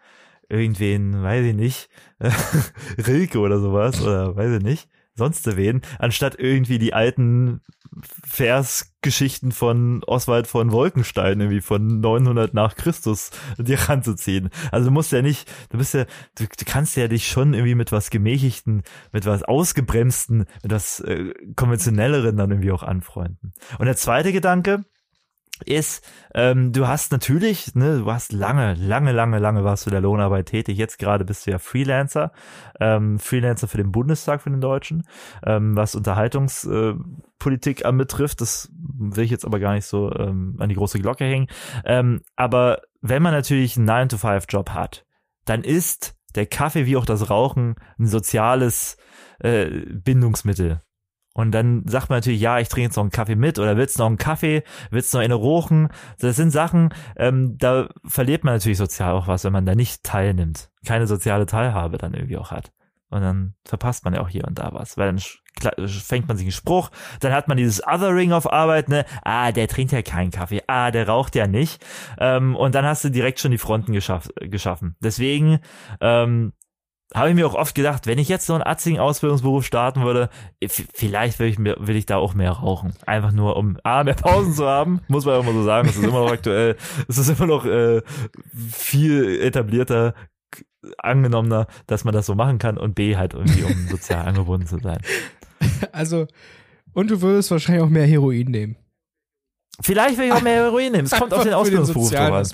irgendwen, 0.52 1.24
weiß 1.24 1.45
ich 1.45 1.56
nicht, 1.56 1.89
Rilke 3.08 3.39
oder 3.39 3.60
sowas 3.60 4.02
oder 4.02 4.36
weiß 4.36 4.58
ich 4.58 4.64
nicht, 4.64 4.89
sonst 5.16 5.56
wen, 5.56 5.82
anstatt 5.99 6.36
irgendwie 6.38 6.80
die 6.80 6.93
alten 6.93 7.62
Versgeschichten 8.24 9.52
von 9.52 10.04
Oswald 10.06 10.47
von 10.47 10.72
Wolkenstein 10.72 11.41
irgendwie 11.41 11.62
von 11.62 11.99
900 11.99 12.54
nach 12.54 12.76
Christus 12.76 13.32
dir 13.58 13.78
ranzuziehen. 13.80 14.49
Also 14.72 14.89
du 14.89 14.93
musst 14.93 15.12
ja 15.12 15.22
nicht, 15.22 15.52
du 15.70 15.78
bist 15.78 15.93
ja, 15.93 16.06
du, 16.36 16.45
du 16.45 16.66
kannst 16.66 16.95
ja 16.95 17.08
dich 17.08 17.28
schon 17.28 17.54
irgendwie 17.54 17.76
mit 17.76 17.91
was 17.91 18.10
gemächigten, 18.10 18.84
mit 19.12 19.26
was 19.26 19.43
ausgebremsten, 19.43 20.45
mit 20.64 20.72
was 20.72 21.02
äh, 21.02 21.34
konventionelleren 21.56 22.38
dann 22.38 22.52
irgendwie 22.52 22.72
auch 22.72 22.84
anfreunden. 22.84 23.54
Und 23.78 23.86
der 23.86 23.97
zweite 23.97 24.32
Gedanke, 24.32 24.86
ist, 25.64 26.07
ähm, 26.34 26.72
du 26.72 26.88
hast 26.88 27.12
natürlich, 27.12 27.76
ne, 27.76 27.99
du 27.99 28.12
hast 28.12 28.32
lange, 28.32 28.74
lange, 28.76 29.12
lange, 29.12 29.39
lange 29.39 29.64
warst 29.64 29.86
du 29.86 29.89
der 29.89 30.01
Lohnarbeit 30.01 30.47
tätig. 30.47 30.78
Jetzt 30.78 30.99
gerade 30.99 31.26
bist 31.26 31.45
du 31.45 31.51
ja 31.51 31.59
Freelancer, 31.59 32.32
ähm, 32.80 33.20
Freelancer 33.20 33.68
für 33.68 33.78
den 33.78 33.91
Bundestag 33.91 34.41
für 34.41 34.49
den 34.49 34.62
Deutschen, 34.62 35.03
ähm, 35.45 35.76
was 35.76 35.95
Unterhaltungspolitik 35.95 37.82
äh, 37.82 37.86
anbetrifft. 37.86 38.41
Das 38.41 38.72
will 38.74 39.24
ich 39.24 39.32
jetzt 39.32 39.45
aber 39.45 39.59
gar 39.59 39.74
nicht 39.74 39.86
so 39.86 40.12
ähm, 40.14 40.55
an 40.59 40.70
die 40.70 40.76
große 40.76 40.99
Glocke 40.99 41.26
hängen. 41.26 41.47
Ähm, 41.86 42.22
aber 42.36 42.82
wenn 43.01 43.22
man 43.22 43.34
natürlich 43.34 43.78
einen 43.78 43.89
9-to-5-Job 43.89 44.72
hat, 44.72 45.05
dann 45.45 45.64
ist 45.64 46.16
der 46.36 46.45
Kaffee 46.45 46.86
wie 46.86 46.97
auch 46.97 47.05
das 47.05 47.30
Rauchen 47.30 47.76
ein 47.99 48.07
soziales 48.07 48.97
äh, 49.39 49.70
Bindungsmittel 49.70 50.82
Und 51.34 51.52
dann 51.52 51.84
sagt 51.88 52.10
man 52.10 52.18
natürlich, 52.18 52.42
ja, 52.42 52.60
ich 52.60 52.68
trinke 52.68 52.88
jetzt 52.88 52.98
noch 52.98 53.04
einen 53.04 53.12
Kaffee 53.12 53.36
mit 53.36 53.58
oder 53.58 53.78
willst 53.78 53.98
du 53.98 54.04
noch 54.04 54.08
einen 54.08 54.18
Kaffee, 54.18 54.64
willst 54.90 55.14
du 55.14 55.18
noch 55.18 55.24
eine 55.24 55.36
rochen? 55.36 55.90
Das 56.20 56.36
sind 56.36 56.52
Sachen, 56.52 56.94
ähm, 57.16 57.58
da 57.58 57.88
verliert 58.06 58.44
man 58.44 58.56
natürlich 58.56 58.78
sozial 58.78 59.14
auch 59.14 59.28
was, 59.28 59.46
wenn 59.46 59.54
man 59.54 59.66
da 59.66 59.76
nicht 59.76 60.04
teilnimmt. 60.04 60.70
Keine 60.86 61.08
soziale 61.08 61.46
Teilhabe 61.46 61.98
dann 61.98 62.14
irgendwie 62.14 62.38
auch 62.38 62.52
hat. 62.52 62.72
Und 63.10 63.22
dann 63.22 63.56
verpasst 63.66 64.06
man 64.06 64.14
ja 64.14 64.22
auch 64.22 64.30
hier 64.30 64.46
und 64.46 64.60
da 64.60 64.74
was, 64.74 64.98
weil 64.98 65.08
dann 65.08 65.88
fängt 65.88 66.28
man 66.28 66.38
sich 66.38 66.46
einen 66.46 66.54
Spruch, 66.54 66.92
dann 67.20 67.34
hat 67.34 67.48
man 67.48 67.58
dieses 67.58 67.86
Othering 67.86 68.32
auf 68.32 68.52
Arbeit, 68.52 68.88
ne, 68.88 69.06
ah, 69.22 69.52
der 69.52 69.68
trinkt 69.68 69.92
ja 69.92 70.02
keinen 70.02 70.32
Kaffee, 70.32 70.64
ah, 70.68 70.92
der 70.92 71.08
raucht 71.08 71.36
ja 71.36 71.46
nicht. 71.46 71.86
Ähm, 72.18 72.56
und 72.56 72.74
dann 72.74 72.86
hast 72.86 73.04
du 73.04 73.10
direkt 73.10 73.40
schon 73.40 73.52
die 73.52 73.58
Fronten 73.58 73.92
geschaff, 73.92 74.30
geschaffen. 74.40 74.96
Deswegen 75.02 75.60
ähm, 76.00 76.54
habe 77.14 77.30
ich 77.30 77.36
mir 77.36 77.45
auch 77.45 77.55
oft 77.55 77.76
gedacht, 77.76 78.07
wenn 78.07 78.18
ich 78.18 78.30
jetzt 78.30 78.45
so 78.45 78.53
einen 78.53 78.64
atzigen 78.64 78.99
Ausbildungsberuf 78.99 79.66
starten 79.66 80.03
würde, 80.03 80.30
vielleicht 80.68 81.39
will 81.39 81.47
ich, 81.47 81.59
mir, 81.59 81.76
will 81.80 81.95
ich 81.95 82.05
da 82.05 82.18
auch 82.18 82.34
mehr 82.34 82.51
rauchen. 82.51 82.93
Einfach 83.05 83.32
nur, 83.32 83.57
um 83.57 83.78
A, 83.84 84.03
mehr 84.03 84.14
Pausen 84.14 84.53
zu 84.53 84.66
haben, 84.66 85.01
muss 85.07 85.26
man 85.26 85.41
immer 85.41 85.51
so 85.53 85.64
sagen, 85.64 85.89
es 85.89 85.97
ist 85.97 86.03
immer 86.03 86.22
noch 86.22 86.32
aktuell, 86.32 86.78
es 87.07 87.18
ist 87.18 87.30
immer 87.30 87.47
noch 87.47 87.66
äh, 87.66 88.01
viel 88.70 89.41
etablierter, 89.41 90.14
angenommener, 90.97 91.68
dass 91.88 92.03
man 92.03 92.14
das 92.14 92.26
so 92.26 92.36
machen 92.36 92.59
kann 92.59 92.78
und 92.78 92.95
B, 92.95 93.16
halt 93.16 93.34
irgendwie, 93.34 93.64
um 93.64 93.88
sozial 93.88 94.26
angebunden 94.26 94.68
zu 94.68 94.80
sein. 94.80 94.99
Also, 95.91 96.26
und 96.93 97.12
du 97.12 97.22
würdest 97.22 97.51
wahrscheinlich 97.51 97.84
auch 97.84 97.89
mehr 97.89 98.07
Heroin 98.07 98.47
nehmen. 98.47 98.76
Vielleicht 99.82 100.18
will 100.18 100.26
ich 100.26 100.32
auch 100.32 100.42
mehr 100.42 100.64
Heroin 100.64 100.92
nehmen. 100.92 101.06
Es 101.06 101.12
kommt 101.12 101.34
auf 101.34 101.44
den 101.44 101.54
Ausbildungsberuf 101.54 102.14
an. 102.16 102.46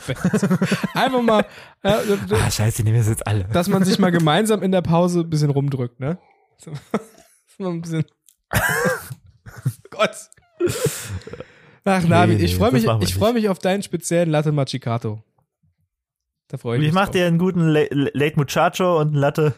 Einfach 0.94 1.22
mal. 1.22 1.46
Äh, 1.84 1.94
ah, 2.32 2.52
scheiße, 2.52 2.78
die 2.78 2.84
nehmen 2.84 3.04
wir 3.04 3.10
jetzt 3.10 3.26
alle. 3.26 3.46
Dass 3.46 3.68
man 3.68 3.84
sich 3.84 4.00
mal 4.00 4.12
gemeinsam 4.12 4.64
in 4.64 4.72
der 4.72 4.82
Pause 4.82 5.22
ein 5.22 5.30
bisschen 5.30 5.50
rumdrückt, 5.50 6.00
ne? 6.00 6.18
So, 6.58 6.72
mal 7.58 7.72
ein 7.72 7.82
bisschen. 7.82 8.06
Gott. 9.90 10.12
Ach, 11.86 12.04
Navi, 12.04 12.36
nee, 12.36 12.44
ich 12.44 12.56
freue 12.56 12.72
mich, 12.72 12.86
ich 13.02 13.16
freue 13.16 13.34
mich 13.34 13.48
auf 13.50 13.60
deinen 13.60 13.84
speziellen 13.84 14.30
Latte 14.30 14.52
Machicato. 14.52 15.24
Da 16.50 16.58
freue 16.58 16.78
ich 16.78 16.80
mich. 16.80 16.88
Ich 16.90 16.94
mache 16.94 17.12
dir 17.12 17.28
einen 17.28 17.38
guten 17.38 17.68
Late 17.68 18.34
Muchacho 18.36 19.00
und 19.00 19.14
Latte. 19.14 19.54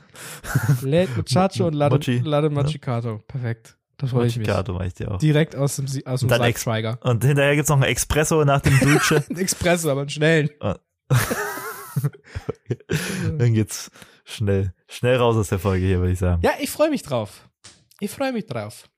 Late 0.82 1.12
Muchacho 1.16 1.68
und 1.68 1.74
Latte, 1.74 2.20
Latte 2.24 2.50
Machicato. 2.50 3.22
Perfekt. 3.28 3.79
Da 4.00 4.08
freue 4.08 4.28
ich 4.28 4.38
mich. 4.38 4.48
Ich 4.48 4.94
dir 4.94 5.12
auch. 5.12 5.18
Direkt 5.20 5.58
aus 5.58 5.76
dem, 5.76 5.86
aus 6.06 6.22
dem 6.22 6.32
und, 6.32 6.56
Trigger. 6.56 6.98
und 7.02 7.24
hinterher 7.24 7.56
gibt's 7.56 7.70
noch 7.70 7.76
einen 7.82 7.92
Espresso 7.92 8.46
nach 8.46 8.62
dem 8.62 8.80
Dusche. 8.80 9.26
ein 9.30 9.38
Espresso, 9.38 9.90
aber 9.90 10.02
einen 10.02 10.10
schnellen. 10.10 10.50
Dann 13.38 13.54
geht's 13.54 13.92
schnell, 14.24 14.74
schnell 14.88 15.18
raus 15.18 15.36
aus 15.36 15.50
der 15.50 15.60
Folge 15.60 15.86
hier, 15.86 16.00
würde 16.00 16.14
ich 16.14 16.20
sagen. 16.20 16.42
Ja, 16.44 16.52
ich 16.62 16.70
freue 16.70 16.90
mich 16.90 17.04
drauf. 17.04 17.50
Ich 18.00 18.12
freue 18.12 18.32
mich 18.32 18.46
drauf. 18.46 18.90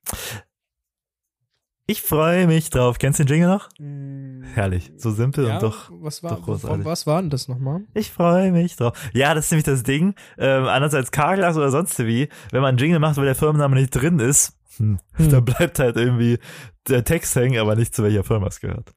Ich 1.87 2.03
freue 2.03 2.45
mich 2.45 2.69
drauf. 2.69 2.99
Kennst 2.99 3.19
du 3.19 3.25
den 3.25 3.33
Jingle 3.33 3.49
noch? 3.49 3.69
Mm, 3.79 4.43
Herrlich. 4.53 4.93
So 4.97 5.09
simpel 5.09 5.47
ja, 5.47 5.55
und 5.55 5.63
doch, 5.63 5.89
was 5.91 6.21
war, 6.21 6.35
doch 6.35 6.43
großartig. 6.43 6.85
Was 6.85 7.07
war 7.07 7.21
denn 7.21 7.31
das 7.31 7.47
nochmal? 7.47 7.81
Ich 7.95 8.11
freue 8.11 8.51
mich 8.51 8.75
drauf. 8.75 8.93
Ja, 9.13 9.33
das 9.33 9.45
ist 9.45 9.51
nämlich 9.51 9.65
das 9.65 9.81
Ding. 9.81 10.13
Ähm, 10.37 10.65
anders 10.65 10.93
als 10.93 11.09
Carglass 11.09 11.57
oder 11.57 11.71
sonst 11.71 11.97
wie, 12.05 12.29
wenn 12.51 12.61
man 12.61 12.69
einen 12.69 12.77
Jingle 12.77 12.99
macht, 12.99 13.17
wo 13.17 13.21
der 13.23 13.33
Firmenname 13.33 13.77
nicht 13.77 13.89
drin 13.89 14.19
ist, 14.19 14.60
hm. 14.77 14.99
hm. 15.13 15.29
Da 15.29 15.39
bleibt 15.39 15.79
halt 15.79 15.97
irgendwie 15.97 16.39
der 16.87 17.03
Text 17.03 17.35
hängen, 17.35 17.59
aber 17.59 17.75
nicht 17.75 17.95
zu 17.95 18.03
welcher 18.03 18.23
Firma 18.23 18.47
es 18.47 18.59
gehört. 18.59 18.93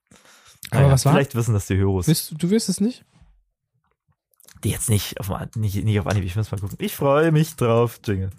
Aber 0.70 0.81
naja, 0.81 0.93
was 0.93 1.05
war? 1.05 1.12
Vielleicht 1.12 1.35
wissen 1.35 1.55
das 1.55 1.66
die 1.66 1.77
Heroes. 1.77 2.07
Willst, 2.07 2.35
du 2.37 2.51
wirst 2.51 2.68
es 2.68 2.81
nicht? 2.81 3.05
Die 4.62 4.70
jetzt 4.70 4.89
nicht 4.89 5.20
auf, 5.20 5.31
nicht, 5.57 5.85
nicht 5.85 6.01
auf 6.01 6.07
Anhieb, 6.07 6.25
ich 6.25 6.37
muss 6.37 6.51
mal 6.51 6.59
gucken. 6.59 6.79
Ich 6.81 6.97
freue 6.97 7.33
mich 7.33 7.55
drauf, 7.57 8.01
Jingle. 8.05 8.31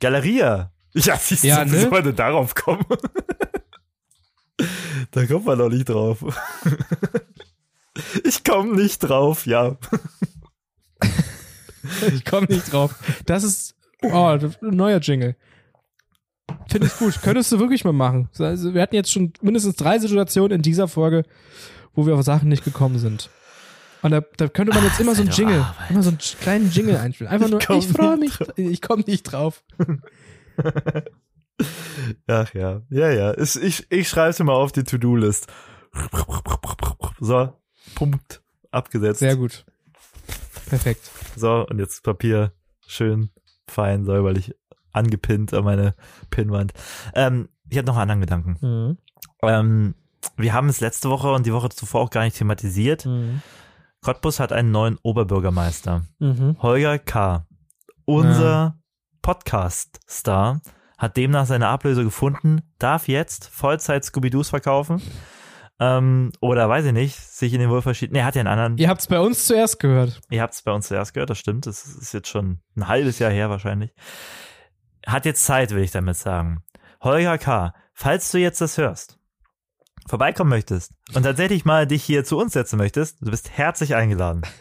Galeria. 0.00 0.72
Ja, 0.94 1.16
siehst 1.16 1.44
ja, 1.44 1.64
du, 1.64 1.70
ne? 1.70 1.76
wie 1.76 2.02
soll 2.02 2.12
darauf 2.14 2.54
kommen? 2.54 2.84
da 5.12 5.26
kommt 5.26 5.44
man 5.44 5.58
doch 5.58 5.68
nicht 5.68 5.88
drauf. 5.88 6.24
ich 8.24 8.42
komme 8.42 8.74
nicht 8.74 9.00
drauf, 9.00 9.46
ja. 9.46 9.76
ich 12.14 12.24
komme 12.24 12.46
nicht 12.48 12.72
drauf. 12.72 12.94
Das 13.26 13.44
ist 13.44 13.74
oh, 14.02 14.26
ein 14.26 14.54
neuer 14.60 14.98
Jingle. 14.98 15.36
Finde 16.68 16.86
ich 16.88 16.96
gut. 16.96 17.20
Könntest 17.22 17.52
du 17.52 17.58
wirklich 17.58 17.84
mal 17.84 17.92
machen. 17.92 18.28
Also, 18.38 18.74
wir 18.74 18.82
hatten 18.82 18.94
jetzt 18.94 19.12
schon 19.12 19.32
mindestens 19.40 19.76
drei 19.76 19.98
Situationen 19.98 20.56
in 20.56 20.62
dieser 20.62 20.88
Folge, 20.88 21.24
wo 21.94 22.06
wir 22.06 22.14
auf 22.14 22.22
Sachen 22.22 22.48
nicht 22.48 22.64
gekommen 22.64 22.98
sind. 22.98 23.30
Und 24.02 24.12
da, 24.12 24.22
da 24.36 24.48
könnte 24.48 24.74
man 24.74 24.82
jetzt 24.84 24.94
Ach, 24.96 25.00
immer 25.00 25.14
so 25.14 25.22
einen 25.22 25.30
Jingle, 25.30 25.60
Arbeit. 25.60 25.90
immer 25.90 26.02
so 26.02 26.08
einen 26.08 26.18
kleinen 26.18 26.70
Jingle 26.70 26.96
einspielen. 27.00 27.30
Einfach 27.32 27.48
nur, 27.48 27.60
ich, 27.60 27.68
ich 27.68 27.88
freue 27.88 28.16
mich, 28.16 28.38
ich 28.56 28.80
komme 28.80 29.04
nicht 29.06 29.24
drauf. 29.24 29.62
Ach 32.26 32.54
ja, 32.54 32.80
ja, 32.88 33.10
ja. 33.10 33.36
Ich, 33.36 33.86
ich 33.90 34.08
schreibe 34.08 34.30
es 34.30 34.38
mal 34.38 34.54
auf 34.54 34.72
die 34.72 34.84
To-Do-List. 34.84 35.48
So, 37.20 37.52
Punkt, 37.94 38.42
abgesetzt. 38.70 39.20
Sehr 39.20 39.36
gut. 39.36 39.66
Perfekt. 40.70 41.10
So, 41.36 41.66
und 41.68 41.78
jetzt 41.78 42.02
Papier 42.02 42.52
schön 42.86 43.30
fein, 43.68 44.04
säuberlich 44.04 44.54
angepinnt 44.92 45.54
an 45.54 45.64
meine 45.64 45.94
Pinnwand. 46.30 46.72
Ähm, 47.14 47.48
ich 47.68 47.76
habe 47.76 47.86
noch 47.86 47.94
einen 47.96 48.10
anderen 48.10 48.20
Gedanken. 48.20 48.56
Mhm. 48.60 48.98
Ähm, 49.42 49.94
wir 50.36 50.52
haben 50.52 50.68
es 50.68 50.80
letzte 50.80 51.10
Woche 51.10 51.30
und 51.32 51.46
die 51.46 51.52
Woche 51.52 51.68
zuvor 51.68 52.00
auch 52.00 52.10
gar 52.10 52.24
nicht 52.24 52.36
thematisiert. 52.36 53.06
Mhm. 53.06 53.42
Cottbus 54.00 54.40
hat 54.40 54.52
einen 54.52 54.70
neuen 54.70 54.98
Oberbürgermeister. 55.02 56.06
Mhm. 56.18 56.56
Holger 56.60 56.98
K., 56.98 57.46
unser. 58.06 58.80
Podcast-Star, 59.22 60.60
hat 60.96 61.16
demnach 61.16 61.46
seine 61.46 61.68
Ablöse 61.68 62.04
gefunden, 62.04 62.62
darf 62.78 63.08
jetzt 63.08 63.48
Vollzeit 63.48 64.04
Scooby-Doos 64.04 64.50
verkaufen 64.50 65.02
ähm, 65.80 66.30
oder 66.40 66.68
weiß 66.68 66.84
ich 66.84 66.92
nicht, 66.92 67.16
sich 67.16 67.54
in 67.54 67.60
den 67.60 67.70
Wohlverschieden. 67.70 68.14
Ne, 68.14 68.24
hat 68.24 68.36
ja 68.36 68.40
einen 68.40 68.48
anderen. 68.48 68.76
Ihr 68.76 68.90
habt 68.90 69.00
es 69.00 69.06
bei 69.06 69.18
uns 69.18 69.46
zuerst 69.46 69.80
gehört. 69.80 70.20
Ihr 70.28 70.42
habt 70.42 70.52
es 70.52 70.62
bei 70.62 70.72
uns 70.72 70.88
zuerst 70.88 71.14
gehört, 71.14 71.30
das 71.30 71.38
stimmt. 71.38 71.66
Das 71.66 71.86
ist 71.86 72.12
jetzt 72.12 72.28
schon 72.28 72.60
ein 72.76 72.86
halbes 72.86 73.18
Jahr 73.18 73.30
her 73.30 73.48
wahrscheinlich. 73.48 73.94
Hat 75.06 75.24
jetzt 75.24 75.44
Zeit, 75.44 75.70
will 75.70 75.82
ich 75.82 75.90
damit 75.90 76.16
sagen. 76.16 76.62
Holger 77.02 77.38
K., 77.38 77.72
falls 77.94 78.30
du 78.30 78.38
jetzt 78.38 78.60
das 78.60 78.76
hörst, 78.76 79.18
vorbeikommen 80.06 80.50
möchtest 80.50 80.92
und 81.14 81.22
tatsächlich 81.22 81.64
mal 81.64 81.86
dich 81.86 82.04
hier 82.04 82.24
zu 82.24 82.36
uns 82.36 82.52
setzen 82.52 82.76
möchtest, 82.76 83.22
du 83.22 83.30
bist 83.30 83.50
herzlich 83.50 83.94
eingeladen. 83.94 84.42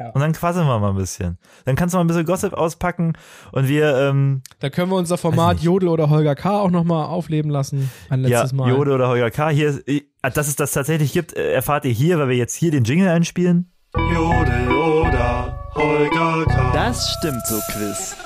Ja. 0.00 0.08
Und 0.12 0.22
dann 0.22 0.32
quasseln 0.32 0.66
wir 0.66 0.78
mal 0.78 0.88
ein 0.88 0.96
bisschen. 0.96 1.36
Dann 1.66 1.76
kannst 1.76 1.92
du 1.92 1.98
mal 1.98 2.04
ein 2.04 2.06
bisschen 2.06 2.24
Gossip 2.24 2.54
auspacken 2.54 3.12
und 3.52 3.68
wir. 3.68 3.94
Ähm, 3.98 4.40
da 4.58 4.70
können 4.70 4.90
wir 4.90 4.96
unser 4.96 5.18
Format 5.18 5.60
Jodel 5.60 5.90
oder 5.90 6.08
Holger 6.08 6.34
K. 6.34 6.58
auch 6.58 6.70
nochmal 6.70 7.04
aufleben 7.04 7.50
lassen. 7.50 7.90
Ein 8.08 8.20
letztes 8.22 8.52
ja, 8.52 8.56
Mal. 8.56 8.70
Jodel 8.70 8.94
oder 8.94 9.08
Holger 9.08 9.30
K. 9.30 9.50
Hier, 9.50 9.86
äh, 9.86 10.00
dass 10.22 10.48
es 10.48 10.56
das 10.56 10.72
tatsächlich 10.72 11.12
gibt, 11.12 11.36
äh, 11.36 11.52
erfahrt 11.52 11.84
ihr 11.84 11.92
hier, 11.92 12.18
weil 12.18 12.28
wir 12.28 12.36
jetzt 12.36 12.54
hier 12.54 12.70
den 12.70 12.84
Jingle 12.84 13.08
einspielen. 13.08 13.72
Jodel 13.96 14.68
oder 14.70 15.70
Holger 15.74 16.44
K. 16.44 16.72
Das 16.72 17.14
stimmt 17.18 17.46
so, 17.46 17.58
Quiz. 17.72 18.16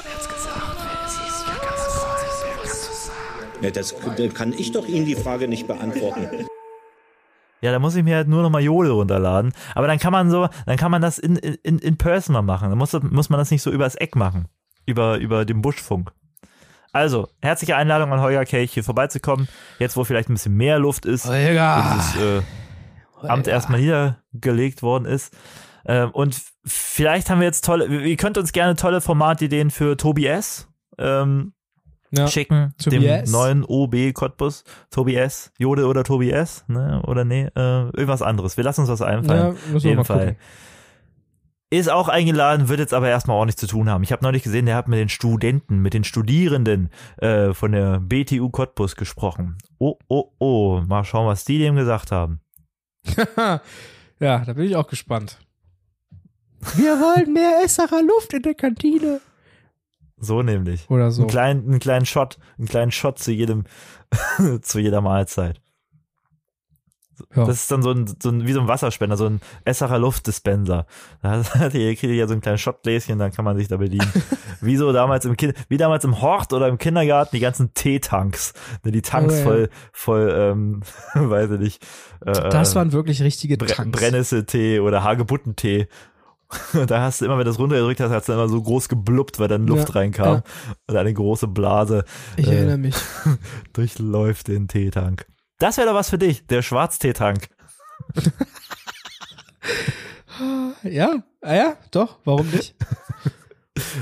Ja, 3.61 3.71
das 3.71 3.95
kann 4.35 4.53
ich 4.53 4.73
doch 4.73 4.87
Ihnen 4.87 5.07
die 5.07 5.15
Frage 5.15 5.49
nicht 5.49 5.67
beantworten. 5.67 6.47
Ja, 7.63 7.73
da 7.73 7.79
muss 7.79 7.97
ich 7.97 8.05
mir 8.05 8.17
halt 8.17 8.29
nur 8.29 8.43
nochmal 8.43 8.63
Jodel 8.63 8.91
runterladen. 8.91 9.55
Aber 9.75 9.87
dann 9.87 9.99
kann 9.99 10.13
man 10.13 10.31
so, 10.31 10.49
dann 10.67 10.77
kann 10.77 10.91
man 10.91 11.01
das 11.01 11.19
in, 11.19 11.37
in, 11.37 11.79
in 11.79 11.97
person 11.97 12.35
mal 12.35 12.43
machen. 12.43 12.69
Dann 12.69 12.77
muss, 12.77 12.93
muss 12.93 13.31
man 13.31 13.39
das 13.39 13.51
nicht 13.51 13.63
so 13.63 13.71
übers 13.71 13.95
Eck 13.95 14.17
machen. 14.17 14.49
Über, 14.85 15.17
über 15.17 15.47
den 15.47 15.63
Buschfunk. 15.63 16.13
Also, 16.95 17.29
herzliche 17.43 17.75
Einladung 17.75 18.13
an 18.13 18.21
Holger 18.21 18.45
Kelch, 18.45 18.73
hier 18.73 18.85
vorbeizukommen. 18.85 19.49
Jetzt, 19.81 19.97
wo 19.97 20.05
vielleicht 20.05 20.31
ein 20.31 20.35
bisschen 20.35 20.55
mehr 20.55 20.79
Luft 20.79 21.07
ist. 21.07 21.27
Holger. 21.27 21.97
Dieses 21.97 22.17
äh, 22.17 23.29
Amt 23.29 23.49
erstmal 23.49 23.81
niedergelegt 23.81 24.81
worden 24.83 25.05
ist. 25.05 25.37
Ähm, 25.87 26.13
und 26.13 26.41
vielleicht 26.65 27.31
haben 27.31 27.41
wir 27.41 27.47
jetzt 27.47 27.65
tolle, 27.65 27.87
ihr 27.87 28.17
könnt 28.17 28.39
uns 28.39 28.53
gerne 28.53 28.77
tolle 28.77 29.01
Formatideen 29.01 29.73
für 29.73 29.97
Tobi 29.97 30.27
S. 30.27 30.69
Ähm, 30.97 31.53
ja. 32.17 32.29
schicken, 32.29 32.75
Tobias. 32.81 33.25
dem 33.25 33.33
neuen 33.33 33.65
OB 33.65 34.15
Cottbus, 34.15 34.63
Tobi 34.93 35.17
S, 35.17 35.51
Jode 35.59 35.87
oder 35.87 36.05
Tobi 36.05 36.31
S, 36.31 36.65
ne, 36.69 37.03
oder 37.05 37.25
nee, 37.25 37.49
äh, 37.57 37.91
irgendwas 37.91 38.23
anderes. 38.23 38.57
Wir 38.57 38.63
lassen 38.63 38.83
uns 38.83 38.91
was 38.91 39.03
einfallen. 39.03 39.57
Ja, 39.73 39.77
Auf 39.77 39.83
jeden 39.83 40.05
Fall. 40.05 40.37
Ist 41.75 41.91
auch 41.91 42.09
eingeladen, 42.09 42.69
wird 42.69 42.79
jetzt 42.79 42.95
aber 42.95 43.09
erstmal 43.09 43.37
auch 43.37 43.45
nichts 43.47 43.61
zu 43.61 43.67
tun 43.67 43.91
haben. 43.91 44.05
Ich 44.05 44.13
habe 44.13 44.23
neulich 44.23 44.45
gesehen, 44.45 44.67
der 44.67 44.77
hat 44.77 44.87
mit 44.87 45.01
den 45.01 45.09
Studenten, 45.09 45.81
mit 45.81 45.93
den 45.93 46.05
Studierenden 46.05 46.89
äh, 47.17 47.53
von 47.53 47.73
der 47.73 47.99
BTU 47.99 48.49
Cottbus 48.49 48.95
gesprochen. 48.95 49.59
Oh, 49.79 49.99
oh, 50.07 50.31
oh. 50.39 50.83
Mal 50.87 51.03
schauen, 51.03 51.27
was 51.27 51.45
die 51.45 51.59
dem 51.59 51.75
gesagt 51.75 52.13
haben. 52.13 52.39
ja, 53.37 53.61
da 54.45 54.53
bin 54.53 54.67
ich 54.67 54.77
auch 54.77 54.87
gespannt. 54.87 55.41
Wir 56.77 56.93
wollen 57.01 57.33
mehr 57.33 57.65
Esserer 57.65 58.03
Luft 58.03 58.33
in 58.35 58.43
der 58.43 58.55
Kantine. 58.55 59.21
So 60.17 60.43
nämlich. 60.43 60.89
Oder 60.89 61.11
so. 61.11 61.23
Einen 61.23 61.31
kleinen, 61.31 61.69
einen 61.69 61.81
kleinen 61.81 62.07
Shot, 62.07 62.39
einen 62.57 62.69
kleinen 62.69 62.93
Shot 62.93 63.19
zu 63.19 63.33
jedem, 63.33 63.65
zu 64.63 64.79
jeder 64.79 65.01
Mahlzeit. 65.01 65.61
Ja. 67.35 67.45
Das 67.45 67.57
ist 67.57 67.71
dann 67.71 67.83
so 67.83 67.91
ein, 67.91 68.07
so 68.21 68.31
ein, 68.31 68.47
wie 68.47 68.53
so 68.53 68.61
ein 68.61 68.69
Wasserspender, 68.69 69.17
so 69.17 69.27
ein 69.27 69.41
Essacher 69.65 69.99
Luftdispenser. 69.99 70.87
Da 71.23 71.45
hat 71.45 71.75
ihr 71.75 71.95
kriegt 71.97 72.13
ja 72.13 72.27
so 72.27 72.35
ein 72.35 72.41
kleines 72.41 72.61
Schottgläschen, 72.61 73.19
dann 73.19 73.33
kann 73.33 73.45
man 73.45 73.57
sich 73.57 73.69
da 73.69 73.77
bedienen. 73.77 74.11
wie 74.61 74.77
so 74.77 74.93
damals 74.93 75.25
im 75.25 75.37
Kind, 75.37 75.55
wie 75.69 75.77
damals 75.77 76.05
im 76.05 76.21
Hort 76.21 76.53
oder 76.53 76.69
im 76.69 76.79
Kindergarten, 76.79 77.37
die 77.37 77.41
ganzen 77.41 77.75
Teetanks. 77.75 78.55
Ne, 78.83 78.93
die 78.93 79.03
Tanks 79.03 79.35
oh, 79.35 79.37
ja. 79.37 79.43
voll, 79.45 79.69
voll, 79.93 80.35
ähm, 80.37 80.83
weiß 81.15 81.53
ich 81.53 81.61
nicht. 81.61 81.87
Äh, 82.25 82.33
das 82.33 82.75
waren 82.75 82.93
wirklich 82.93 83.23
richtige 83.23 83.57
Bre 83.57 83.67
Tanks. 83.67 83.99
Brennnesseltee 83.99 84.81
oder 84.81 85.03
Hagebuttentee. 85.03 85.89
da 86.87 87.01
hast 87.01 87.21
du 87.21 87.25
immer, 87.25 87.35
wenn 87.35 87.45
du 87.45 87.51
das 87.51 87.59
runtergedrückt 87.59 88.01
hast, 88.01 88.11
hast 88.11 88.29
du 88.29 88.33
immer 88.33 88.49
so 88.49 88.63
groß 88.63 88.89
geblubbt, 88.89 89.39
weil 89.39 89.49
dann 89.49 89.67
Luft 89.67 89.89
ja, 89.89 89.95
reinkam. 89.95 90.35
Ja. 90.37 90.43
Und 90.87 90.97
eine 90.97 91.13
große 91.13 91.49
Blase. 91.49 92.05
Ich 92.37 92.49
äh, 92.49 92.57
erinnere 92.57 92.79
mich. 92.79 92.95
durchläuft 93.73 94.49
den 94.49 94.69
Teetank. 94.69 95.27
Das 95.59 95.77
wäre 95.77 95.89
doch 95.89 95.95
was 95.95 96.11
für 96.11 96.19
dich, 96.19 96.47
der 96.47 96.63
Schwarzteetank. 96.63 97.49
ja, 100.83 101.23
ah 101.43 101.55
ja, 101.55 101.77
doch, 101.91 102.19
warum 102.25 102.51
nicht? 102.51 102.75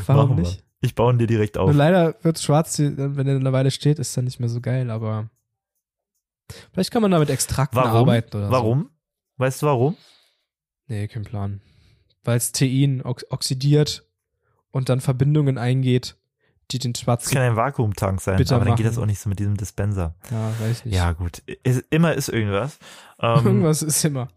Warum 0.07 0.37
nicht? 0.37 0.59
Wir. 0.59 0.63
Ich 0.85 0.95
baue 0.95 1.13
ihn 1.13 1.19
dir 1.19 1.27
direkt 1.29 1.59
auf. 1.59 1.69
Nur 1.69 1.77
leider 1.77 2.17
wird 2.23 2.41
Schwarztee, 2.41 2.93
wenn 2.97 3.27
er 3.29 3.37
eine 3.37 3.53
Weile 3.53 3.71
steht, 3.71 3.99
ist 3.99 4.17
dann 4.17 4.25
nicht 4.25 4.41
mehr 4.41 4.49
so 4.49 4.61
geil, 4.61 4.91
aber 4.91 5.31
vielleicht 6.73 6.91
kann 6.91 7.03
man 7.03 7.13
damit 7.13 7.31
Extrakten 7.31 7.77
warum? 7.77 8.09
arbeiten 8.09 8.37
oder 8.37 8.51
Warum? 8.51 8.83
So. 8.83 8.91
Weißt 9.37 9.63
du 9.63 9.67
warum? 9.67 9.97
Nee, 10.89 11.07
kein 11.07 11.23
Plan. 11.23 11.61
Weil 12.25 12.37
es 12.37 12.53
Tein 12.53 13.03
oxidiert 13.03 14.05
und 14.71 14.89
dann 14.89 15.01
Verbindungen 15.01 15.59
eingeht 15.59 16.17
die 16.73 16.79
den 16.79 16.95
schwarzen. 16.95 17.25
Das 17.25 17.33
kann 17.33 17.43
ein 17.43 17.57
Vakuumtank 17.57 18.21
sein, 18.21 18.35
aber 18.35 18.45
dann 18.45 18.59
machen. 18.61 18.77
geht 18.77 18.87
das 18.87 18.99
auch 18.99 19.07
nicht 19.07 19.21
so 19.21 19.29
mit 19.29 19.39
diesem 19.39 19.57
Dispenser. 19.57 20.15
Ja, 20.31 20.53
weiß 20.61 20.85
nicht. 20.85 20.95
Ja, 20.95 21.13
gut. 21.13 21.43
Ist, 21.63 21.85
immer 21.91 22.15
ist 22.15 22.29
irgendwas. 22.29 22.79
Ähm, 23.21 23.47
irgendwas 23.47 23.83
ist 23.83 24.05
immer. 24.05 24.29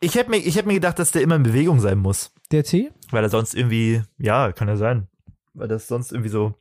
Ich 0.00 0.14
hätte 0.14 0.30
mir, 0.30 0.36
ich 0.36 0.56
hätte 0.56 0.68
mir 0.68 0.74
gedacht, 0.74 0.98
dass 0.98 1.10
der 1.10 1.22
immer 1.22 1.36
in 1.36 1.42
Bewegung 1.42 1.80
sein 1.80 1.98
muss. 1.98 2.32
Der 2.50 2.64
Tee? 2.64 2.90
Weil 3.10 3.24
er 3.24 3.30
sonst 3.30 3.54
irgendwie, 3.54 4.02
ja, 4.18 4.52
kann 4.52 4.68
ja 4.68 4.76
sein. 4.76 5.08
Weil 5.54 5.68
das 5.68 5.88
sonst 5.88 6.12
irgendwie 6.12 6.30
so 6.30 6.54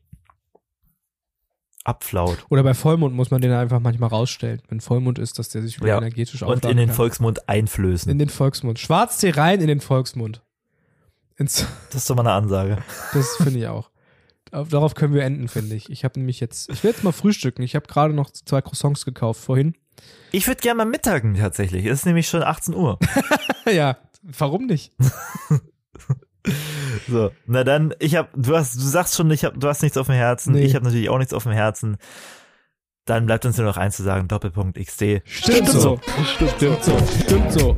abflaut. 1.83 2.45
Oder 2.49 2.63
bei 2.63 2.73
Vollmond 2.73 3.15
muss 3.15 3.31
man 3.31 3.41
den 3.41 3.51
einfach 3.51 3.79
manchmal 3.79 4.09
rausstellen. 4.09 4.61
Wenn 4.69 4.81
Vollmond 4.81 5.19
ist, 5.19 5.39
dass 5.39 5.49
der 5.49 5.61
sich 5.61 5.77
ja. 5.79 5.97
energetisch 5.97 6.43
aufladen 6.43 6.63
Und 6.63 6.71
in 6.71 6.77
den 6.77 6.87
kann. 6.87 6.95
Volksmund 6.95 7.49
einflößen. 7.49 8.11
In 8.11 8.19
den 8.19 8.29
Volksmund. 8.29 8.79
Schwarztee 8.79 9.31
rein 9.31 9.61
in 9.61 9.67
den 9.67 9.81
Volksmund. 9.81 10.41
Ins 11.37 11.65
das 11.87 12.03
ist 12.03 12.09
doch 12.09 12.15
mal 12.15 12.21
eine 12.21 12.33
Ansage. 12.33 12.77
Das 13.13 13.35
finde 13.37 13.59
ich 13.59 13.67
auch. 13.67 13.90
Darauf 14.51 14.95
können 14.95 15.13
wir 15.13 15.23
enden, 15.23 15.47
finde 15.47 15.75
ich. 15.75 15.89
Ich 15.89 16.03
habe 16.03 16.19
nämlich 16.19 16.41
jetzt, 16.41 16.69
ich 16.69 16.83
will 16.83 16.91
jetzt 16.91 17.03
mal 17.03 17.13
frühstücken. 17.13 17.61
Ich 17.61 17.75
habe 17.75 17.87
gerade 17.87 18.13
noch 18.13 18.31
zwei 18.31 18.61
Croissants 18.61 19.05
gekauft 19.05 19.41
vorhin. 19.41 19.75
Ich 20.31 20.47
würde 20.47 20.61
gerne 20.61 20.79
mal 20.79 20.85
mittagen 20.85 21.35
tatsächlich. 21.35 21.85
Es 21.85 21.99
ist 21.99 22.05
nämlich 22.05 22.27
schon 22.27 22.43
18 22.43 22.73
Uhr. 22.73 22.99
ja, 23.71 23.97
warum 24.23 24.65
nicht? 24.65 24.93
so, 27.07 27.31
na 27.45 27.63
dann, 27.63 27.93
ich 27.99 28.15
habe, 28.15 28.29
du 28.35 28.55
hast, 28.55 28.75
du 28.75 28.81
sagst 28.81 29.15
schon, 29.15 29.31
ich 29.31 29.45
hab, 29.45 29.59
du 29.59 29.67
hast 29.67 29.81
nichts 29.83 29.97
auf 29.97 30.07
dem 30.07 30.15
Herzen. 30.15 30.53
Nee. 30.53 30.63
Ich 30.63 30.75
habe 30.75 30.85
natürlich 30.85 31.09
auch 31.09 31.17
nichts 31.17 31.33
auf 31.33 31.43
dem 31.43 31.53
Herzen. 31.53 31.97
Dann 33.05 33.25
bleibt 33.25 33.45
uns 33.45 33.57
nur 33.57 33.65
noch 33.65 33.77
eins 33.77 33.97
zu 33.97 34.03
sagen: 34.03 34.27
Doppelpunkt 34.27 34.77
XD. 34.77 34.99
Stimmt, 34.99 35.23
Stimmt 35.25 35.69
so. 35.69 35.79
so. 35.79 35.99
Stimmt, 36.25 36.51
Stimmt 36.57 36.83
so. 36.83 36.97
Stimmt 37.25 37.51
so. 37.51 37.77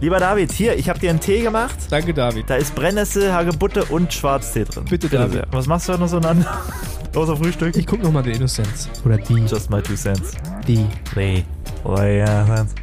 Lieber 0.00 0.18
David, 0.18 0.50
hier, 0.52 0.78
ich 0.78 0.88
habe 0.88 0.98
dir 0.98 1.10
einen 1.10 1.20
Tee 1.20 1.42
gemacht. 1.42 1.76
Danke, 1.90 2.14
David. 2.14 2.48
Da 2.48 2.56
ist 2.56 2.74
Brennnessel, 2.74 3.32
Hagebutte 3.34 3.84
und 3.84 4.10
Schwarztee 4.10 4.64
drin. 4.64 4.84
Bitte, 4.84 5.08
Bitte 5.08 5.18
David. 5.18 5.32
Sehr. 5.32 5.46
Was 5.50 5.66
machst 5.66 5.88
du 5.88 5.92
da 5.92 5.98
noch 5.98 6.08
so 6.08 6.16
an? 6.18 6.46
Außer 7.14 7.36
Frühstück? 7.36 7.76
Ich 7.76 7.86
guck 7.86 8.02
nochmal 8.02 8.24
The 8.24 8.30
Innocence. 8.30 8.88
Oder 9.04 9.18
die. 9.18 9.40
Just 9.40 9.68
my 9.68 9.82
two 9.82 9.94
cents. 9.94 10.32
Die. 10.66 10.86
Die. 11.14 11.44
Oh, 11.84 11.96
ja, 11.98 12.06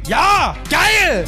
ja, 0.06 0.56
geil! 0.70 1.24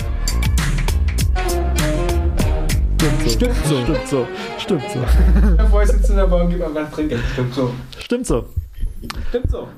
Stimmt 3.29 3.57
so. 3.67 3.83
Stimmt 3.83 4.07
so. 4.07 4.27
Stimmt 4.59 4.83
so. 4.93 5.01
Einfach 5.59 5.83
Trinkgeld. 6.93 7.23
Stimmt 7.33 7.55
so. 7.55 7.75
Stimmt 7.99 8.27
so. 8.27 8.47
Stimmt 9.31 9.51
so. 9.51 9.69